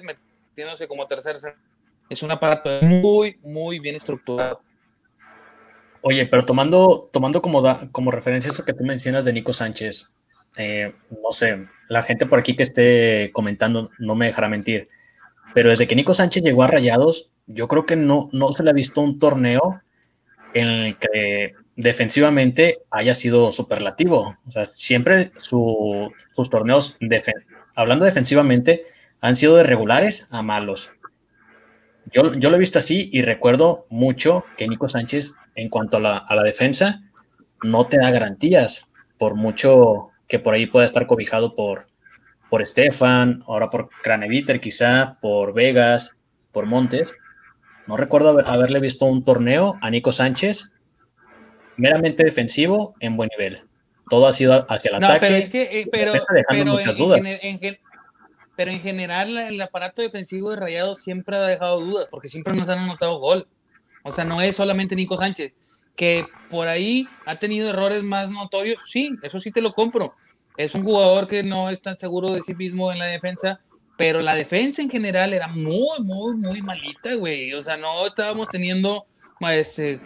metiéndose 0.03 0.87
como 0.87 1.07
tercer 1.07 1.35
Es 2.09 2.23
un 2.23 2.31
aparato 2.31 2.69
muy, 2.81 3.39
muy 3.43 3.79
bien 3.79 3.95
estructurado. 3.95 4.61
Oye, 6.01 6.27
pero 6.27 6.45
tomando, 6.45 7.09
tomando 7.11 7.41
como, 7.41 7.63
como 7.91 8.11
referencia 8.11 8.51
eso 8.51 8.63
que 8.63 8.73
tú 8.73 8.83
mencionas 8.83 9.25
de 9.25 9.33
Nico 9.33 9.53
Sánchez, 9.53 10.09
eh, 10.57 10.93
no 11.23 11.31
sé, 11.31 11.67
la 11.89 12.03
gente 12.03 12.27
por 12.27 12.39
aquí 12.39 12.55
que 12.55 12.63
esté 12.63 13.31
comentando 13.33 13.89
no 13.97 14.15
me 14.15 14.27
dejará 14.27 14.47
mentir, 14.47 14.87
pero 15.55 15.69
desde 15.69 15.87
que 15.87 15.95
Nico 15.95 16.13
Sánchez 16.13 16.43
llegó 16.43 16.63
a 16.63 16.67
Rayados, 16.67 17.31
yo 17.47 17.67
creo 17.67 17.85
que 17.85 17.95
no, 17.95 18.29
no 18.31 18.51
se 18.51 18.63
le 18.63 18.69
ha 18.69 18.73
visto 18.73 19.01
un 19.01 19.19
torneo 19.19 19.81
en 20.53 20.67
el 20.67 20.97
que 20.97 21.55
defensivamente 21.75 22.79
haya 22.89 23.13
sido 23.13 23.51
superlativo. 23.51 24.37
O 24.47 24.51
sea, 24.51 24.65
siempre 24.65 25.31
sus 25.37 26.49
torneos, 26.49 26.97
hablando 27.75 28.05
defensivamente, 28.05 28.83
han 29.21 29.35
sido 29.35 29.57
de 29.57 29.63
regulares 29.63 30.27
a 30.31 30.41
malos. 30.41 30.91
Yo, 32.11 32.33
yo, 32.35 32.49
lo 32.49 32.55
he 32.55 32.59
visto 32.59 32.79
así 32.79 33.09
y 33.11 33.23
recuerdo 33.23 33.87
mucho 33.89 34.45
que 34.57 34.67
Nico 34.67 34.87
Sánchez 34.87 35.33
en 35.55 35.69
cuanto 35.69 35.97
a 35.97 35.99
la, 35.99 36.43
defensa, 36.43 37.01
no 37.63 37.87
te 37.87 37.97
da 37.97 38.11
garantías, 38.11 38.91
por 39.17 39.35
mucho 39.35 40.09
que 40.27 40.37
por 40.37 40.53
ahí 40.53 40.67
pueda 40.67 40.85
estar 40.85 41.07
cobijado 41.07 41.55
por, 41.55 41.87
por 42.49 42.61
Estefan, 42.61 43.43
ahora 43.47 43.69
por 43.69 43.89
Craneviter 44.03 44.59
quizá, 44.59 45.17
por 45.21 45.53
Vegas, 45.53 46.15
por 46.51 46.67
Montes. 46.67 47.13
No 47.87 47.97
recuerdo 47.97 48.37
haberle 48.45 48.79
visto 48.79 49.05
un 49.05 49.23
torneo 49.23 49.77
a 49.81 49.89
Nico 49.89 50.11
Sánchez 50.11 50.73
meramente 51.77 52.23
defensivo 52.23 52.95
en 52.99 53.17
buen 53.17 53.29
nivel. 53.37 53.61
Todo 54.09 54.27
ha 54.27 54.33
sido 54.33 54.65
hacia 54.69 54.91
el 54.91 54.99
no, 54.99 55.07
ataque. 55.07 55.27
Pero 55.27 55.35
es 55.35 55.49
que, 55.49 55.61
eh, 55.63 55.87
pero, 55.91 56.13
pero 58.55 58.71
en, 58.71 58.79
general 58.79 59.37
el 59.37 59.59
aparato 59.61 60.01
defensivo 60.01 60.51
de 60.51 60.57
Rayados 60.57 61.01
siempre 61.01 61.35
ha 61.35 61.41
dejado 61.41 61.79
dudas, 61.79 62.07
porque 62.09 62.29
siempre 62.29 62.53
nos 62.53 62.69
han 62.69 62.79
anotado 62.79 63.19
gol. 63.19 63.47
O 64.03 64.11
sea, 64.11 64.23
no 64.23 64.41
es 64.41 64.55
solamente 64.55 64.95
Nico 64.95 65.17
Sánchez. 65.17 65.53
Que 65.95 66.25
por 66.49 66.67
ahí 66.67 67.07
ha 67.25 67.39
tenido 67.39 67.69
errores 67.69 68.03
más 68.03 68.29
notorios, 68.29 68.77
sí, 68.85 69.11
eso 69.23 69.39
sí 69.39 69.51
te 69.51 69.61
lo 69.61 69.73
compro. 69.73 70.13
Es 70.57 70.75
un 70.75 70.83
jugador 70.83 71.27
que 71.27 71.41
no 71.43 71.69
es 71.69 71.81
tan 71.81 71.97
seguro 71.97 72.31
de 72.31 72.43
sí 72.43 72.53
mismo 72.53 72.91
en 72.91 72.99
la 72.99 73.05
defensa, 73.05 73.61
pero 73.97 74.21
la 74.21 74.35
defensa 74.35 74.81
en 74.81 74.89
general 74.89 75.33
era 75.33 75.47
muy, 75.47 76.01
muy, 76.01 76.35
muy 76.35 76.61
malita, 76.61 77.13
güey. 77.15 77.53
O 77.53 77.61
sea, 77.61 77.77
no 77.77 78.05
estábamos 78.05 78.49
teniendo 78.49 79.05
este, 79.41 79.99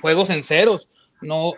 juegos 0.00 0.30
en 0.30 0.44
ceros. 0.44 0.88
No, 1.20 1.54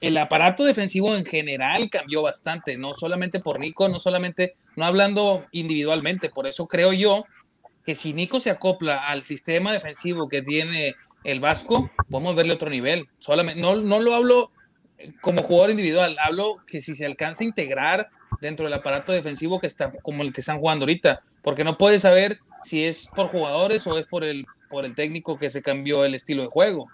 el 0.00 0.16
aparato 0.16 0.64
defensivo 0.64 1.14
en 1.14 1.24
general 1.24 1.90
cambió 1.90 2.22
bastante, 2.22 2.76
no 2.76 2.94
solamente 2.94 3.40
por 3.40 3.58
Nico, 3.58 3.88
no 3.88 4.00
solamente, 4.00 4.54
no 4.76 4.84
hablando 4.84 5.46
individualmente. 5.52 6.30
Por 6.30 6.46
eso 6.46 6.66
creo 6.66 6.92
yo 6.92 7.24
que 7.84 7.94
si 7.94 8.12
Nico 8.12 8.40
se 8.40 8.50
acopla 8.50 9.08
al 9.08 9.24
sistema 9.24 9.72
defensivo 9.72 10.28
que 10.28 10.42
tiene 10.42 10.94
el 11.24 11.40
Vasco, 11.40 11.90
podemos 12.08 12.34
verle 12.34 12.54
otro 12.54 12.70
nivel. 12.70 13.08
Solamente, 13.18 13.60
no, 13.60 13.76
no 13.76 14.00
lo 14.00 14.14
hablo 14.14 14.50
como 15.20 15.42
jugador 15.42 15.70
individual, 15.70 16.16
hablo 16.22 16.58
que 16.66 16.82
si 16.82 16.94
se 16.94 17.06
alcanza 17.06 17.44
a 17.44 17.46
integrar 17.46 18.10
dentro 18.40 18.64
del 18.64 18.74
aparato 18.74 19.12
defensivo 19.12 19.60
que 19.60 19.66
está 19.66 19.92
como 20.02 20.22
el 20.22 20.32
que 20.32 20.40
están 20.40 20.58
jugando 20.58 20.84
ahorita, 20.84 21.22
porque 21.42 21.64
no 21.64 21.78
puedes 21.78 22.02
saber 22.02 22.38
si 22.62 22.84
es 22.84 23.08
por 23.14 23.28
jugadores 23.28 23.86
o 23.86 23.98
es 23.98 24.06
por 24.06 24.24
el, 24.24 24.46
por 24.70 24.86
el 24.86 24.94
técnico 24.94 25.38
que 25.38 25.50
se 25.50 25.60
cambió 25.60 26.04
el 26.04 26.14
estilo 26.14 26.42
de 26.42 26.48
juego. 26.48 26.88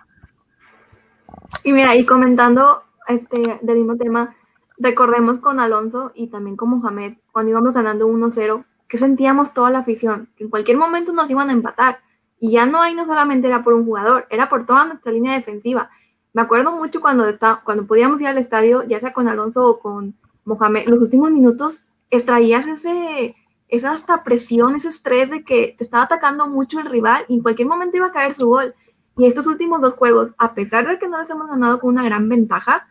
Y 1.63 1.73
mira, 1.73 1.95
y 1.95 2.05
comentando 2.05 2.83
este 3.07 3.61
del 3.63 3.77
mismo 3.77 3.97
tema, 3.97 4.35
recordemos 4.79 5.39
con 5.39 5.61
Alonso 5.61 6.11
y 6.15 6.29
también 6.29 6.57
con 6.57 6.71
Mohamed, 6.71 7.19
cuando 7.31 7.51
íbamos 7.51 7.75
ganando 7.75 8.09
1-0, 8.09 8.65
que 8.89 8.99
sentíamos 8.99 9.53
toda 9.53 9.71
la 9.71 9.81
afición, 9.81 10.29
que 10.37 10.45
en 10.45 10.51
cualquier 10.51 10.79
momento 10.79 11.13
nos 11.13 11.31
iban 11.31 11.51
a 11.51 11.53
empatar. 11.53 12.01
Y 12.39 12.53
ya 12.53 12.67
no 12.67 12.83
ahí 12.83 12.95
no 12.95 13.07
solamente 13.07 13.47
era 13.47 13.63
por 13.63 13.75
un 13.75 13.85
jugador, 13.85 14.27
era 14.31 14.49
por 14.49 14.67
toda 14.67 14.85
nuestra 14.85 15.13
línea 15.13 15.35
defensiva. 15.35 15.91
Me 16.33 16.43
acuerdo 16.43 16.73
mucho 16.73 17.01
cuando, 17.01 17.27
está, 17.29 17.63
cuando 17.65 17.87
podíamos 17.87 18.21
ir 18.21 18.27
al 18.27 18.39
estadio, 18.39 18.83
ya 18.83 19.01
sea 19.01 19.13
con 19.13 19.29
Alonso 19.29 19.67
o 19.67 19.79
con 19.79 20.15
Mohamed, 20.45 20.87
los 20.87 21.01
últimos 21.01 21.31
minutos 21.31 21.83
extraías 22.11 22.67
ese, 22.67 23.35
esa 23.69 23.93
hasta 23.93 24.25
presión, 24.25 24.75
ese 24.77 24.89
estrés 24.89 25.31
de 25.31 25.45
que 25.45 25.75
te 25.77 25.85
estaba 25.85 26.05
atacando 26.05 26.47
mucho 26.47 26.81
el 26.81 26.87
rival 26.87 27.25
y 27.29 27.35
en 27.35 27.43
cualquier 27.43 27.69
momento 27.69 27.97
iba 27.97 28.07
a 28.07 28.13
caer 28.13 28.35
su 28.35 28.49
gol. 28.49 28.75
Y 29.17 29.27
estos 29.27 29.47
últimos 29.47 29.81
dos 29.81 29.95
juegos, 29.95 30.35
a 30.39 30.55
pesar 30.55 30.87
de 30.87 30.99
que 30.99 31.09
no 31.09 31.19
les 31.19 31.31
hemos 31.31 31.49
ganado 31.49 31.81
con 31.81 31.91
una 31.91 32.05
gran 32.05 32.29
ventaja, 32.29 32.89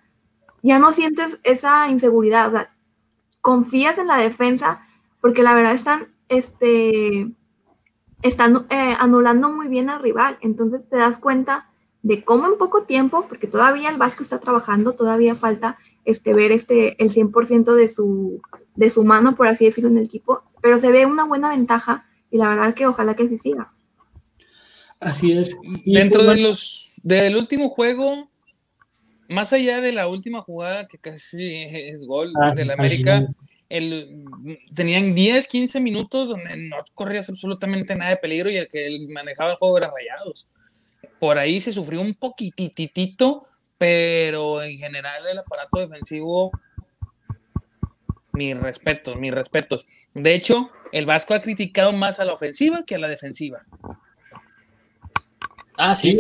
ya 0.64 0.80
no 0.80 0.92
sientes 0.92 1.40
esa 1.44 1.90
inseguridad, 1.90 2.48
o 2.48 2.52
sea, 2.52 2.76
confías 3.42 4.00
en 4.00 4.08
la 4.08 4.18
defensa, 4.18 4.82
porque 5.22 5.44
la 5.44 5.54
verdad 5.54 5.74
están, 5.74 6.08
este, 6.30 7.32
están 8.24 8.66
eh, 8.70 8.96
anulando 9.00 9.52
muy 9.52 9.68
bien 9.68 9.90
al 9.92 10.02
rival. 10.02 10.40
Entonces 10.42 10.90
te 10.90 10.98
das 10.98 11.20
cuenta 11.20 11.70
de 12.02 12.24
cómo 12.24 12.48
en 12.48 12.58
poco 12.58 12.84
tiempo, 12.84 13.28
porque 13.28 13.46
todavía 13.46 13.90
el 13.90 13.98
Vasco 13.98 14.24
está 14.24 14.40
trabajando, 14.40 14.94
todavía 14.94 15.36
falta 15.36 15.78
este, 16.06 16.34
ver 16.34 16.52
este, 16.52 17.02
el 17.04 17.12
100% 17.12 17.76
de 17.76 17.88
su, 17.88 18.42
de 18.76 18.90
su 18.90 19.04
mano, 19.04 19.36
por 19.36 19.48
así 19.48 19.66
decirlo, 19.66 19.92
en 19.92 20.00
el 20.00 20.06
equipo, 20.06 20.44
pero 20.66 20.80
se 20.80 20.92
ve 20.92 21.06
una 21.06 21.26
buena 21.26 21.50
ventaja 21.50 22.08
y 22.32 22.40
la 22.40 22.50
verdad 22.50 22.74
que 22.74 22.88
ojalá 22.88 23.14
que 23.14 23.22
así 23.22 23.38
siga. 23.38 23.72
Así 25.00 25.38
es. 25.38 25.56
Dentro 25.86 26.24
de 26.24 26.38
los 26.38 27.00
del 27.04 27.36
último 27.36 27.70
juego, 27.70 28.32
más 29.30 29.54
allá 29.54 29.80
de 29.80 29.92
la 29.92 30.08
última 30.08 30.42
jugada 30.42 30.88
que 30.88 30.98
casi 30.98 31.66
es 31.66 32.04
gol 32.08 32.34
ah, 32.42 32.56
del 32.56 32.72
América, 32.72 33.28
el, 33.70 34.26
tenían 34.74 35.14
10, 35.14 35.46
15 35.46 35.80
minutos 35.82 36.30
donde 36.30 36.58
no 36.58 36.78
corrías 36.96 37.30
absolutamente 37.30 37.96
nada 37.96 38.10
de 38.10 38.18
peligro 38.18 38.50
y 38.50 38.58
el 38.58 38.68
que 38.68 39.06
manejaba 39.14 39.52
el 39.52 39.58
juego 39.58 39.78
era 39.78 39.92
Rayados. 39.92 40.48
Por 41.20 41.38
ahí 41.38 41.62
se 41.62 41.74
sufrió 41.74 42.02
un 42.02 42.16
poquititito, 42.16 43.46
pero 43.78 44.64
en 44.64 44.80
general 44.80 45.28
el 45.32 45.38
aparato 45.38 45.78
defensivo, 45.78 46.52
mis 48.36 48.58
respetos, 48.60 49.16
mis 49.18 49.34
respetos. 49.34 49.86
De 50.14 50.34
hecho, 50.34 50.70
el 50.92 51.06
Vasco 51.06 51.34
ha 51.34 51.42
criticado 51.42 51.94
más 51.94 52.20
a 52.20 52.26
la 52.26 52.34
ofensiva 52.34 52.84
que 52.86 52.96
a 52.96 53.00
la 53.00 53.08
defensiva. 53.08 53.64
Ah, 55.78 55.96
sí, 55.96 56.18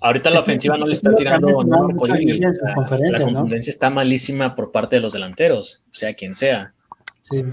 ahorita 0.00 0.30
la 0.30 0.40
ofensiva 0.40 0.76
no 0.76 0.86
le 0.86 0.94
está 0.94 1.14
tirando 1.14 1.62
no, 1.62 1.88
La 1.88 3.24
contundencia 3.24 3.70
está 3.70 3.90
malísima 3.90 4.54
por 4.54 4.72
parte 4.72 4.96
de 4.96 5.02
los 5.02 5.12
delanteros, 5.12 5.82
sea 5.90 6.14
quien 6.14 6.34
sea. 6.34 6.72
Sí. 7.22 7.44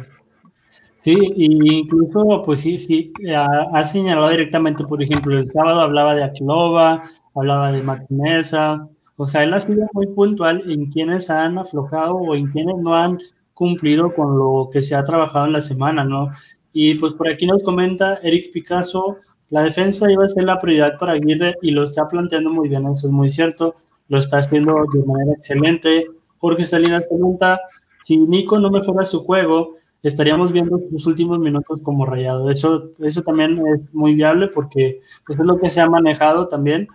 Sí, 1.00 1.16
incluso, 1.36 2.42
pues 2.44 2.62
sí, 2.62 2.80
sí, 2.80 3.14
ha, 3.36 3.86
señalado 3.86 4.30
directamente, 4.30 4.84
por 4.86 5.04
ejemplo, 5.04 5.38
el 5.38 5.46
sábado 5.46 5.82
hablaba 5.82 6.16
de 6.16 6.24
Aquilova, 6.24 7.04
hablaba 7.36 7.72
de 7.72 7.84
Martineza, 7.84 8.90
o 9.18 9.28
sea, 9.28 9.44
él 9.44 9.54
ha 9.54 9.60
sido 9.60 9.88
muy 9.94 10.08
puntual 10.08 10.64
en 10.68 10.88
quienes 10.92 11.30
han 11.30 11.60
aflojado 11.60 12.16
o 12.16 12.36
en 12.36 12.48
quienes 12.48 12.76
no 12.78 12.96
han 12.96 13.20
cumplido 13.56 14.14
con 14.14 14.38
lo 14.38 14.70
que 14.72 14.84
se 14.84 14.94
ha 14.94 15.04
trabajado 15.04 15.48
en 15.48 15.54
la 15.54 15.62
semana, 15.62 16.04
¿no? 16.04 16.30
Y 16.72 16.96
pues 16.96 17.14
por 17.14 17.30
aquí 17.30 17.48
nos 17.48 17.64
comenta 17.64 18.20
Eric 18.22 18.52
Picasso, 18.52 19.18
la 19.50 19.64
defensa 19.64 20.12
iba 20.12 20.26
a 20.26 20.30
ser 20.30 20.44
la 20.44 20.60
prioridad 20.60 21.00
para 21.00 21.14
Aguirre 21.14 21.56
y 21.62 21.72
lo 21.72 21.84
está 21.84 22.08
planteando 22.08 22.52
muy 22.52 22.68
bien, 22.68 22.84
eso 22.86 23.08
es 23.08 23.14
muy 23.14 23.30
cierto, 23.30 23.74
lo 24.10 24.20
está 24.20 24.40
haciendo 24.40 24.76
de 24.94 25.04
manera 25.04 25.34
excelente. 25.34 26.08
Jorge 26.40 26.68
Salinas 26.68 27.06
pregunta, 27.08 27.62
si 28.04 28.18
Nico 28.18 28.60
no 28.60 28.70
mejora 28.70 29.06
su 29.06 29.24
juego, 29.24 29.76
estaríamos 30.04 30.52
viendo 30.52 30.80
sus 30.92 31.08
últimos 31.08 31.40
minutos 31.40 31.80
como 31.82 32.06
rayado. 32.06 32.52
Eso, 32.52 32.92
eso 33.00 33.22
también 33.24 33.62
es 33.74 33.94
muy 33.94 34.16
viable 34.16 34.50
porque 34.50 35.02
pues, 35.26 35.40
es 35.40 35.46
lo 35.46 35.58
que 35.58 35.70
se 35.70 35.80
ha 35.80 35.90
manejado 35.90 36.50
también, 36.50 36.90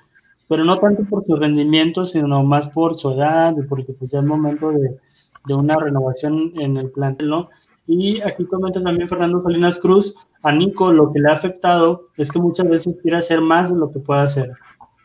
pero 0.46 0.64
no 0.64 0.78
tanto 0.78 1.04
por 1.04 1.24
su 1.24 1.36
rendimiento, 1.36 2.04
sino 2.04 2.44
más 2.44 2.68
por 2.68 2.96
su 2.96 3.12
edad, 3.12 3.54
porque 3.68 3.94
pues 3.94 4.11
ya 4.11 4.18
es 4.18 4.24
momento 4.24 4.70
de, 4.70 4.98
de 5.47 5.55
una 5.55 5.76
renovación 5.76 6.53
en 6.61 6.76
el 6.76 6.91
plantel, 6.91 7.28
¿no? 7.28 7.51
Y 7.86 8.20
aquí 8.20 8.45
comenta 8.45 8.80
también 8.82 9.09
Fernando 9.09 9.41
Salinas 9.41 9.80
Cruz, 9.80 10.14
a 10.43 10.53
Nico 10.53 10.93
lo 10.93 11.12
que 11.12 11.20
le 11.20 11.28
ha 11.28 11.34
afectado 11.34 12.05
es 12.16 12.30
que 12.30 12.38
muchas 12.38 12.68
veces 12.68 12.95
quiere 13.03 13.16
hacer 13.16 13.41
más 13.41 13.72
de 13.72 13.78
lo 13.78 13.91
que 13.91 13.99
puede 13.99 14.20
hacer. 14.20 14.53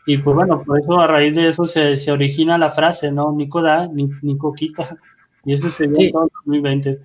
Y 0.06 0.18
pues 0.18 0.36
bueno, 0.36 0.62
por 0.64 0.78
eso 0.78 1.00
a 1.00 1.06
raíz 1.08 1.34
de 1.34 1.48
eso 1.48 1.66
se, 1.66 1.96
se 1.96 2.12
origina 2.12 2.56
la 2.58 2.70
frase, 2.70 3.10
¿no? 3.10 3.32
Nico 3.32 3.60
da, 3.60 3.88
Nico 3.88 4.52
quita. 4.52 4.96
Y 5.44 5.52
eso 5.52 5.68
se 5.68 5.88
dio 5.88 6.06
en 6.06 6.12
todo 6.12 6.24
el 6.24 6.30
2020. 6.44 7.00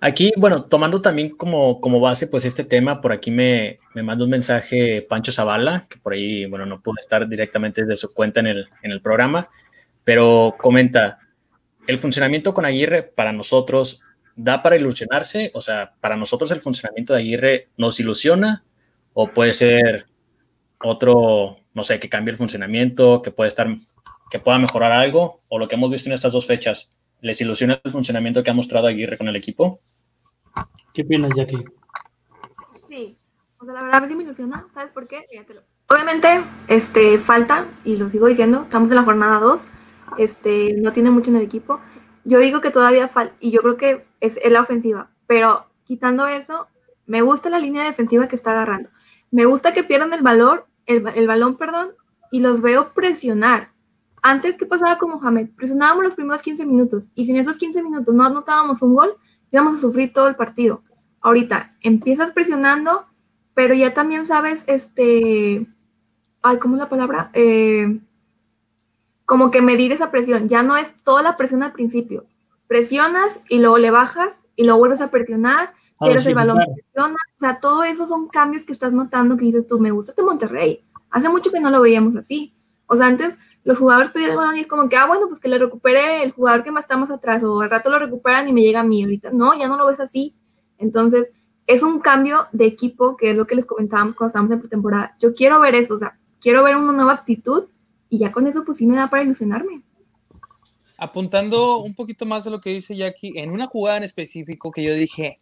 Aquí, 0.00 0.32
bueno, 0.36 0.64
tomando 0.64 1.00
también 1.00 1.36
como, 1.36 1.80
como 1.80 2.00
base, 2.00 2.26
pues 2.26 2.44
este 2.44 2.64
tema, 2.64 3.00
por 3.00 3.12
aquí 3.12 3.30
me, 3.30 3.78
me 3.94 4.02
manda 4.02 4.24
un 4.24 4.30
mensaje 4.30 5.06
Pancho 5.08 5.30
Zavala, 5.30 5.86
que 5.88 5.98
por 5.98 6.14
ahí, 6.14 6.44
bueno, 6.46 6.66
no 6.66 6.80
pudo 6.80 6.96
estar 6.98 7.28
directamente 7.28 7.82
desde 7.82 7.96
su 7.96 8.12
cuenta 8.12 8.40
en 8.40 8.48
el, 8.48 8.68
en 8.82 8.90
el 8.90 9.00
programa, 9.00 9.48
pero 10.02 10.56
comenta, 10.58 11.20
el 11.86 11.98
funcionamiento 11.98 12.54
con 12.54 12.64
Aguirre 12.64 13.02
para 13.02 13.32
nosotros 13.32 14.02
da 14.36 14.62
para 14.62 14.76
ilusionarse, 14.76 15.50
o 15.54 15.60
sea, 15.60 15.94
para 16.00 16.16
nosotros 16.16 16.50
el 16.50 16.60
funcionamiento 16.60 17.12
de 17.12 17.20
Aguirre 17.20 17.68
nos 17.76 18.00
ilusiona 18.00 18.64
o 19.12 19.28
puede 19.28 19.52
ser 19.52 20.06
otro, 20.78 21.58
no 21.74 21.82
sé, 21.82 22.00
que 22.00 22.08
cambie 22.08 22.32
el 22.32 22.38
funcionamiento, 22.38 23.22
que 23.22 23.30
puede 23.30 23.48
estar, 23.48 23.68
que 24.30 24.40
pueda 24.40 24.58
mejorar 24.58 24.92
algo, 24.92 25.42
o 25.48 25.58
lo 25.58 25.68
que 25.68 25.74
hemos 25.74 25.90
visto 25.90 26.08
en 26.08 26.14
estas 26.14 26.32
dos 26.32 26.46
fechas, 26.46 26.90
¿les 27.20 27.40
ilusiona 27.40 27.80
el 27.84 27.92
funcionamiento 27.92 28.42
que 28.42 28.50
ha 28.50 28.54
mostrado 28.54 28.86
Aguirre 28.86 29.18
con 29.18 29.28
el 29.28 29.36
equipo? 29.36 29.80
¿Qué 30.94 31.02
opinas, 31.02 31.30
Jackie? 31.36 31.64
Sí, 32.88 33.18
o 33.58 33.64
sea, 33.64 33.74
la 33.74 33.82
verdad 33.82 34.08
sí 34.08 34.14
me 34.14 34.24
ilusiona, 34.24 34.66
¿sabes 34.74 34.92
por 34.92 35.06
qué? 35.06 35.26
Obviamente, 35.88 36.40
este, 36.68 37.18
falta, 37.18 37.66
y 37.84 37.96
lo 37.96 38.08
sigo 38.08 38.26
diciendo, 38.26 38.62
estamos 38.62 38.88
en 38.90 38.96
la 38.96 39.02
jornada 39.02 39.38
2, 39.38 39.60
este, 40.18 40.74
no 40.80 40.92
tiene 40.92 41.10
mucho 41.10 41.30
en 41.30 41.36
el 41.36 41.42
equipo. 41.42 41.80
Yo 42.24 42.38
digo 42.38 42.60
que 42.60 42.70
todavía 42.70 43.08
falta, 43.08 43.34
y 43.40 43.50
yo 43.50 43.60
creo 43.62 43.76
que 43.76 44.06
es, 44.20 44.38
la 44.50 44.60
ofensiva, 44.60 45.10
pero 45.26 45.64
quitando 45.84 46.26
eso, 46.26 46.68
me 47.06 47.22
gusta 47.22 47.50
la 47.50 47.58
línea 47.58 47.84
defensiva 47.84 48.28
que 48.28 48.36
está 48.36 48.52
agarrando. 48.52 48.90
Me 49.30 49.44
gusta 49.44 49.72
que 49.72 49.82
pierdan 49.82 50.12
el 50.12 50.22
valor, 50.22 50.66
el, 50.86 51.26
balón, 51.26 51.56
perdón, 51.56 51.92
y 52.30 52.40
los 52.40 52.60
veo 52.62 52.92
presionar. 52.92 53.72
Antes, 54.22 54.56
¿qué 54.56 54.66
pasaba 54.66 54.98
con 54.98 55.10
Mohamed? 55.10 55.50
Presionábamos 55.56 56.04
los 56.04 56.14
primeros 56.14 56.42
15 56.42 56.64
minutos, 56.66 57.10
y 57.14 57.26
si 57.26 57.32
en 57.32 57.38
esos 57.38 57.58
15 57.58 57.82
minutos 57.82 58.14
no 58.14 58.24
anotábamos 58.24 58.82
un 58.82 58.94
gol, 58.94 59.16
íbamos 59.50 59.74
a 59.74 59.80
sufrir 59.80 60.12
todo 60.12 60.28
el 60.28 60.36
partido. 60.36 60.82
Ahorita, 61.20 61.76
empiezas 61.80 62.32
presionando, 62.32 63.06
pero 63.54 63.74
ya 63.74 63.94
también 63.94 64.26
sabes, 64.26 64.64
este, 64.66 65.66
ay, 66.42 66.58
¿cómo 66.58 66.76
es 66.76 66.80
la 66.80 66.88
palabra? 66.88 67.30
Eh, 67.34 68.00
como 69.32 69.50
que 69.50 69.62
medir 69.62 69.92
esa 69.92 70.10
presión. 70.10 70.46
Ya 70.50 70.62
no 70.62 70.76
es 70.76 70.92
toda 71.04 71.22
la 71.22 71.36
presión 71.36 71.62
al 71.62 71.72
principio. 71.72 72.26
Presionas 72.66 73.40
y 73.48 73.60
luego 73.60 73.78
le 73.78 73.90
bajas 73.90 74.44
y 74.56 74.64
luego 74.64 74.80
vuelves 74.80 75.00
a 75.00 75.10
presionar, 75.10 75.72
pierdes 75.98 76.26
el 76.26 76.34
balón, 76.34 76.58
presionas. 76.58 77.16
O 77.38 77.40
sea, 77.40 77.56
todo 77.56 77.82
eso 77.82 78.06
son 78.06 78.28
cambios 78.28 78.64
que 78.64 78.74
estás 78.74 78.92
notando 78.92 79.38
que 79.38 79.46
dices 79.46 79.66
tú, 79.66 79.80
me 79.80 79.90
gusta 79.90 80.12
este 80.12 80.22
Monterrey. 80.22 80.84
Hace 81.08 81.30
mucho 81.30 81.50
que 81.50 81.60
no 81.60 81.70
lo 81.70 81.80
veíamos 81.80 82.14
así. 82.14 82.54
O 82.84 82.94
sea, 82.94 83.06
antes 83.06 83.38
los 83.64 83.78
jugadores 83.78 84.10
pedían 84.10 84.32
el 84.32 84.36
balón 84.36 84.58
y 84.58 84.60
es 84.60 84.66
como 84.66 84.86
que, 84.90 84.98
ah, 84.98 85.06
bueno, 85.06 85.28
pues 85.28 85.40
que 85.40 85.48
le 85.48 85.56
recupere 85.56 86.22
el 86.22 86.32
jugador 86.32 86.62
que 86.62 86.70
más 86.70 86.84
está 86.84 86.98
más 86.98 87.10
atrás, 87.10 87.42
o 87.42 87.62
al 87.62 87.70
rato 87.70 87.88
lo 87.88 87.98
recuperan 87.98 88.46
y 88.50 88.52
me 88.52 88.60
llega 88.60 88.80
a 88.80 88.84
mí. 88.84 89.02
Ahorita, 89.02 89.30
no, 89.32 89.58
ya 89.58 89.66
no 89.66 89.78
lo 89.78 89.86
ves 89.86 90.00
así. 90.00 90.36
Entonces, 90.76 91.32
es 91.66 91.82
un 91.82 92.00
cambio 92.00 92.48
de 92.52 92.66
equipo, 92.66 93.16
que 93.16 93.30
es 93.30 93.36
lo 93.38 93.46
que 93.46 93.54
les 93.54 93.64
comentábamos 93.64 94.14
cuando 94.14 94.28
estábamos 94.28 94.52
en 94.52 94.60
pretemporada. 94.60 95.16
Yo 95.20 95.32
quiero 95.32 95.58
ver 95.58 95.74
eso, 95.74 95.94
o 95.94 95.98
sea, 95.98 96.18
quiero 96.38 96.62
ver 96.62 96.76
una 96.76 96.92
nueva 96.92 97.14
actitud 97.14 97.68
y 98.12 98.18
ya 98.18 98.30
con 98.30 98.46
eso 98.46 98.62
pues 98.62 98.76
sí 98.76 98.86
me 98.86 98.94
da 98.94 99.08
para 99.08 99.22
ilusionarme. 99.22 99.80
Apuntando 100.98 101.78
un 101.78 101.94
poquito 101.94 102.26
más 102.26 102.46
a 102.46 102.50
lo 102.50 102.60
que 102.60 102.68
dice 102.68 102.94
Jackie, 102.94 103.32
en 103.36 103.50
una 103.50 103.66
jugada 103.66 103.96
en 103.96 104.02
específico 104.02 104.70
que 104.70 104.82
yo 104.82 104.92
dije, 104.92 105.40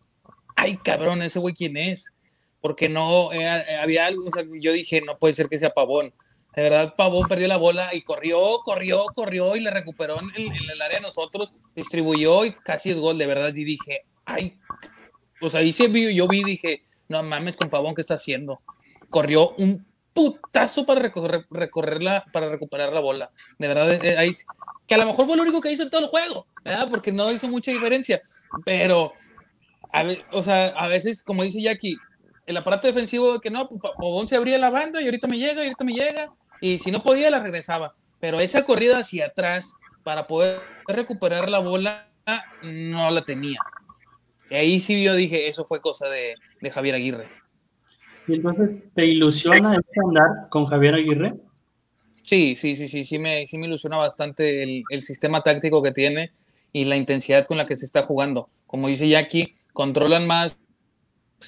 ay 0.55 0.77
cabrón, 0.77 1.21
ese 1.21 1.41
güey 1.41 1.53
quién 1.53 1.77
es, 1.77 2.15
porque 2.61 2.89
no, 2.89 3.33
eh, 3.33 3.49
había 3.83 4.07
algo, 4.07 4.23
yo 4.61 4.73
dije, 4.73 5.03
no 5.05 5.19
puede 5.19 5.35
ser 5.35 5.49
que 5.49 5.59
sea 5.59 5.71
Pavón. 5.71 6.15
De 6.55 6.63
verdad, 6.63 6.95
Pavón 6.97 7.27
perdió 7.27 7.49
la 7.49 7.57
bola 7.57 7.91
y 7.93 8.03
corrió, 8.03 8.61
corrió, 8.63 9.05
corrió 9.17 9.57
y 9.57 9.61
le 9.61 9.73
recuperó 9.73 10.21
en 10.21 10.53
el, 10.71 10.81
área 10.81 10.99
de 10.99 11.03
nosotros, 11.03 11.55
distribuyó 11.75 12.45
y 12.45 12.53
casi 12.53 12.91
es 12.91 12.99
gol, 12.99 13.19
de 13.19 13.27
verdad. 13.27 13.53
Y 13.53 13.65
dije, 13.65 14.05
ay, 14.25 14.61
o 15.41 15.51
sea, 15.51 15.61
ahí 15.61 15.73
sí 15.73 15.89
vi, 15.89 16.15
yo 16.15 16.29
vi 16.29 16.45
dije, 16.45 16.85
no 17.09 17.21
mames 17.25 17.57
con 17.57 17.69
Pavón, 17.69 17.97
¿qué 17.97 18.01
está 18.01 18.15
haciendo? 18.15 18.61
Corrió 19.09 19.57
un 19.59 19.90
putazo 20.13 20.87
para 20.87 21.01
recorrer, 21.01 21.47
recorrerla, 21.51 22.25
para 22.33 22.49
recuperar 22.49 22.93
la 22.93 23.01
bola. 23.01 23.31
De 23.59 23.69
verdad, 23.69 24.05
eh, 24.05 24.17
ahí, 24.19 24.33
que 24.87 24.95
a 24.95 24.99
lo 24.99 25.07
mejor 25.07 25.27
fue 25.27 25.37
lo 25.37 25.43
único 25.43 25.61
que 25.61 25.73
hizo 25.73 25.85
en 25.85 25.91
todo 25.91 26.03
el 26.03 26.09
juego, 26.09 26.47
¿verdad? 26.65 26.89
Porque 26.91 27.13
no 27.13 27.31
hizo 27.31 27.49
mucha 27.49 27.71
diferencia. 27.71 28.23
Pero, 28.65 29.13
a 29.93 30.05
o 30.33 30.43
sea, 30.43 30.69
a 30.69 30.89
veces, 30.89 31.23
como 31.23 31.43
dice 31.43 31.63
Jackie, 31.63 31.97
el 32.47 32.57
aparato 32.57 32.87
defensivo 32.89 33.41
que 33.41 33.51
no, 33.51 33.69
pues, 33.69 33.81
Pavón 33.81 34.27
se 34.27 34.37
abría 34.37 34.59
la 34.59 34.71
banda 34.71 35.01
y 35.01 35.05
ahorita 35.05 35.29
me 35.29 35.39
llega, 35.39 35.63
y 35.63 35.67
ahorita 35.67 35.85
me 35.85 35.93
llega, 35.93 36.33
y 36.61 36.79
si 36.79 36.91
no 36.91 37.03
podía, 37.03 37.31
la 37.31 37.41
regresaba. 37.41 37.95
Pero 38.19 38.41
esa 38.41 38.65
corrida 38.65 38.99
hacia 38.99 39.27
atrás 39.27 39.75
para 40.03 40.27
poder 40.27 40.61
recuperar 40.87 41.49
la 41.49 41.61
bola, 41.61 42.09
no 42.63 43.11
la 43.11 43.25
tenía. 43.25 43.61
Y 44.51 44.57
ahí 44.57 44.81
sí 44.81 45.03
yo 45.03 45.15
dije, 45.15 45.49
eso 45.49 45.65
fue 45.65 45.81
cosa 45.81 46.09
de, 46.09 46.35
de 46.61 46.71
Javier 46.71 46.97
Aguirre. 46.97 47.40
Y 48.27 48.35
entonces, 48.35 48.83
¿te 48.95 49.07
ilusiona 49.07 49.75
este 49.75 50.01
andar 50.07 50.49
con 50.51 50.67
Javier 50.67 50.95
Aguirre? 50.95 51.35
Sí, 52.23 52.55
sí, 52.57 52.77
sí, 52.77 52.87
sí, 52.87 53.03
sí 53.03 53.19
me, 53.19 53.47
sí 53.47 53.59
me 53.59 53.67
ilusiona 53.67 53.97
bastante 53.97 54.63
el, 54.63 54.85
el 54.91 55.03
sistema 55.03 55.43
táctico 55.43 55.83
que 55.83 55.91
tiene 55.91 56.31
y 56.73 56.85
la 56.85 56.97
intensidad 56.97 57.47
con 57.47 57.57
la 57.57 57.67
que 57.67 57.75
se 57.75 57.85
está 57.85 58.03
jugando. 58.03 58.49
Como 58.67 58.87
dice 58.87 59.09
Jackie, 59.09 59.57
controlan 59.73 60.27
más, 60.27 60.57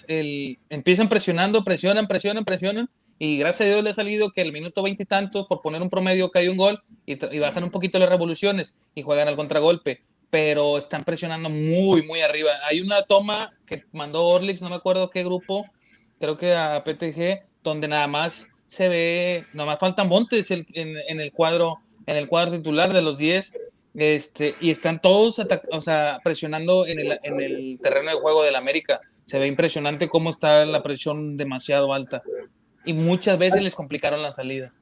el, 0.09 0.59
empiezan 0.71 1.09
presionando, 1.09 1.63
presionan, 1.63 2.09
presionan, 2.09 2.45
presionan, 2.45 2.91
y 3.19 3.39
gracias 3.39 3.69
a 3.69 3.73
Dios 3.73 3.85
le 3.85 3.91
ha 3.91 3.95
salido 3.95 4.33
que 4.33 4.41
el 4.41 4.51
minuto 4.51 4.83
veinte 4.83 5.05
y 5.05 5.07
tantos, 5.07 5.47
por 5.47 5.61
poner 5.61 5.83
un 5.83 5.91
promedio, 5.91 6.31
cae 6.31 6.51
un 6.51 6.57
gol 6.57 6.83
y, 7.07 7.13
y 7.13 7.39
bajan 7.39 7.63
un 7.63 7.71
poquito 7.71 8.01
las 8.01 8.09
revoluciones 8.09 8.75
y 8.97 9.03
juegan 9.03 9.29
al 9.29 9.37
contragolpe, 9.37 10.03
pero 10.31 10.79
están 10.79 11.05
presionando 11.05 11.49
muy, 11.49 12.03
muy 12.03 12.21
arriba. 12.21 12.51
Hay 12.69 12.81
una 12.81 13.03
toma 13.03 13.53
que 13.67 13.85
mandó 13.93 14.27
Orlix, 14.27 14.63
no 14.63 14.71
me 14.71 14.77
acuerdo 14.77 15.11
qué 15.11 15.23
grupo, 15.23 15.67
creo 16.23 16.39
que 16.39 16.55
a 16.55 16.85
PTG, 16.85 17.43
donde 17.65 17.89
nada 17.89 18.07
más 18.07 18.49
se 18.69 18.89
ve, 18.89 19.45
nada 19.55 19.73
más 19.73 19.81
falta 19.81 20.05
Montes 20.05 20.53
en, 20.53 20.65
el 21.21 21.33
cuadro, 21.33 21.79
en 22.07 22.17
el 22.17 22.29
cuadro 22.29 22.53
titular 22.53 22.93
de 22.93 23.03
los 23.03 23.19
10, 23.19 23.53
este, 23.95 24.55
y 24.61 24.71
están 24.71 25.03
todos 25.03 25.41
o 25.73 25.81
sea, 25.81 26.21
presionando 26.23 26.87
en 26.87 27.01
el, 27.01 27.19
en 27.25 27.41
el 27.41 27.81
terreno 27.83 28.13
de 28.13 28.21
juego 28.21 28.45
del 28.45 28.55
América. 28.55 29.01
Se 29.25 29.41
ve 29.41 29.49
impresionante 29.49 30.09
cómo 30.09 30.31
está 30.31 30.65
la 30.65 30.85
presión 30.85 31.37
demasiado 31.37 31.93
alta. 31.93 32.23
Y 32.85 32.93
muchas 32.93 33.37
veces 33.37 33.65
les 33.65 33.75
complicaron 33.75 34.23
la 34.23 34.31
salida. 34.31 34.73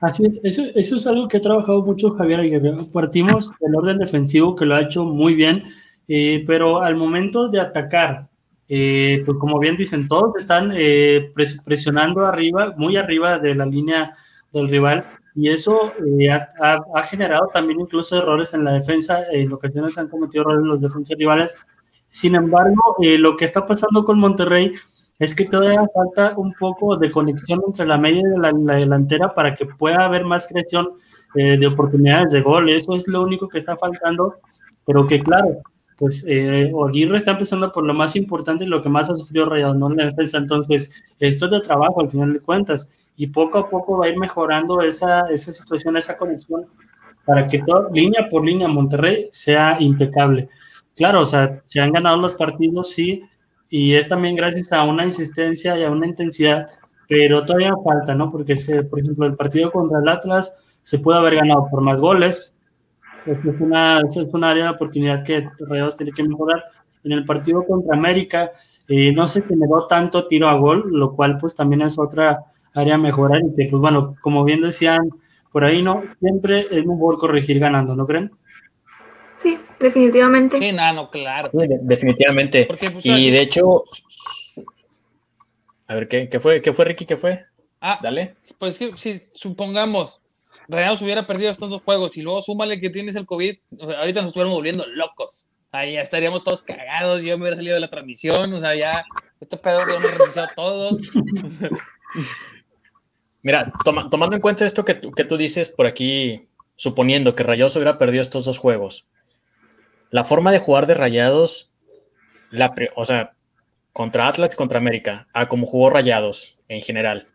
Así 0.00 0.24
es, 0.24 0.40
eso, 0.44 0.62
eso 0.74 0.96
es 0.96 1.06
algo 1.06 1.28
que 1.28 1.36
ha 1.36 1.42
trabajado 1.42 1.82
mucho 1.82 2.12
Javier 2.12 2.40
Aguirre. 2.40 2.72
Partimos 2.90 3.50
del 3.60 3.76
orden 3.76 3.98
defensivo 3.98 4.56
que 4.56 4.64
lo 4.64 4.76
ha 4.76 4.80
hecho 4.80 5.04
muy 5.04 5.34
bien, 5.34 5.62
eh, 6.08 6.42
pero 6.46 6.80
al 6.80 6.96
momento 6.96 7.48
de 7.48 7.60
atacar, 7.60 8.28
eh, 8.68 9.22
pues 9.26 9.38
como 9.38 9.58
bien 9.58 9.76
dicen, 9.76 10.08
todos 10.08 10.32
están 10.36 10.72
eh, 10.74 11.32
pres- 11.34 11.62
presionando 11.64 12.26
arriba, 12.26 12.74
muy 12.76 12.96
arriba 12.96 13.38
de 13.38 13.54
la 13.54 13.66
línea 13.66 14.14
del 14.52 14.68
rival, 14.68 15.06
y 15.34 15.50
eso 15.50 15.92
eh, 16.20 16.30
ha, 16.30 16.48
ha- 16.60 16.80
ha 16.94 17.02
generado 17.04 17.48
también 17.52 17.80
incluso 17.80 18.18
errores 18.18 18.54
en 18.54 18.64
la 18.64 18.72
defensa. 18.72 19.22
En 19.32 19.52
ocasiones 19.52 19.96
han 19.98 20.08
cometido 20.08 20.42
errores 20.42 20.64
los 20.66 20.80
defensas 20.80 21.16
rivales. 21.18 21.54
Sin 22.10 22.34
embargo, 22.34 22.96
eh, 23.02 23.18
lo 23.18 23.36
que 23.36 23.44
está 23.44 23.66
pasando 23.66 24.04
con 24.04 24.18
Monterrey 24.18 24.72
es 25.18 25.34
que 25.34 25.44
todavía 25.44 25.84
falta 25.94 26.34
un 26.38 26.52
poco 26.54 26.96
de 26.96 27.10
conexión 27.10 27.60
entre 27.66 27.86
la 27.86 27.98
media 27.98 28.20
y 28.22 28.40
la, 28.40 28.52
la 28.52 28.74
delantera 28.76 29.34
para 29.34 29.54
que 29.54 29.66
pueda 29.66 30.04
haber 30.04 30.24
más 30.24 30.46
creación 30.48 30.90
eh, 31.34 31.58
de 31.58 31.66
oportunidades 31.66 32.32
de 32.32 32.40
gol. 32.42 32.70
Eso 32.70 32.94
es 32.96 33.06
lo 33.08 33.22
único 33.22 33.48
que 33.48 33.58
está 33.58 33.76
faltando, 33.76 34.36
pero 34.86 35.06
que 35.06 35.20
claro, 35.20 35.60
pues 35.98 36.24
eh, 36.28 36.72
Aguirre 36.86 37.18
está 37.18 37.32
empezando 37.32 37.72
por 37.72 37.84
lo 37.84 37.92
más 37.92 38.14
importante 38.14 38.64
y 38.64 38.68
lo 38.68 38.82
que 38.82 38.88
más 38.88 39.10
ha 39.10 39.16
sufrido 39.16 39.46
Rayados, 39.46 39.76
no 39.76 39.90
la 39.90 40.06
defensa. 40.06 40.38
Entonces, 40.38 40.92
esto 41.18 41.46
es 41.46 41.50
de 41.50 41.60
trabajo 41.60 42.00
al 42.00 42.08
final 42.08 42.32
de 42.32 42.40
cuentas 42.40 42.90
y 43.16 43.26
poco 43.26 43.58
a 43.58 43.68
poco 43.68 43.98
va 43.98 44.06
a 44.06 44.08
ir 44.08 44.16
mejorando 44.16 44.80
esa, 44.80 45.28
esa 45.28 45.52
situación, 45.52 45.96
esa 45.96 46.16
conexión 46.16 46.66
para 47.24 47.46
que 47.46 47.58
todo, 47.58 47.90
línea 47.92 48.28
por 48.30 48.44
línea 48.44 48.68
Monterrey 48.68 49.28
sea 49.32 49.76
impecable. 49.80 50.48
Claro, 50.96 51.20
o 51.20 51.26
sea, 51.26 51.60
se 51.66 51.80
han 51.80 51.92
ganado 51.92 52.16
los 52.16 52.34
partidos, 52.34 52.92
sí, 52.92 53.22
y 53.68 53.94
es 53.94 54.08
también 54.08 54.34
gracias 54.34 54.72
a 54.72 54.84
una 54.84 55.04
insistencia 55.04 55.76
y 55.76 55.84
a 55.84 55.90
una 55.90 56.06
intensidad, 56.06 56.68
pero 57.06 57.44
todavía 57.44 57.74
falta, 57.84 58.14
¿no? 58.14 58.30
Porque, 58.32 58.56
se, 58.56 58.82
por 58.82 59.00
ejemplo, 59.00 59.26
el 59.26 59.36
partido 59.36 59.70
contra 59.70 59.98
el 59.98 60.08
Atlas 60.08 60.56
se 60.82 61.00
puede 61.00 61.18
haber 61.18 61.34
ganado 61.36 61.66
por 61.70 61.82
más 61.82 62.00
goles, 62.00 62.54
Eso 63.28 63.50
es 63.50 63.60
una, 63.60 64.00
es 64.00 64.16
una 64.16 64.50
área 64.50 64.64
de 64.64 64.70
oportunidad 64.70 65.22
que 65.22 65.48
Rayados 65.60 65.96
tiene 65.96 66.12
que 66.12 66.22
mejorar. 66.22 66.64
En 67.04 67.12
el 67.12 67.24
partido 67.24 67.64
contra 67.64 67.96
América 67.96 68.52
eh, 68.88 69.12
no 69.12 69.28
se 69.28 69.42
generó 69.42 69.86
tanto 69.86 70.26
tiro 70.26 70.48
a 70.48 70.54
gol, 70.58 70.84
lo 70.90 71.14
cual 71.14 71.38
pues 71.38 71.54
también 71.54 71.82
es 71.82 71.98
otra 71.98 72.44
área 72.74 72.94
a 72.94 72.98
mejorar 72.98 73.42
y 73.44 73.54
que 73.54 73.68
pues 73.70 73.80
bueno, 73.80 74.16
como 74.22 74.44
bien 74.44 74.62
decían 74.62 75.10
por 75.52 75.64
ahí, 75.64 75.82
¿no? 75.82 76.02
Siempre 76.20 76.66
es 76.70 76.86
mejor 76.86 77.18
corregir 77.18 77.58
ganando, 77.58 77.94
¿no 77.94 78.06
creen? 78.06 78.30
Sí, 79.42 79.58
definitivamente. 79.78 80.58
Sí, 80.58 80.72
nada, 80.72 80.92
no, 80.92 81.10
claro. 81.10 81.50
Sí, 81.52 81.66
definitivamente. 81.82 82.64
Porque, 82.66 82.90
pues, 82.90 83.06
y 83.06 83.30
de 83.30 83.40
hecho, 83.40 83.84
a 85.86 85.94
ver, 85.94 86.08
¿qué, 86.08 86.28
qué 86.28 86.40
fue? 86.40 86.60
¿Qué 86.60 86.72
fue, 86.72 86.84
Ricky? 86.86 87.06
¿Qué 87.06 87.16
fue? 87.16 87.44
Ah, 87.80 87.98
Dale. 88.02 88.34
pues 88.58 88.78
que 88.78 88.96
si 88.96 89.18
supongamos 89.18 90.20
Rayados 90.68 91.02
hubiera 91.02 91.26
perdido 91.26 91.50
estos 91.50 91.70
dos 91.70 91.82
juegos 91.82 92.16
y 92.16 92.22
luego 92.22 92.42
súmale 92.42 92.80
que 92.80 92.90
tienes 92.90 93.16
el 93.16 93.26
COVID, 93.26 93.56
ahorita 93.98 94.20
nos 94.20 94.28
estuviéramos 94.28 94.56
volviendo 94.58 94.86
locos. 94.86 95.48
Ahí 95.72 95.94
ya 95.94 96.02
estaríamos 96.02 96.44
todos 96.44 96.62
cagados, 96.62 97.22
yo 97.22 97.36
me 97.36 97.42
hubiera 97.44 97.56
salido 97.56 97.74
de 97.74 97.80
la 97.80 97.88
transmisión, 97.88 98.52
o 98.52 98.60
sea, 98.60 98.74
ya 98.74 99.04
este 99.40 99.56
pedo 99.56 99.84
lo 99.84 99.96
hemos 99.96 100.12
renunciado 100.12 100.48
todos. 100.54 101.00
Mira, 103.42 103.72
toma- 103.84 104.10
tomando 104.10 104.36
en 104.36 104.42
cuenta 104.42 104.66
esto 104.66 104.84
que, 104.84 105.00
que 105.14 105.24
tú 105.24 105.36
dices 105.36 105.70
por 105.70 105.86
aquí, 105.86 106.48
suponiendo 106.76 107.34
que 107.34 107.42
Rayados 107.44 107.76
hubiera 107.76 107.98
perdido 107.98 108.22
estos 108.22 108.44
dos 108.44 108.58
juegos, 108.58 109.06
la 110.10 110.24
forma 110.24 110.52
de 110.52 110.58
jugar 110.58 110.86
de 110.86 110.94
Rayados, 110.94 111.70
la, 112.50 112.74
o 112.96 113.04
sea, 113.04 113.34
contra 113.92 114.26
Atlas 114.28 114.56
contra 114.56 114.78
América, 114.78 115.28
a 115.32 115.48
como 115.48 115.66
jugó 115.66 115.90
Rayados 115.90 116.58
en 116.68 116.82
general, 116.82 117.28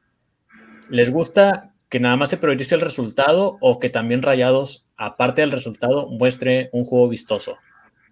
¿les 0.89 1.11
gusta 1.11 1.72
que 1.93 1.99
nada 1.99 2.17
más 2.17 2.31
se 2.31 2.37
priorice 2.37 2.73
el 2.73 2.81
resultado 2.81 3.59
o 3.61 3.77
que 3.77 3.87
también 3.89 4.23
Rayados, 4.23 4.87
aparte 4.97 5.41
del 5.41 5.51
resultado, 5.51 6.07
muestre 6.09 6.69
un 6.73 6.85
juego 6.85 7.07
vistoso? 7.07 7.59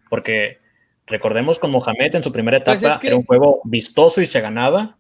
Porque 0.08 0.60
recordemos 1.08 1.58
con 1.58 1.72
Mohamed 1.72 2.14
en 2.14 2.22
su 2.22 2.32
primera 2.32 2.60
Pues 2.60 2.78
etapa 2.78 2.94
es 2.94 3.00
que- 3.02 3.08
era 3.08 3.16
un 3.18 3.26
juego 3.26 3.60
vistoso 3.64 4.22
y 4.22 4.28
se 4.28 4.40
ganaba, 4.40 4.98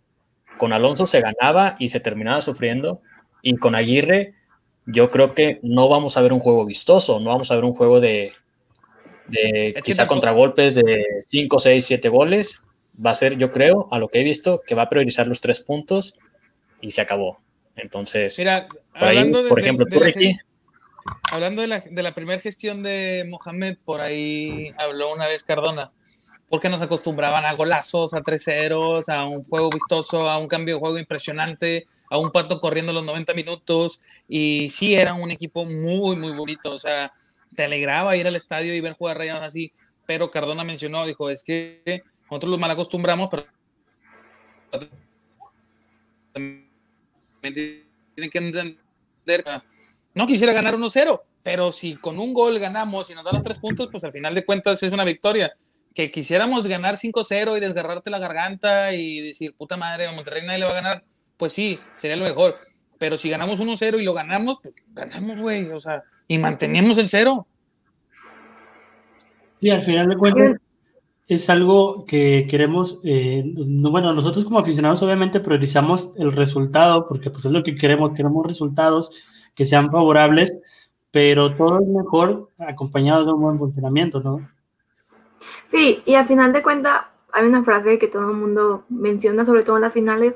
con 0.57 0.73
Alonso 0.73 1.05
se 1.05 1.21
ganaba 1.21 1.75
y 1.77 1.89
se 1.89 1.99
terminaba 1.99 2.41
sufriendo, 2.41 3.01
y 3.43 3.55
con 3.57 3.75
Aguirre 3.75 4.34
yo 4.88 5.11
creo 5.11 5.36
que 5.36 5.59
no 5.61 5.88
vamos 5.88 6.17
a 6.17 6.21
ver 6.23 6.34
un 6.34 6.39
juego 6.39 6.65
vistoso, 6.65 7.19
no 7.19 7.29
vamos 7.29 7.51
a 7.51 7.55
ver 7.55 7.65
un 7.65 7.73
juego 7.75 7.99
de, 7.99 8.34
de 9.27 9.67
Es 9.67 9.73
que 9.75 9.82
quizá 9.82 10.03
tampoco- 10.07 10.15
contragolpes 10.21 10.73
de 10.73 11.05
5, 11.27 11.59
6, 11.59 11.86
7 11.86 12.09
goles. 12.09 12.63
Va 13.03 13.11
a 13.11 13.15
ser, 13.15 13.38
yo 13.38 13.51
creo, 13.51 13.88
a 13.91 13.99
lo 13.99 14.07
que 14.09 14.21
he 14.21 14.23
visto, 14.23 14.61
que 14.65 14.73
va 14.73 14.82
a 14.84 14.89
priorizar 14.89 15.27
los 15.27 15.39
tres 15.39 15.59
puntos 15.59 16.15
y 16.82 16.89
se 16.91 17.01
acabó. 17.01 17.39
Entonces, 17.76 18.38
Mira, 18.38 18.67
por 18.67 19.07
ahí, 19.07 19.32
de, 19.32 19.49
por 19.49 19.57
de- 19.59 19.61
ejemplo, 19.61 19.86
de 19.86 19.91
tú, 19.91 19.99
la 19.99 20.05
Ricky, 20.07 20.26
gen- 20.26 20.38
hablando 21.32 21.61
de 21.61 21.67
la, 21.67 21.80
de 21.80 22.03
la 22.03 22.13
primera 22.13 22.39
gestión 22.39 22.84
de 22.84 23.26
Mohamed, 23.30 23.78
por 23.86 24.01
ahí 24.01 24.72
habló 24.78 25.13
una 25.13 25.28
vez 25.28 25.43
Cardona, 25.43 25.91
porque 26.49 26.69
nos 26.69 26.82
acostumbraban 26.82 27.45
a 27.45 27.53
golazos, 27.53 28.13
a 28.13 28.22
3 28.22 28.43
ceros, 28.43 29.07
a 29.09 29.26
un 29.26 29.43
juego 29.43 29.69
vistoso, 29.69 30.30
a 30.30 30.38
un 30.38 30.47
cambio 30.47 30.76
de 30.76 30.80
juego 30.82 30.97
impresionante, 30.99 31.88
a 32.09 32.17
un 32.17 32.32
pato 32.32 32.59
corriendo 32.59 32.91
los 32.93 33.05
90 33.05 33.34
minutos, 33.34 34.01
y 34.28 34.69
sí 34.69 34.93
era 34.95 35.13
un 35.13 35.32
equipo 35.32 35.63
muy, 35.65 36.17
muy 36.17 36.32
bonito, 36.32 36.74
o 36.74 36.80
sea, 36.80 37.13
te 37.55 37.63
alegraba 37.63 38.17
ir 38.17 38.28
al 38.28 38.36
estadio 38.36 38.74
y 38.76 38.82
ver 38.82 38.93
jugar 38.93 39.17
rayados 39.17 39.43
así, 39.43 39.72
pero 40.05 40.30
Cardona 40.30 40.63
mencionó, 40.65 41.05
dijo, 41.05 41.30
es 41.30 41.43
que 41.43 42.03
nosotros 42.30 42.51
los 42.51 42.59
mal 42.59 42.72
acostumbramos, 42.72 43.30
pero 43.30 43.45
tienen 47.41 48.29
que 48.31 48.37
entender 48.37 48.77
no 50.13 50.27
quisiera 50.27 50.53
ganar 50.53 50.75
1-0, 50.75 51.21
pero 51.43 51.71
si 51.71 51.95
con 51.95 52.19
un 52.19 52.33
gol 52.33 52.59
ganamos 52.59 53.09
y 53.09 53.13
nos 53.13 53.23
dan 53.23 53.35
los 53.35 53.43
tres 53.43 53.59
puntos, 53.59 53.87
pues 53.89 54.03
al 54.03 54.11
final 54.11 54.35
de 54.35 54.45
cuentas 54.45 54.81
es 54.83 54.91
una 54.91 55.05
victoria. 55.05 55.53
Que 55.93 56.11
quisiéramos 56.11 56.67
ganar 56.67 56.97
5-0 56.97 57.57
y 57.57 57.59
desgarrarte 57.59 58.09
la 58.09 58.19
garganta 58.19 58.93
y 58.93 59.21
decir, 59.21 59.53
puta 59.55 59.77
madre, 59.77 60.07
a 60.07 60.11
Monterrey 60.11 60.45
nadie 60.45 60.59
le 60.59 60.65
va 60.65 60.71
a 60.71 60.75
ganar, 60.75 61.03
pues 61.37 61.53
sí, 61.53 61.79
sería 61.95 62.15
lo 62.15 62.23
mejor. 62.23 62.57
Pero 62.97 63.17
si 63.17 63.29
ganamos 63.29 63.59
1-0 63.59 63.99
y 63.99 64.03
lo 64.03 64.13
ganamos, 64.13 64.59
pues 64.61 64.73
ganamos, 64.89 65.39
güey, 65.39 65.69
o 65.69 65.81
sea, 65.81 66.03
y 66.27 66.37
mantenemos 66.37 66.97
el 66.97 67.09
cero. 67.09 67.47
Sí, 69.55 69.69
al 69.69 69.81
final 69.81 70.07
de 70.09 70.17
cuentas 70.17 70.61
es 71.36 71.49
algo 71.49 72.05
que 72.05 72.45
queremos, 72.49 72.99
eh, 73.03 73.43
no- 73.45 73.89
bueno, 73.91 74.13
nosotros 74.13 74.43
como 74.45 74.59
aficionados 74.59 75.01
obviamente 75.01 75.39
priorizamos 75.39 76.13
el 76.17 76.32
resultado 76.34 77.07
porque 77.07 77.29
pues 77.29 77.45
es 77.45 77.51
lo 77.51 77.63
que 77.63 77.75
queremos, 77.75 78.13
queremos 78.13 78.45
resultados 78.45 79.11
que 79.55 79.65
sean 79.65 79.89
favorables, 79.91 80.53
pero 81.11 81.53
todo 81.55 81.79
es 81.79 81.88
mejor 81.88 82.49
acompañado 82.57 83.25
de 83.25 83.32
un 83.34 83.41
buen 83.41 83.57
funcionamiento, 83.57 84.19
¿no? 84.21 84.47
Sí, 85.69 86.01
y 86.05 86.15
al 86.15 86.25
final 86.25 86.51
de 86.53 86.63
cuentas 86.63 87.01
hay 87.32 87.47
una 87.47 87.63
frase 87.63 87.97
que 87.97 88.07
todo 88.07 88.29
el 88.29 88.36
mundo 88.38 88.84
menciona, 88.89 89.45
sobre 89.45 89.63
todo 89.63 89.77
en 89.77 89.84
las 89.84 89.93
finales. 89.93 90.36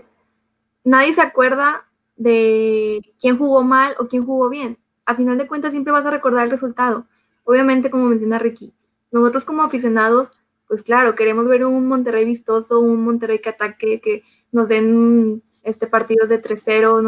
Nadie 0.84 1.14
se 1.14 1.22
acuerda 1.22 1.86
de 2.16 3.02
quién 3.20 3.38
jugó 3.38 3.64
mal 3.64 3.96
o 4.00 4.08
quién 4.08 4.26
jugó 4.26 4.50
bien. 4.50 4.78
A 5.06 5.16
final 5.16 5.38
de 5.38 5.48
cuentas 5.48 5.72
siempre 5.72 5.92
vas 5.92 6.06
a 6.06 6.12
recordar 6.12 6.46
el 6.46 6.52
resultado. 6.52 7.06
Obviamente, 7.44 7.90
como 7.92 8.06
menciona 8.06 8.40
Ricky, 8.40 8.74
nosotros 9.12 9.44
como 9.44 9.64
aficionados, 9.64 10.32
pues 10.76 10.84
claro, 10.84 11.16
queremos 11.16 11.48
ver 11.48 11.64
un 11.66 11.88
Monterrey 11.88 12.26
vistoso, 12.26 12.82
un 12.82 13.02
Monterrey 13.06 13.40
que 13.40 13.48
ataque, 13.48 14.02
que 14.02 14.24
nos 14.52 14.68
den 14.68 15.42
este 15.64 15.88
partidos 15.88 16.28
de 16.28 16.42
3-0, 16.42 17.02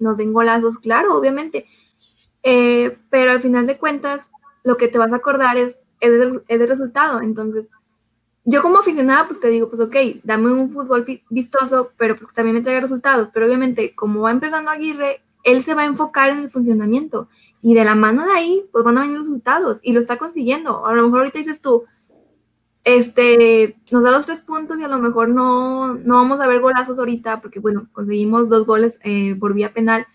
nos, 0.00 0.16
den- 0.16 0.32
golazos, 0.32 0.78
claro, 0.78 1.16
obviamente. 1.16 1.64
Eh, 2.42 2.98
pero 3.10 3.30
al 3.30 3.38
final 3.38 3.68
de 3.68 3.78
cuentas, 3.78 4.32
lo 4.64 4.76
que 4.76 4.88
te 4.88 4.98
vas 4.98 5.12
a 5.12 5.16
acordar 5.16 5.56
es, 5.56 5.80
es, 6.00 6.10
del, 6.18 6.42
es 6.48 6.58
del 6.58 6.68
resultado. 6.68 7.20
Entonces, 7.22 7.70
yo 8.44 8.62
como 8.62 8.78
aficionada, 8.80 9.28
pues 9.28 9.38
te 9.38 9.48
digo, 9.48 9.70
pues 9.70 9.80
ok, 9.80 9.94
dame 10.24 10.50
un 10.50 10.72
fútbol 10.72 11.04
vi- 11.04 11.22
vistoso, 11.30 11.92
pero 11.96 12.16
pues 12.16 12.34
también 12.34 12.56
me 12.56 12.62
traiga 12.62 12.80
resultados. 12.80 13.28
Pero 13.32 13.46
obviamente, 13.46 13.94
como 13.94 14.22
va 14.22 14.32
empezando 14.32 14.72
Aguirre, 14.72 15.22
él 15.44 15.62
se 15.62 15.74
va 15.74 15.82
a 15.82 15.86
enfocar 15.86 16.30
en 16.30 16.38
el 16.40 16.50
funcionamiento. 16.50 17.28
Y 17.62 17.74
de 17.74 17.84
la 17.84 17.94
mano 17.94 18.26
de 18.26 18.32
ahí, 18.32 18.68
pues 18.72 18.82
van 18.84 18.98
a 18.98 19.02
venir 19.02 19.18
resultados. 19.18 19.78
Y 19.84 19.92
lo 19.92 20.00
está 20.00 20.16
consiguiendo. 20.18 20.84
A 20.84 20.92
lo 20.94 21.04
mejor 21.04 21.20
ahorita 21.20 21.38
dices 21.38 21.60
tú, 21.60 21.84
este, 22.84 23.76
nos 23.90 24.02
da 24.02 24.10
los 24.10 24.26
tres 24.26 24.42
puntos 24.42 24.78
y 24.78 24.84
a 24.84 24.88
lo 24.88 24.98
mejor 24.98 25.30
no, 25.30 25.94
no 25.94 26.16
vamos 26.16 26.40
a 26.40 26.46
ver 26.46 26.60
golazos 26.60 26.98
ahorita, 26.98 27.40
porque 27.40 27.58
bueno, 27.58 27.88
conseguimos 27.92 28.48
dos 28.48 28.66
goles 28.66 28.98
eh, 29.02 29.34
por 29.36 29.54
vía 29.54 29.72
penal, 29.72 30.06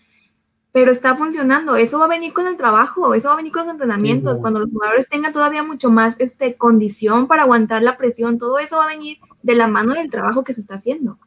pero 0.72 0.92
está 0.92 1.16
funcionando. 1.16 1.74
Eso 1.74 1.98
va 1.98 2.04
a 2.04 2.08
venir 2.08 2.32
con 2.32 2.46
el 2.46 2.56
trabajo, 2.56 3.14
eso 3.14 3.28
va 3.28 3.34
a 3.34 3.38
venir 3.38 3.52
con 3.52 3.64
los 3.64 3.72
entrenamientos, 3.72 4.34
Sí, 4.34 4.40
cuando 4.40 4.60
los 4.60 4.70
jugadores 4.70 5.08
tengan 5.08 5.32
todavía 5.32 5.64
mucho 5.64 5.90
más 5.90 6.14
este, 6.18 6.54
condición 6.54 7.26
para 7.26 7.42
aguantar 7.42 7.82
la 7.82 7.96
presión, 7.96 8.38
todo 8.38 8.58
eso 8.58 8.76
va 8.76 8.84
a 8.84 8.94
venir 8.94 9.18
de 9.42 9.54
la 9.54 9.66
mano 9.66 9.94
del 9.94 10.10
trabajo 10.10 10.44
que 10.44 10.54
se 10.54 10.60
está 10.60 10.76
haciendo. 10.76 11.18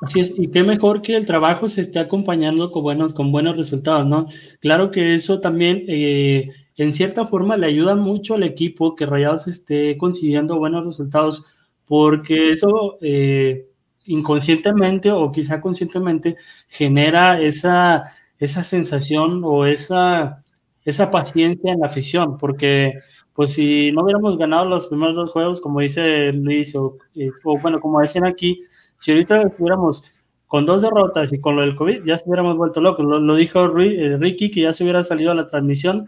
Así 0.00 0.20
es, 0.20 0.32
y 0.36 0.48
qué 0.48 0.62
mejor 0.62 1.02
que 1.02 1.16
el 1.16 1.26
trabajo 1.26 1.68
se 1.68 1.80
esté 1.80 1.98
acompañando 1.98 2.70
con 2.70 2.82
buenos, 2.82 3.14
con 3.14 3.32
buenos 3.32 3.56
resultados, 3.56 4.06
¿no? 4.06 4.28
Claro 4.60 4.90
que 4.90 5.14
eso 5.14 5.40
también, 5.40 5.82
eh, 5.88 6.50
en 6.84 6.92
cierta 6.92 7.26
forma, 7.26 7.56
le 7.56 7.66
ayuda 7.66 7.94
mucho 7.96 8.34
al 8.34 8.42
equipo 8.44 8.94
que 8.96 9.06
Rayados 9.06 9.48
esté 9.48 9.96
consiguiendo 9.98 10.58
buenos 10.58 10.84
resultados, 10.86 11.44
porque 11.86 12.52
eso 12.52 12.98
eh, 13.00 13.68
inconscientemente 14.06 15.10
o 15.10 15.32
quizá 15.32 15.60
conscientemente 15.60 16.36
genera 16.68 17.40
esa, 17.40 18.04
esa 18.38 18.62
sensación 18.64 19.42
o 19.44 19.66
esa, 19.66 20.44
esa 20.84 21.10
paciencia 21.10 21.72
en 21.72 21.80
la 21.80 21.86
afición, 21.86 22.38
porque 22.38 22.94
pues 23.32 23.52
si 23.52 23.92
no 23.92 24.02
hubiéramos 24.02 24.36
ganado 24.36 24.64
los 24.66 24.86
primeros 24.86 25.16
dos 25.16 25.30
juegos, 25.30 25.60
como 25.60 25.80
dice 25.80 26.32
Luis, 26.32 26.74
o, 26.76 26.98
eh, 27.14 27.30
o 27.44 27.58
bueno, 27.60 27.80
como 27.80 28.00
decían 28.00 28.26
aquí, 28.26 28.60
si 28.96 29.12
ahorita 29.12 29.42
estuviéramos 29.42 30.02
con 30.46 30.64
dos 30.66 30.82
derrotas 30.82 31.32
y 31.32 31.40
con 31.40 31.56
lo 31.56 31.62
del 31.62 31.76
COVID, 31.76 32.04
ya 32.04 32.16
se 32.18 32.24
hubiéramos 32.28 32.56
vuelto 32.56 32.80
locos. 32.80 33.04
Lo, 33.04 33.18
lo 33.20 33.34
dijo 33.36 33.68
Rui- 33.68 33.96
eh, 33.98 34.16
Ricky, 34.16 34.50
que 34.50 34.62
ya 34.62 34.72
se 34.72 34.82
hubiera 34.84 35.04
salido 35.04 35.30
a 35.30 35.34
la 35.34 35.46
transmisión. 35.46 36.06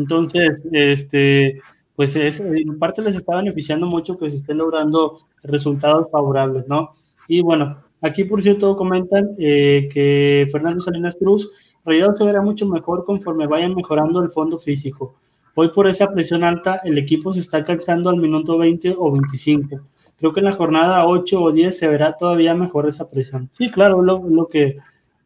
Entonces, 0.00 0.64
este, 0.72 1.60
pues 1.94 2.16
es, 2.16 2.40
en 2.40 2.78
parte 2.78 3.02
les 3.02 3.16
está 3.16 3.36
beneficiando 3.36 3.86
mucho 3.86 4.18
que 4.18 4.30
se 4.30 4.36
estén 4.36 4.58
logrando 4.58 5.20
resultados 5.42 6.10
favorables, 6.10 6.66
¿no? 6.68 6.94
Y 7.28 7.42
bueno, 7.42 7.78
aquí 8.00 8.24
por 8.24 8.42
cierto 8.42 8.76
comentan 8.76 9.36
eh, 9.38 9.88
que 9.92 10.48
Fernando 10.50 10.80
Salinas 10.80 11.16
Cruz, 11.16 11.52
Rayados 11.84 12.18
se 12.18 12.24
verá 12.24 12.42
mucho 12.42 12.66
mejor 12.66 13.04
conforme 13.04 13.46
vayan 13.46 13.74
mejorando 13.74 14.22
el 14.22 14.30
fondo 14.30 14.58
físico. 14.58 15.14
Hoy 15.54 15.68
por 15.68 15.86
esa 15.86 16.10
presión 16.12 16.44
alta, 16.44 16.80
el 16.84 16.98
equipo 16.98 17.32
se 17.32 17.40
está 17.40 17.64
cansando 17.64 18.10
al 18.10 18.16
minuto 18.16 18.58
20 18.58 18.94
o 18.98 19.12
25 19.12 19.76
creo 20.20 20.34
que 20.34 20.40
en 20.40 20.46
la 20.46 20.52
jornada 20.52 21.06
8 21.06 21.42
o 21.42 21.50
10 21.50 21.76
se 21.76 21.88
verá 21.88 22.12
todavía 22.12 22.54
mejor 22.54 22.86
esa 22.86 23.08
presión. 23.08 23.48
Sí, 23.52 23.70
claro, 23.70 24.02
lo, 24.02 24.22
lo, 24.28 24.46
que, 24.48 24.76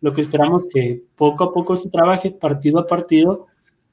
lo 0.01 0.13
que 0.13 0.23
esperamos 0.23 0.65
que 0.73 1.03
poco 1.17 1.45
a 1.45 1.53
poco 1.53 1.77
se 1.77 1.91
trabaje 1.91 2.31
partido 2.31 2.79
a 2.79 2.87
partido 2.87 3.49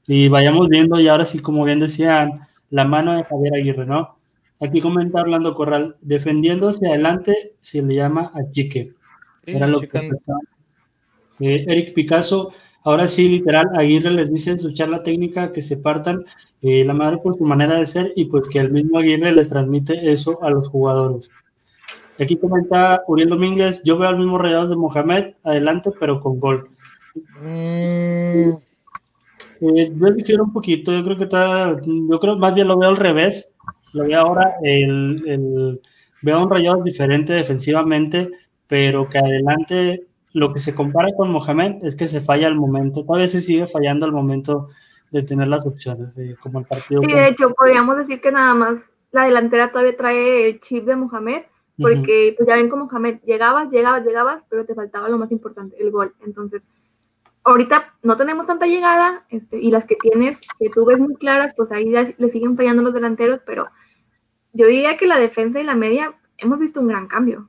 y 0.06 0.28
vayamos 0.28 0.68
viendo, 0.68 1.00
y 1.00 1.08
ahora 1.08 1.24
sí, 1.24 1.40
como 1.40 1.64
bien 1.64 1.80
decían, 1.80 2.48
la 2.70 2.84
mano 2.84 3.14
de 3.16 3.24
Javier 3.24 3.54
Aguirre, 3.54 3.86
¿no? 3.86 4.16
Aquí 4.60 4.80
comenta 4.80 5.20
Orlando 5.20 5.54
Corral, 5.54 5.96
defendiendo 6.00 6.68
hacia 6.68 6.90
adelante 6.90 7.54
se 7.60 7.82
le 7.82 7.96
llama 7.96 8.30
a 8.34 8.50
Chique. 8.52 8.94
Era 9.44 9.66
lo 9.66 9.80
que 9.80 9.88
eh, 11.40 11.64
Eric 11.66 11.94
Picasso, 11.94 12.52
ahora 12.84 13.08
sí, 13.08 13.28
literal, 13.28 13.66
Aguirre 13.74 14.12
les 14.12 14.32
dice 14.32 14.52
en 14.52 14.60
su 14.60 14.72
charla 14.72 15.02
técnica 15.02 15.50
que 15.50 15.62
se 15.62 15.76
partan 15.76 16.24
eh, 16.60 16.84
la 16.84 16.94
madre 16.94 17.18
por 17.18 17.34
su 17.34 17.44
manera 17.44 17.76
de 17.76 17.86
ser 17.86 18.12
y 18.14 18.26
pues 18.26 18.48
que 18.48 18.60
el 18.60 18.70
mismo 18.70 18.98
Aguirre 18.98 19.32
les 19.32 19.48
transmite 19.48 20.12
eso 20.12 20.42
a 20.42 20.50
los 20.50 20.68
jugadores. 20.68 21.30
Aquí 22.20 22.36
comenta 22.36 23.02
Uriel 23.08 23.30
Domínguez, 23.30 23.82
yo 23.82 23.98
veo 23.98 24.08
al 24.08 24.18
mismo 24.18 24.38
Rayados 24.38 24.70
de 24.70 24.76
Mohamed, 24.76 25.34
adelante, 25.42 25.90
pero 25.98 26.20
con 26.20 26.38
gol. 26.38 26.70
Mm. 27.42 28.52
Eh, 29.62 29.92
yo 29.94 30.10
difiero 30.10 30.42
un 30.42 30.52
poquito, 30.52 30.92
yo 30.92 31.04
creo 31.04 31.16
que 31.16 31.24
está, 31.24 31.80
yo 31.84 32.18
creo 32.18 32.36
más 32.36 32.52
bien 32.52 32.66
lo 32.66 32.76
veo 32.76 32.90
al 32.90 32.96
revés, 32.96 33.56
lo 33.92 34.04
veo 34.04 34.18
ahora, 34.18 34.56
el, 34.62 35.22
el, 35.26 35.80
veo 36.20 36.42
un 36.42 36.50
Rayados 36.50 36.82
diferente 36.82 37.32
defensivamente, 37.32 38.28
pero 38.66 39.08
que 39.08 39.18
adelante 39.18 40.08
lo 40.32 40.52
que 40.52 40.60
se 40.60 40.74
compara 40.74 41.10
con 41.16 41.30
Mohamed 41.30 41.84
es 41.84 41.94
que 41.94 42.08
se 42.08 42.20
falla 42.20 42.48
al 42.48 42.56
momento, 42.56 43.04
todavía 43.04 43.28
se 43.28 43.40
sigue 43.40 43.68
fallando 43.68 44.04
al 44.04 44.12
momento 44.12 44.68
de 45.12 45.22
tener 45.22 45.46
las 45.46 45.64
opciones, 45.64 46.08
eh, 46.16 46.34
como 46.42 46.58
el 46.58 46.64
partido. 46.64 47.00
Sí, 47.00 47.12
de 47.12 47.28
hecho, 47.28 47.50
podríamos 47.50 47.96
decir 47.98 48.20
que 48.20 48.32
nada 48.32 48.54
más 48.54 48.92
la 49.12 49.26
delantera 49.26 49.70
todavía 49.70 49.96
trae 49.96 50.48
el 50.48 50.60
chip 50.60 50.86
de 50.86 50.96
Mohamed, 50.96 51.42
porque 51.78 52.30
uh 52.30 52.32
-huh. 52.32 52.36
pues 52.36 52.48
ya 52.48 52.56
ven 52.56 52.68
como 52.68 52.86
Mohamed, 52.86 53.20
llegabas, 53.24 53.70
llegabas, 53.70 54.04
llegabas, 54.04 54.42
pero 54.48 54.64
te 54.64 54.74
faltaba 54.74 55.08
lo 55.08 55.18
más 55.18 55.30
importante, 55.30 55.76
el 55.78 55.92
gol. 55.92 56.14
Entonces, 56.24 56.62
ahorita 57.44 57.94
no 58.02 58.16
tenemos 58.16 58.46
tanta 58.46 58.66
llegada, 58.66 59.24
este, 59.30 59.58
y 59.58 59.70
las 59.70 59.84
que 59.84 59.96
tienes, 59.96 60.40
que 60.58 60.70
tú 60.70 60.84
ves 60.84 60.98
muy 60.98 61.14
claras, 61.16 61.54
pues 61.56 61.72
ahí 61.72 61.90
ya 61.90 62.04
le 62.16 62.30
siguen 62.30 62.56
fallando 62.56 62.82
los 62.82 62.94
delanteros, 62.94 63.40
pero 63.44 63.68
yo 64.52 64.66
diría 64.66 64.96
que 64.96 65.06
la 65.06 65.18
defensa 65.18 65.60
y 65.60 65.64
la 65.64 65.74
media 65.74 66.14
hemos 66.38 66.58
visto 66.58 66.80
un 66.80 66.88
gran 66.88 67.06
cambio. 67.06 67.48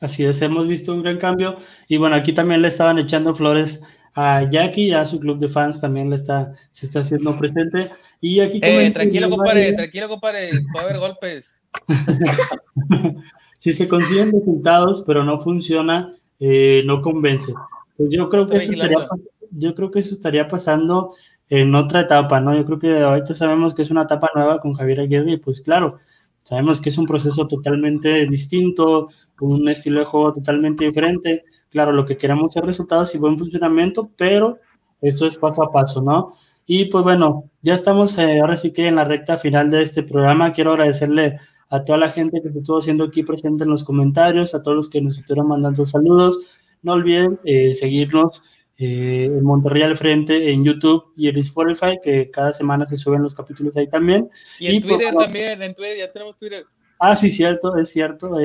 Así 0.00 0.24
es, 0.24 0.40
hemos 0.40 0.66
visto 0.66 0.94
un 0.94 1.02
gran 1.02 1.18
cambio. 1.18 1.56
Y 1.88 1.98
bueno, 1.98 2.16
aquí 2.16 2.32
también 2.32 2.62
le 2.62 2.68
estaban 2.68 2.98
echando 2.98 3.34
flores 3.34 3.82
a 4.14 4.42
Jackie 4.48 4.92
a 4.92 5.04
su 5.04 5.20
club 5.20 5.38
de 5.38 5.48
fans 5.48 5.80
también 5.80 6.10
le 6.10 6.16
está, 6.16 6.52
se 6.72 6.86
está 6.86 7.00
haciendo 7.00 7.36
presente. 7.38 7.90
Y 8.20 8.40
aquí 8.40 8.60
eh, 8.62 8.90
tranquilo, 8.90 9.30
compadre, 9.30 9.72
tranquilo, 9.72 10.08
compadre, 10.08 10.50
puede 10.72 10.84
haber 10.84 10.98
golpes. 10.98 11.62
si 13.58 13.72
se 13.72 13.88
consiguen 13.88 14.32
resultados, 14.32 15.04
pero 15.06 15.24
no 15.24 15.40
funciona, 15.40 16.12
eh, 16.38 16.82
no 16.84 17.00
convence. 17.00 17.54
Pues 18.00 18.14
yo 18.14 18.30
creo, 18.30 18.46
que 18.46 18.56
eso 18.56 18.72
estaría, 18.72 19.06
yo 19.50 19.74
creo 19.74 19.90
que 19.90 19.98
eso 19.98 20.14
estaría 20.14 20.48
pasando 20.48 21.12
en 21.50 21.74
otra 21.74 22.00
etapa, 22.00 22.40
¿no? 22.40 22.56
Yo 22.56 22.64
creo 22.64 22.78
que 22.78 22.98
ahorita 22.98 23.34
sabemos 23.34 23.74
que 23.74 23.82
es 23.82 23.90
una 23.90 24.04
etapa 24.04 24.30
nueva 24.34 24.58
con 24.58 24.72
Javier 24.72 25.00
Aguirre 25.00 25.32
y 25.32 25.36
pues 25.36 25.60
claro, 25.60 25.98
sabemos 26.42 26.80
que 26.80 26.88
es 26.88 26.96
un 26.96 27.04
proceso 27.04 27.46
totalmente 27.46 28.24
distinto, 28.24 29.10
un 29.40 29.68
estilo 29.68 30.00
de 30.00 30.06
juego 30.06 30.32
totalmente 30.32 30.86
diferente. 30.86 31.44
Claro, 31.68 31.92
lo 31.92 32.06
que 32.06 32.16
queremos 32.16 32.56
es 32.56 32.62
resultados 32.62 33.14
y 33.14 33.18
buen 33.18 33.36
funcionamiento, 33.36 34.10
pero 34.16 34.56
eso 35.02 35.26
es 35.26 35.36
paso 35.36 35.62
a 35.62 35.70
paso, 35.70 36.00
¿no? 36.00 36.32
Y 36.64 36.86
pues 36.86 37.04
bueno, 37.04 37.50
ya 37.60 37.74
estamos 37.74 38.16
eh, 38.16 38.40
ahora 38.40 38.56
sí 38.56 38.72
que 38.72 38.86
en 38.86 38.96
la 38.96 39.04
recta 39.04 39.36
final 39.36 39.70
de 39.70 39.82
este 39.82 40.04
programa. 40.04 40.52
Quiero 40.52 40.70
agradecerle 40.70 41.38
a 41.68 41.84
toda 41.84 41.98
la 41.98 42.10
gente 42.10 42.40
que 42.40 42.48
estuvo 42.48 42.78
haciendo 42.78 43.04
aquí 43.04 43.24
presente 43.24 43.64
en 43.64 43.70
los 43.70 43.84
comentarios, 43.84 44.54
a 44.54 44.62
todos 44.62 44.76
los 44.78 44.88
que 44.88 45.02
nos 45.02 45.18
estuvieron 45.18 45.48
mandando 45.48 45.84
saludos. 45.84 46.59
No 46.82 46.92
olviden 46.92 47.38
eh, 47.44 47.74
seguirnos 47.74 48.44
eh, 48.78 49.24
en 49.26 49.44
Monterrey 49.44 49.82
al 49.82 49.96
Frente 49.96 50.50
en 50.50 50.64
YouTube 50.64 51.12
y 51.16 51.28
en 51.28 51.36
Spotify, 51.38 51.98
que 52.02 52.30
cada 52.30 52.52
semana 52.52 52.86
se 52.86 52.96
suben 52.96 53.22
los 53.22 53.34
capítulos 53.34 53.76
ahí 53.76 53.88
también. 53.88 54.30
Y 54.58 54.68
en 54.74 54.80
Twitter 54.80 55.14
también, 55.14 55.62
en 55.62 55.74
Twitter, 55.74 55.98
ya 55.98 56.10
tenemos 56.10 56.36
Twitter. 56.36 56.64
Ah, 56.98 57.14
sí, 57.16 57.30
cierto, 57.30 57.76
es 57.76 57.90
cierto. 57.90 58.36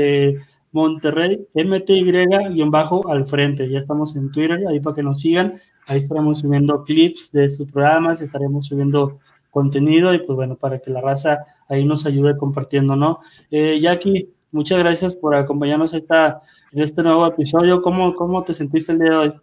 Monterrey 0.76 1.48
MTY-bajo 1.54 3.10
al 3.10 3.26
frente. 3.26 3.70
Ya 3.70 3.80
estamos 3.80 4.18
en 4.18 4.30
Twitter, 4.30 4.60
ahí 4.68 4.82
para 4.82 4.98
que 4.98 5.04
nos 5.04 5.22
sigan. 5.22 5.56
Ahí 5.88 6.00
estaremos 6.00 6.40
subiendo 6.40 6.84
clips 6.84 7.32
de 7.32 7.46
estos 7.46 7.72
programas, 7.72 8.22
estaremos 8.22 8.68
subiendo 8.68 9.20
contenido 9.52 10.14
y 10.14 10.20
pues 10.20 10.36
bueno, 10.36 10.58
para 10.58 10.80
que 10.80 10.92
la 10.92 11.00
raza 11.00 11.46
ahí 11.70 11.86
nos 11.86 12.06
ayude 12.06 12.36
compartiendo, 12.36 12.98
¿no? 12.98 13.22
Eh, 13.52 13.80
Jackie, 13.80 14.34
muchas 14.52 14.80
gracias 14.80 15.16
por 15.16 15.34
acompañarnos 15.34 15.94
esta, 15.94 16.42
en 16.76 16.84
este 16.84 17.01
nuevo 17.03 17.26
episodio. 17.26 17.82
¿Cómo, 17.82 18.15
¿Cómo 18.15 18.43
te 18.43 18.53
sentiste 18.53 18.91
el 18.91 18.99
día 18.99 19.11
de 19.11 19.17
hoy? 19.17 19.34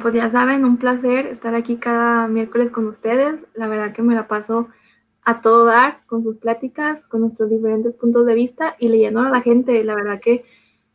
Pues 0.00 0.14
ya 0.14 0.30
saben, 0.30 0.64
un 0.64 0.76
placer 0.76 1.26
estar 1.26 1.54
aquí 1.54 1.76
cada 1.76 2.28
miércoles 2.28 2.70
con 2.70 2.86
ustedes. 2.86 3.44
La 3.54 3.66
verdad 3.66 3.92
que 3.92 4.02
me 4.02 4.14
la 4.14 4.28
paso 4.28 4.68
a 5.22 5.40
todo 5.40 5.64
dar 5.64 6.06
con 6.06 6.22
sus 6.22 6.36
pláticas, 6.36 7.08
con 7.08 7.22
nuestros 7.22 7.50
diferentes 7.50 7.94
puntos 7.94 8.24
de 8.26 8.34
vista 8.34 8.76
y 8.78 8.88
leyendo 8.88 9.20
a 9.20 9.30
la 9.30 9.40
gente. 9.40 9.82
La 9.82 9.96
verdad 9.96 10.20
que 10.20 10.44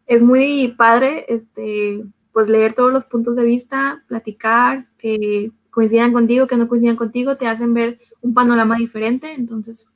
es 0.07 0.21
muy 0.21 0.73
padre 0.77 1.25
este, 1.27 2.05
pues 2.31 2.47
leer 2.49 2.73
todos 2.73 2.93
los 2.93 3.05
puntos 3.05 3.35
de 3.35 3.43
vista, 3.43 4.03
platicar, 4.07 4.87
que 4.97 5.51
coincidan 5.69 6.13
contigo, 6.13 6.47
que 6.47 6.57
no 6.57 6.69
coincidan 6.69 6.95
contigo, 6.95 7.35
te 7.35 7.47
hacen 7.47 7.73
ver 7.73 7.99
un 8.21 8.33
panorama 8.33 8.77
diferente. 8.77 9.33
Entonces, 9.33 9.89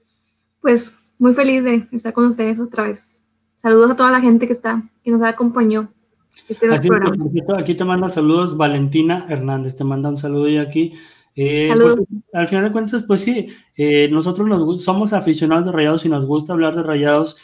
pues 0.60 0.96
muy 1.18 1.34
feliz 1.34 1.64
de 1.64 1.88
estar 1.94 2.12
con 2.12 2.26
ustedes 2.26 2.60
otra 2.60 2.84
vez. 2.84 3.15
Saludos 3.66 3.90
a 3.90 3.96
toda 3.96 4.12
la 4.12 4.22
gente 4.22 4.46
que 4.46 4.54
está, 4.54 4.84
que 5.04 5.10
nos 5.10 5.24
acompañó. 5.24 5.92
Este 6.48 6.68
aquí 7.58 7.74
te 7.74 7.84
manda 7.84 8.10
saludos 8.10 8.56
Valentina 8.56 9.26
Hernández, 9.28 9.76
te 9.76 9.84
manda 9.84 10.08
un 10.10 10.18
saludo 10.18 10.48
y 10.48 10.60
aquí 10.60 10.94
eh, 11.36 11.74
pues, 11.76 11.96
al 12.32 12.48
final 12.48 12.66
de 12.66 12.72
cuentas, 12.72 13.06
pues 13.08 13.22
sí, 13.22 13.48
eh, 13.76 14.08
nosotros 14.12 14.48
nos, 14.48 14.84
somos 14.84 15.14
aficionados 15.14 15.66
de 15.66 15.72
rayados 15.72 16.06
y 16.06 16.10
nos 16.10 16.28
gusta 16.28 16.54
hablar 16.54 16.76
de 16.76 16.84
rayados. 16.84 17.38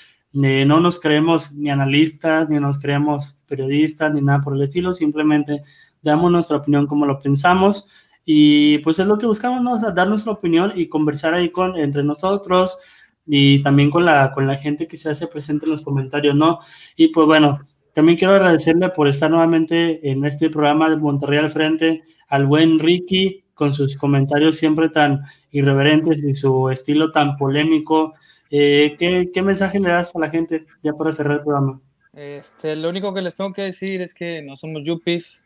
Eh, 0.44 0.64
no 0.64 0.80
nos 0.80 1.00
creemos 1.00 1.54
ni 1.54 1.72
analistas, 1.72 2.48
ni 2.50 2.60
nos 2.60 2.78
creemos 2.78 3.40
periodistas, 3.48 4.14
ni 4.14 4.22
nada 4.22 4.42
por 4.42 4.54
el 4.54 4.62
estilo, 4.62 4.94
simplemente 4.94 5.64
damos 6.04 6.32
nuestra 6.32 6.58
opinión 6.58 6.86
como 6.86 7.08
lo 7.08 7.18
pensamos 7.18 7.90
y 8.24 8.78
pues 8.84 9.00
es 9.00 9.08
lo 9.08 9.18
que 9.18 9.26
buscamos, 9.26 9.64
¿no? 9.64 9.80
dar 9.92 10.08
nuestra 10.08 10.34
opinión 10.34 10.72
y 10.76 10.88
conversar 10.88 11.34
ahí 11.34 11.50
con, 11.50 11.78
entre 11.78 12.04
nosotros 12.04 12.78
y 13.26 13.62
también 13.64 13.90
con 13.90 14.06
la, 14.06 14.32
con 14.32 14.48
la 14.48 14.58
gente 14.58 14.88
que 14.88 14.98
se 14.98 15.10
hace 15.10 15.28
presente 15.28 15.66
en 15.66 15.72
los 15.72 15.84
comentarios, 15.84 16.36
¿no? 16.36 16.60
Y 16.96 17.10
pues 17.10 17.28
bueno, 17.28 17.60
también 17.94 18.18
quiero 18.18 18.36
agradecerle 18.36 18.90
por 18.90 19.08
estar 19.08 19.30
nuevamente 19.30 20.10
en 20.10 20.24
este 20.26 20.50
programa 20.50 20.90
de 20.90 20.98
Monterrey 20.98 21.40
al 21.40 21.52
Frente 21.52 22.04
al 22.32 22.46
buen 22.46 22.80
Ricky, 22.80 23.44
con 23.54 23.74
sus 23.74 23.98
comentarios 23.98 24.58
siempre 24.58 24.90
tan 24.90 25.22
irreverentes 25.52 26.24
y 26.24 26.34
su 26.34 26.70
estilo 26.70 27.12
tan 27.12 27.36
polémico. 27.36 28.14
Eh, 28.50 28.96
¿qué, 28.98 29.42
mensaje 29.42 29.80
le 29.80 29.90
das 29.90 30.16
a 30.16 30.20
la 30.20 30.30
gente 30.30 30.66
ya 30.82 30.94
para 30.94 31.12
cerrar 31.12 31.40
el 31.40 31.44
programa? 31.44 31.82
Este, 32.14 32.76
lo 32.78 32.90
único 32.90 33.14
que 33.14 33.22
les 33.22 33.36
tengo 33.36 33.52
que 33.52 33.64
decir 33.64 34.02
es 34.02 34.14
que 34.14 34.42
no 34.42 34.56
somos 34.56 34.84
yuppies, 34.84 35.46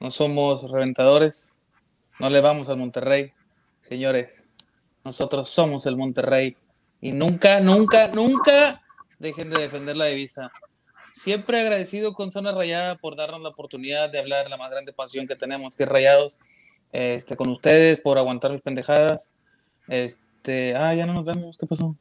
no 0.00 0.10
somos 0.10 0.68
reventadores, 0.68 1.54
no 2.18 2.28
le 2.28 2.40
vamos 2.40 2.68
al 2.68 2.76
Monterrey, 2.76 3.32
señores. 3.80 4.50
Nosotros 5.04 5.48
somos 5.48 5.86
el 5.86 5.96
Monterrey 5.96 6.56
y 7.00 7.12
nunca, 7.12 7.60
nunca, 7.60 8.08
nunca 8.08 8.82
dejen 9.18 9.50
de 9.50 9.60
defender 9.60 9.96
la 9.96 10.06
divisa. 10.06 10.50
Siempre 11.12 11.60
agradecido 11.60 12.12
con 12.12 12.30
Zona 12.30 12.52
Rayada 12.52 12.96
por 12.96 13.16
darnos 13.16 13.40
la 13.40 13.48
oportunidad 13.48 14.10
de 14.10 14.18
hablar 14.18 14.44
de 14.44 14.50
la 14.50 14.56
más 14.56 14.70
grande 14.70 14.92
pasión 14.92 15.26
que 15.26 15.36
tenemos, 15.36 15.76
que 15.76 15.84
es 15.84 15.88
Rayados 15.88 16.38
este, 16.92 17.36
con 17.36 17.50
ustedes 17.50 17.98
por 17.98 18.18
aguantar 18.18 18.52
mis 18.52 18.62
pendejadas. 18.62 19.30
Este, 19.88 20.76
ah, 20.76 20.94
ya 20.94 21.06
no 21.06 21.14
nos 21.14 21.24
vemos, 21.24 21.56
¿qué 21.58 21.66
pasó? 21.66 21.96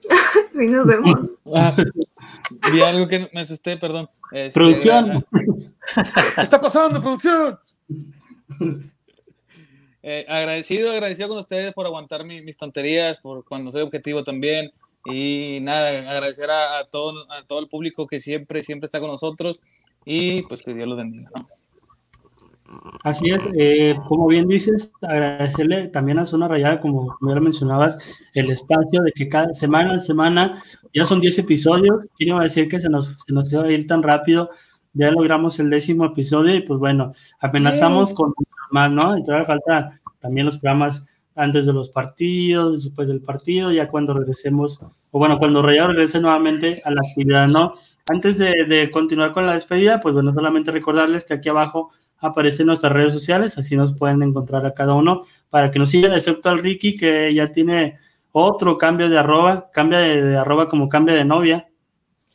sí, 0.52 0.66
nos 0.66 0.86
vemos. 0.86 1.18
Ah, 1.54 1.74
vi 2.72 2.82
algo 2.82 3.08
que 3.08 3.30
me 3.32 3.40
asusté, 3.40 3.76
perdón. 3.76 4.08
Este, 4.32 4.52
producción. 4.52 5.26
¿Qué 6.34 6.42
está 6.42 6.60
pasando, 6.60 7.00
producción? 7.00 7.58
Eh, 10.02 10.24
agradecido, 10.28 10.92
agradecido 10.92 11.28
con 11.28 11.38
ustedes 11.38 11.74
por 11.74 11.86
aguantar 11.86 12.24
mis 12.24 12.56
tonterías, 12.56 13.16
por 13.18 13.44
cuando 13.44 13.70
soy 13.70 13.82
objetivo 13.82 14.24
también. 14.24 14.70
Y 15.04 15.58
nada, 15.62 15.88
agradecer 16.10 16.50
a, 16.50 16.84
todo, 16.90 17.30
a 17.32 17.44
todo 17.46 17.60
el 17.60 17.68
público 17.68 18.06
que 18.06 18.20
siempre, 18.20 18.62
siempre 18.62 18.86
está 18.86 19.00
con 19.00 19.10
nosotros. 19.10 19.60
Y 20.04 20.42
pues 20.42 20.62
que 20.62 20.74
Dios 20.74 20.88
los 20.88 20.98
bendiga. 20.98 21.30
¿no? 21.36 21.48
Así 23.02 23.30
es, 23.30 23.42
eh, 23.58 23.94
como 24.08 24.26
bien 24.26 24.46
dices, 24.46 24.92
agradecerle 25.02 25.88
también 25.88 26.18
a 26.18 26.26
Zona 26.26 26.48
Rayada, 26.48 26.80
como 26.80 27.16
ya 27.26 27.34
lo 27.34 27.40
mencionabas, 27.40 27.98
el 28.34 28.50
espacio 28.50 29.02
de 29.02 29.12
que 29.12 29.28
cada 29.28 29.54
semana 29.54 29.94
a 29.94 30.00
semana, 30.00 30.62
ya 30.92 31.06
son 31.06 31.20
10 31.20 31.38
episodios, 31.38 32.10
quiero 32.18 32.38
decir 32.40 32.68
que 32.68 32.78
se 32.78 32.90
nos, 32.90 33.16
se 33.26 33.32
nos 33.32 33.50
iba 33.52 33.62
a 33.62 33.72
ir 33.72 33.86
tan 33.86 34.02
rápido, 34.02 34.50
ya 34.92 35.10
logramos 35.10 35.58
el 35.60 35.70
décimo 35.70 36.04
episodio 36.04 36.54
y 36.56 36.60
pues 36.60 36.78
bueno, 36.78 37.14
amenazamos 37.40 38.12
con 38.12 38.34
más, 38.70 38.90
¿no? 38.90 39.16
Y 39.18 39.24
todavía 39.24 39.46
falta 39.46 40.00
también 40.20 40.46
los 40.46 40.58
programas 40.58 41.08
antes 41.36 41.66
de 41.66 41.72
los 41.72 41.90
partidos, 41.90 42.84
después 42.84 43.08
del 43.08 43.22
partido, 43.22 43.70
ya 43.70 43.88
cuando 43.88 44.12
regresemos, 44.12 44.80
o 45.10 45.18
bueno, 45.18 45.38
cuando 45.38 45.62
Rayado 45.62 45.88
regrese 45.88 46.20
nuevamente 46.20 46.76
a 46.84 46.90
la 46.90 47.00
actividad, 47.00 47.46
¿no? 47.46 47.74
Antes 48.12 48.38
de, 48.38 48.64
de 48.68 48.90
continuar 48.90 49.32
con 49.32 49.46
la 49.46 49.52
despedida, 49.52 50.00
pues 50.00 50.14
bueno, 50.14 50.32
solamente 50.32 50.72
recordarles 50.72 51.24
que 51.24 51.34
aquí 51.34 51.48
abajo 51.48 51.92
aparece 52.20 52.62
en 52.62 52.68
nuestras 52.68 52.92
redes 52.92 53.12
sociales, 53.12 53.56
así 53.58 53.76
nos 53.76 53.94
pueden 53.94 54.22
encontrar 54.22 54.66
a 54.66 54.74
cada 54.74 54.94
uno 54.94 55.22
para 55.50 55.70
que 55.70 55.78
nos 55.78 55.90
sigan, 55.90 56.12
excepto 56.12 56.50
al 56.50 56.58
Ricky 56.58 56.96
que 56.96 57.32
ya 57.32 57.52
tiene 57.52 57.98
otro 58.32 58.76
cambio 58.78 59.08
de 59.08 59.18
arroba, 59.18 59.70
cambia 59.72 60.00
de, 60.00 60.36
arroba 60.36 60.68
como 60.68 60.88
cambia 60.88 61.14
de 61.14 61.24
novia. 61.24 61.68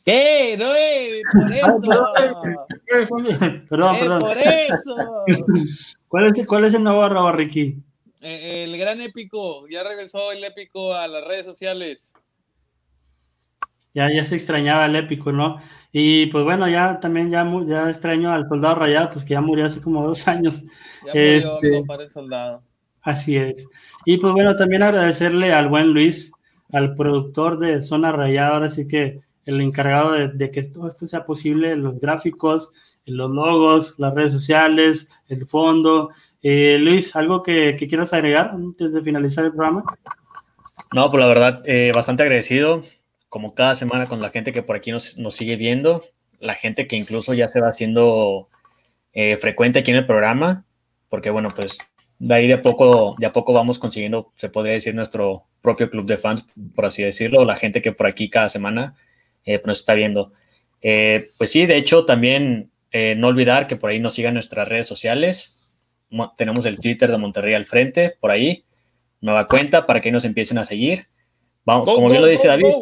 ¡Eh! 0.06 0.56
¡No, 0.58 0.74
eh! 0.74 1.22
¡Por 1.32 1.52
eso! 1.52 2.12
perdón, 3.68 3.96
perdón. 3.98 4.20
¡Por 4.20 4.36
eso! 4.38 4.96
¿Cuál 6.08 6.26
es, 6.26 6.46
¿Cuál 6.46 6.64
es 6.64 6.74
el 6.74 6.84
nuevo 6.84 7.02
arroba, 7.02 7.32
Ricky? 7.32 7.82
Eh, 8.20 8.64
el 8.64 8.78
gran 8.78 9.00
épico, 9.00 9.66
ya 9.68 9.82
regresó 9.82 10.32
el 10.32 10.42
épico 10.44 10.94
a 10.94 11.06
las 11.08 11.24
redes 11.24 11.44
sociales. 11.44 12.12
Ya, 13.92 14.12
ya 14.12 14.24
se 14.24 14.34
extrañaba 14.34 14.86
el 14.86 14.96
épico, 14.96 15.30
¿no? 15.30 15.58
Y 15.92 16.26
pues 16.26 16.42
bueno, 16.42 16.68
ya 16.68 16.98
también 16.98 17.30
ya, 17.30 17.46
ya 17.66 17.88
extraño 17.88 18.32
al 18.32 18.48
soldado 18.48 18.74
rayado, 18.74 19.10
pues 19.10 19.24
que 19.24 19.34
ya 19.34 19.40
murió 19.40 19.66
hace 19.66 19.80
como 19.80 20.06
dos 20.06 20.26
años. 20.26 20.64
Ya 21.06 21.12
murió 21.12 21.36
este, 21.36 21.70
mi 21.70 21.76
compadre 21.78 22.10
soldado. 22.10 22.62
Así 23.02 23.36
es. 23.36 23.68
Y 24.04 24.16
pues 24.16 24.32
bueno, 24.32 24.56
también 24.56 24.82
agradecerle 24.82 25.52
al 25.52 25.68
buen 25.68 25.88
Luis, 25.92 26.32
al 26.72 26.94
productor 26.94 27.58
de 27.58 27.82
Zona 27.82 28.10
Rayada, 28.10 28.54
ahora 28.54 28.68
sí 28.70 28.88
que 28.88 29.20
el 29.44 29.60
encargado 29.60 30.12
de, 30.12 30.50
que 30.50 30.62
todo 30.62 30.88
esto 30.88 31.06
sea 31.06 31.26
posible, 31.26 31.76
los 31.76 32.00
gráficos, 32.00 32.72
los 33.06 33.30
logos, 33.30 33.94
las 33.98 34.14
redes 34.14 34.32
sociales, 34.32 35.10
el 35.28 35.46
fondo. 35.46 36.10
Eh, 36.42 36.78
Luis, 36.78 37.14
¿algo 37.16 37.42
que, 37.42 37.76
quieras 37.76 38.12
agregar 38.12 38.50
antes 38.50 38.92
de 38.92 39.02
finalizar 39.02 39.44
el 39.44 39.52
programa? 39.52 39.84
No, 40.92 41.10
pues 41.10 41.20
la 41.20 41.26
verdad, 41.26 41.62
eh, 41.66 41.92
bastante 41.94 42.22
agradecido 42.22 42.82
como 43.28 43.52
cada 43.52 43.74
semana 43.74 44.06
con 44.06 44.20
la 44.20 44.30
gente 44.30 44.52
que 44.52 44.62
por 44.62 44.76
aquí 44.76 44.92
nos, 44.92 45.16
sigue 45.30 45.56
viendo, 45.56 46.04
la 46.38 46.54
gente 46.54 46.86
que 46.86 46.94
incluso 46.94 47.34
ya 47.34 47.48
se 47.48 47.60
va 47.60 47.66
haciendo 47.66 48.48
eh, 49.12 49.36
frecuente 49.36 49.80
aquí 49.80 49.90
en 49.90 49.96
el 49.96 50.06
programa, 50.06 50.64
porque 51.08 51.30
bueno, 51.30 51.52
pues 51.52 51.78
de 52.20 52.32
ahí 52.32 52.46
de 52.46 52.54
a 52.54 52.62
poco, 52.62 53.16
de 53.18 53.26
a 53.26 53.32
poco 53.32 53.52
vamos 53.52 53.80
consiguiendo, 53.80 54.30
se 54.36 54.48
podría 54.48 54.74
decir, 54.74 54.94
nuestro 54.94 55.46
propio 55.62 55.90
club 55.90 56.06
de 56.06 56.16
fans, 56.16 56.46
por 56.76 56.84
así 56.84 57.02
decirlo, 57.02 57.44
la 57.44 57.56
gente 57.56 57.82
que 57.82 57.90
por 57.90 58.06
aquí 58.06 58.30
cada 58.30 58.48
semana 58.48 58.94
eh, 59.44 59.58
pues, 59.58 59.66
nos 59.66 59.78
está 59.78 59.94
viendo. 59.94 60.32
Eh, 60.80 61.30
pues 61.36 61.50
sí, 61.50 61.66
de 61.66 61.76
hecho, 61.76 62.04
también 62.04 62.70
eh, 62.96 63.14
no 63.16 63.26
olvidar 63.26 63.66
que 63.66 63.74
por 63.74 63.90
ahí 63.90 63.98
nos 63.98 64.14
sigan 64.14 64.34
nuestras 64.34 64.68
redes 64.68 64.86
sociales. 64.86 65.68
tenemos 66.36 66.64
el 66.64 66.78
Twitter 66.78 67.10
de 67.10 67.18
Monterrey 67.18 67.54
al 67.54 67.64
frente, 67.64 68.16
por 68.20 68.30
ahí, 68.30 68.64
nueva 69.20 69.48
cuenta 69.48 69.84
para 69.84 70.00
que 70.00 70.12
nos 70.12 70.24
empiecen 70.24 70.58
a 70.58 70.64
seguir. 70.64 71.08
Vamos, 71.64 71.86
como 71.86 72.08
bien 72.08 72.22
lo 72.22 72.28
dice 72.28 72.48
David, 72.48 72.72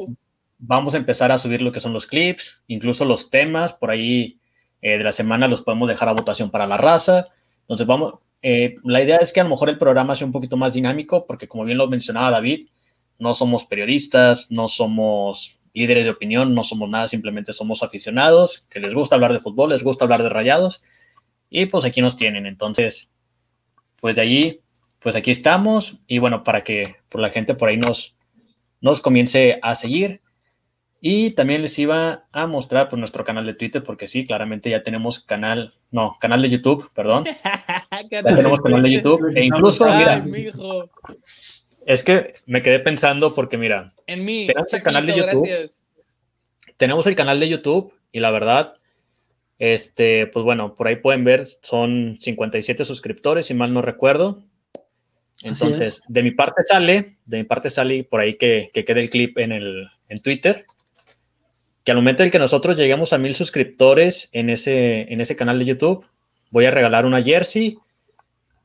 vamos 0.59 0.95
a 0.95 0.99
empezar 0.99 1.33
a 1.33 1.39
subir 1.39 1.63
lo 1.63 1.73
que 1.73 1.81
son 1.81 1.93
los 1.93 2.07
clips, 2.07 2.63
incluso 2.67 3.05
los 3.05 3.31
temas, 3.31 3.73
por 3.73 3.91
ahí 3.91 4.39
de 4.83 4.99
la 4.99 5.13
semana 5.13 5.49
los 5.49 5.63
podemos 5.63 5.89
dejar 5.89 6.09
a 6.09 6.13
votación 6.13 6.51
para 6.51 6.67
la 6.67 6.77
raza. 6.77 7.29
Entonces, 7.61 7.87
vamos, 7.87 8.15
eh, 8.43 8.75
la 8.83 9.01
idea 9.01 9.19
es 9.19 9.33
que 9.33 9.41
a 9.41 9.45
lo 9.45 9.51
mejor 9.51 9.71
el 9.71 9.79
programa 9.79 10.17
sea 10.17 10.27
un 10.27 10.33
poquito 10.33 10.57
más 10.57 10.75
dinámico, 10.75 11.27
porque 11.27 11.47
como 11.47 11.65
bien 11.65 11.79
lo 11.79 11.87
mencionaba 11.87 12.31
David, 12.31 12.69
no 13.19 13.35
somos 13.35 13.65
periodistas, 13.65 14.51
no 14.51 14.69
somos 14.69 15.61
líderes 15.75 16.05
de 16.05 16.11
opinión, 16.11 16.55
no 16.55 16.63
somos 16.65 16.89
nada, 16.91 17.09
simplemente 17.09 17.53
somos 17.53 17.83
aficionados, 17.83 18.67
que 18.71 18.81
les 18.81 18.95
gusta 18.95 19.15
hablar 19.15 19.33
de 19.33 19.41
fútbol, 19.41 19.71
les 19.71 19.83
gusta 19.83 20.05
hablar 20.05 20.23
de 20.23 20.29
rayados, 20.29 20.83
y 21.49 21.67
pues 21.67 21.85
aquí 21.85 22.01
nos 22.01 22.17
tienen. 22.17 22.47
Entonces, 22.47 23.13
pues 24.01 24.17
de 24.17 24.23
allí, 24.23 24.61
pues 25.01 25.17
aquí 25.17 25.31
estamos, 25.31 26.01
y 26.07 26.19
bueno, 26.19 26.45
para 26.45 26.63
que 26.63 26.97
por 27.09 27.21
la 27.21 27.29
gente 27.29 27.55
por 27.55 27.69
ahí 27.69 27.77
nos, 27.77 28.17
nos 28.81 29.01
comience 29.01 29.59
a 29.63 29.75
seguir. 29.75 30.21
Y 31.05 31.33
también 31.33 31.63
les 31.63 31.77
iba 31.81 32.27
a 32.31 32.47
mostrar 32.47 32.89
por 32.89 32.97
nuestro 32.97 33.25
canal 33.25 33.45
de 33.45 33.55
Twitter, 33.55 33.83
porque 33.83 34.07
sí, 34.07 34.25
claramente 34.25 34.71
ya 34.71 34.85
tenemos 34.85 35.19
canal, 35.19 35.75
no, 35.91 36.17
canal 36.21 36.41
de 36.43 36.51
YouTube, 36.51 36.91
perdón. 36.95 37.25
ya 38.11 38.23
tenemos 38.23 38.61
canal 38.61 38.83
de 38.83 38.93
YouTube. 38.93 39.37
E 39.37 39.45
incluso, 39.45 39.85
mira, 39.85 40.25
es 41.87 42.03
que 42.03 42.35
me 42.47 42.63
quedé 42.63 42.81
pensando 42.81 43.35
porque, 43.35 43.59
mira, 43.59 43.93
en 44.07 44.25
mí, 44.25 44.47
tenemos 44.47 44.73
el 44.73 44.83
canal 44.83 45.07
de 45.07 45.17
YouTube. 45.17 45.71
Tenemos 46.77 47.07
el 47.07 47.17
canal 47.17 47.41
de 47.41 47.49
YouTube 47.49 47.95
y 48.11 48.21
la 48.21 48.31
verdad, 48.31 48.75
este, 49.59 50.27
pues 50.27 50.45
bueno, 50.45 50.75
por 50.75 50.89
ahí 50.89 50.97
pueden 50.97 51.25
ver, 51.25 51.45
son 51.45 52.17
57 52.19 52.85
suscriptores, 52.85 53.47
si 53.47 53.55
mal 53.55 53.73
no 53.73 53.83
recuerdo. 53.83 54.43
Entonces, 55.45 56.03
de 56.09 56.23
mi 56.23 56.31
parte 56.31 56.63
sale, 56.63 57.17
de 57.27 57.39
mi 57.39 57.45
parte 57.45 57.69
sale 57.69 58.05
por 58.05 58.21
ahí 58.21 58.35
que, 58.35 58.71
que 58.73 58.85
quede 58.85 59.01
el 59.01 59.11
clip 59.11 59.39
en, 59.39 59.53
el, 59.53 59.89
en 60.09 60.21
Twitter 60.21 60.65
que 61.85 61.93
al 61.93 61.99
momento 61.99 62.23
en 62.23 62.31
que 62.31 62.39
nosotros 62.39 62.77
lleguemos 62.77 63.13
a 63.13 63.19
mil 63.19 63.35
suscriptores 63.35 64.29
en 64.33 64.51
ese, 64.51 65.13
en 65.13 65.21
ese 65.21 65.37
canal 65.37 65.59
de 65.59 65.65
YouTube, 65.65 66.07
voy 66.51 66.67
a 66.67 66.71
regalar 66.71 67.07
una 67.07 67.23
jersey 67.23 67.77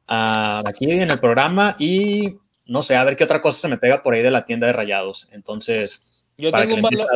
uh, 0.07 0.61
aquí 0.65 0.91
en 0.91 1.09
el 1.09 1.19
programa 1.19 1.75
y 1.79 2.35
no 2.67 2.81
sé, 2.81 2.95
a 2.95 3.03
ver 3.03 3.15
qué 3.15 3.23
otra 3.23 3.41
cosa 3.41 3.59
se 3.59 3.67
me 3.67 3.77
pega 3.77 4.03
por 4.03 4.13
ahí 4.13 4.21
de 4.21 4.31
la 4.31 4.45
tienda 4.45 4.67
de 4.67 4.73
rayados. 4.73 5.29
Entonces, 5.31 6.27
yo 6.37 6.51
tengo 6.51 6.75
un 6.75 6.81
valor. 6.81 7.07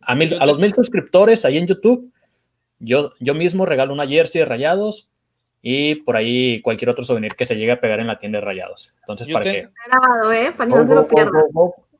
A, 0.00 0.12
a, 0.12 0.46
los 0.46 0.58
mil 0.58 0.72
suscriptores 0.72 1.44
ahí 1.44 1.58
en 1.58 1.66
YouTube, 1.66 2.12
yo, 2.78 3.12
yo 3.20 3.34
mismo 3.34 3.66
regalo 3.66 3.92
una 3.92 4.06
jersey 4.06 4.40
de 4.40 4.46
rayados 4.46 5.08
y 5.60 5.96
por 5.96 6.16
ahí 6.16 6.60
cualquier 6.60 6.90
otro 6.90 7.04
souvenir 7.04 7.34
que 7.36 7.44
se 7.44 7.56
llegue 7.56 7.72
a 7.72 7.80
pegar 7.80 8.00
en 8.00 8.08
la 8.08 8.18
tienda 8.18 8.38
de 8.38 8.44
rayados. 8.44 8.94
Entonces, 9.00 9.28
para 9.32 9.44
que. 9.44 9.68
Grabado, 9.86 10.32
¿eh? 10.32 10.52
Para 10.56 10.70
que 10.70 10.76
no 10.76 10.86
se 10.86 10.94
lo 10.94 11.08
pierdan 11.08 11.42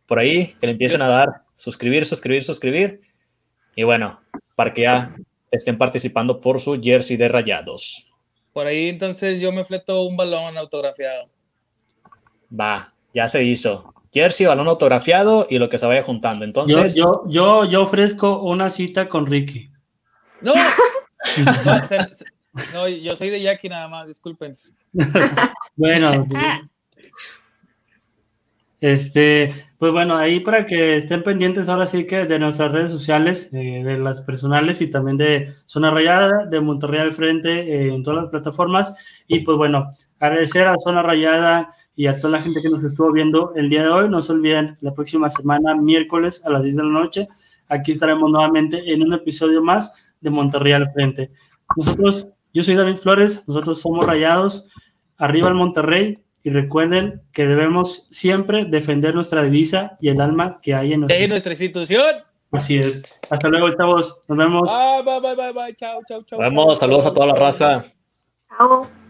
por 0.07 0.19
ahí, 0.19 0.55
que 0.61 0.67
le 0.67 0.73
empiecen 0.73 1.01
a 1.01 1.09
dar 1.09 1.43
suscribir, 1.55 2.05
suscribir, 2.05 2.45
suscribir. 2.45 3.01
Y 3.77 3.85
bueno, 3.85 4.21
para 4.57 4.73
que 4.73 4.83
ya 4.83 5.15
estén 5.51 5.79
participando 5.79 6.41
por 6.41 6.61
su 6.61 6.81
jersey 6.81 7.17
de 7.17 7.29
rayados. 7.29 8.09
Por 8.53 8.67
ahí 8.67 8.89
entonces 8.89 9.41
yo 9.41 9.53
me 9.53 9.65
fleto 9.65 10.03
un 10.03 10.17
balón 10.17 10.57
autografiado. 10.59 11.31
Va, 12.59 12.93
ya 13.15 13.29
se 13.29 13.45
hizo. 13.45 13.95
Jersey, 14.13 14.47
balón 14.47 14.69
autografiado 14.69 15.47
y 15.49 15.59
lo 15.59 15.69
que 15.69 15.79
se 15.79 15.87
vaya 15.87 16.03
juntando. 16.03 16.45
Entonces. 16.45 16.95
Yo, 16.95 17.25
yo, 17.29 17.65
yo, 17.65 17.83
ofrezco 17.83 18.43
una 18.43 18.69
cita 18.69 19.09
con 19.09 19.27
Ricky. 19.27 19.71
No. 20.43 20.53
no, 22.75 22.89
yo 22.89 23.17
soy 23.17 23.31
de 23.31 23.41
Jackie 23.41 23.71
nada 23.71 23.89
más, 23.89 24.09
disculpen. 24.09 24.57
bueno. 25.77 26.27
Este, 28.83 29.55
pues 29.79 29.93
bueno, 29.93 30.17
ahí 30.17 30.41
para 30.41 30.67
que 30.67 30.97
estén 30.97 31.23
pendientes 31.23 31.69
ahora 31.69 31.87
sí 31.87 32.05
que 32.05 32.27
de 32.27 32.41
nuestras 32.41 32.73
redes 32.73 32.91
sociales, 32.91 33.49
eh, 33.55 33.85
de 33.85 33.97
las 33.97 34.23
personales 34.23 34.83
y 34.83 34.91
también 34.91 35.17
de 35.17 35.55
Zona 35.67 35.93
Rayada, 35.93 36.47
de 36.47 36.61
Monterrey 36.61 37.01
al 37.01 37.13
Frente, 37.13 37.61
eh, 37.61 37.95
en 37.95 38.03
todas 38.03 38.25
las 38.25 38.31
plataformas. 38.33 38.93
Y 39.29 39.41
pues 39.41 39.57
bueno, 39.57 39.89
agradecer 40.19 40.67
a 40.67 40.75
Zona 40.83 41.01
Rayada 41.01 41.73
y 41.95 42.09
a 42.09 42.21
toda 42.21 42.39
la 42.39 42.43
gente 42.43 42.61
que 42.61 42.71
nos 42.71 42.83
estuvo 42.83 43.13
viendo 43.13 43.53
el 43.55 43.71
día 43.71 43.85
de 43.85 43.89
hoy. 43.91 44.09
No 44.09 44.21
se 44.21 44.33
olviden, 44.33 44.77
la 44.81 44.93
próxima 44.93 45.31
semana, 45.31 45.77
miércoles 45.77 46.45
a 46.45 46.51
las 46.51 46.65
10 46.65 46.77
de 46.77 46.83
la 46.83 46.91
noche, 46.91 47.29
aquí 47.69 47.93
estaremos 47.93 48.33
nuevamente 48.33 48.93
en 48.93 49.03
un 49.03 49.13
episodio 49.13 49.63
más 49.63 50.13
de 50.21 50.31
Monterrey 50.31 50.73
al 50.73 50.91
Frente. 50.91 51.31
Nosotros, 51.77 52.27
yo 52.53 52.65
soy 52.65 52.75
David 52.75 52.97
Flores, 52.97 53.47
nosotros 53.47 53.81
somos 53.81 54.05
Rayados, 54.05 54.69
arriba 55.19 55.47
el 55.47 55.55
Monterrey, 55.55 56.19
y 56.45 56.51
recuerden 56.51 57.23
que 57.33 57.47
debemos 57.47 58.09
siempre 58.11 58.65
defender 58.65 59.15
nuestra 59.15 59.43
divisa 59.43 59.97
y 60.01 60.09
el 60.09 60.21
alma 60.21 60.61
que 60.63 60.75
hay 60.75 60.93
en 60.93 61.01
nuestra, 61.01 61.27
nuestra 61.29 61.53
institución. 61.53 62.05
Así 62.51 62.79
es. 62.79 63.03
Hasta 63.31 63.49
luego, 63.49 63.75
chavos. 63.77 64.21
Nos 64.29 64.39
vemos. 64.39 64.71
Bye, 64.71 65.03
bye, 65.05 65.21
bye, 65.21 65.35
bye, 65.35 65.53
bye. 65.53 65.75
Chao, 65.75 66.01
chao, 66.07 66.23
chao. 66.23 66.39
Nos 66.39 66.51
vemos. 66.51 66.79
Saludos 66.79 67.07
a 67.07 67.15
toda 67.15 67.29
la 67.29 67.35
raza. 67.35 67.85
Chao. 68.59 69.02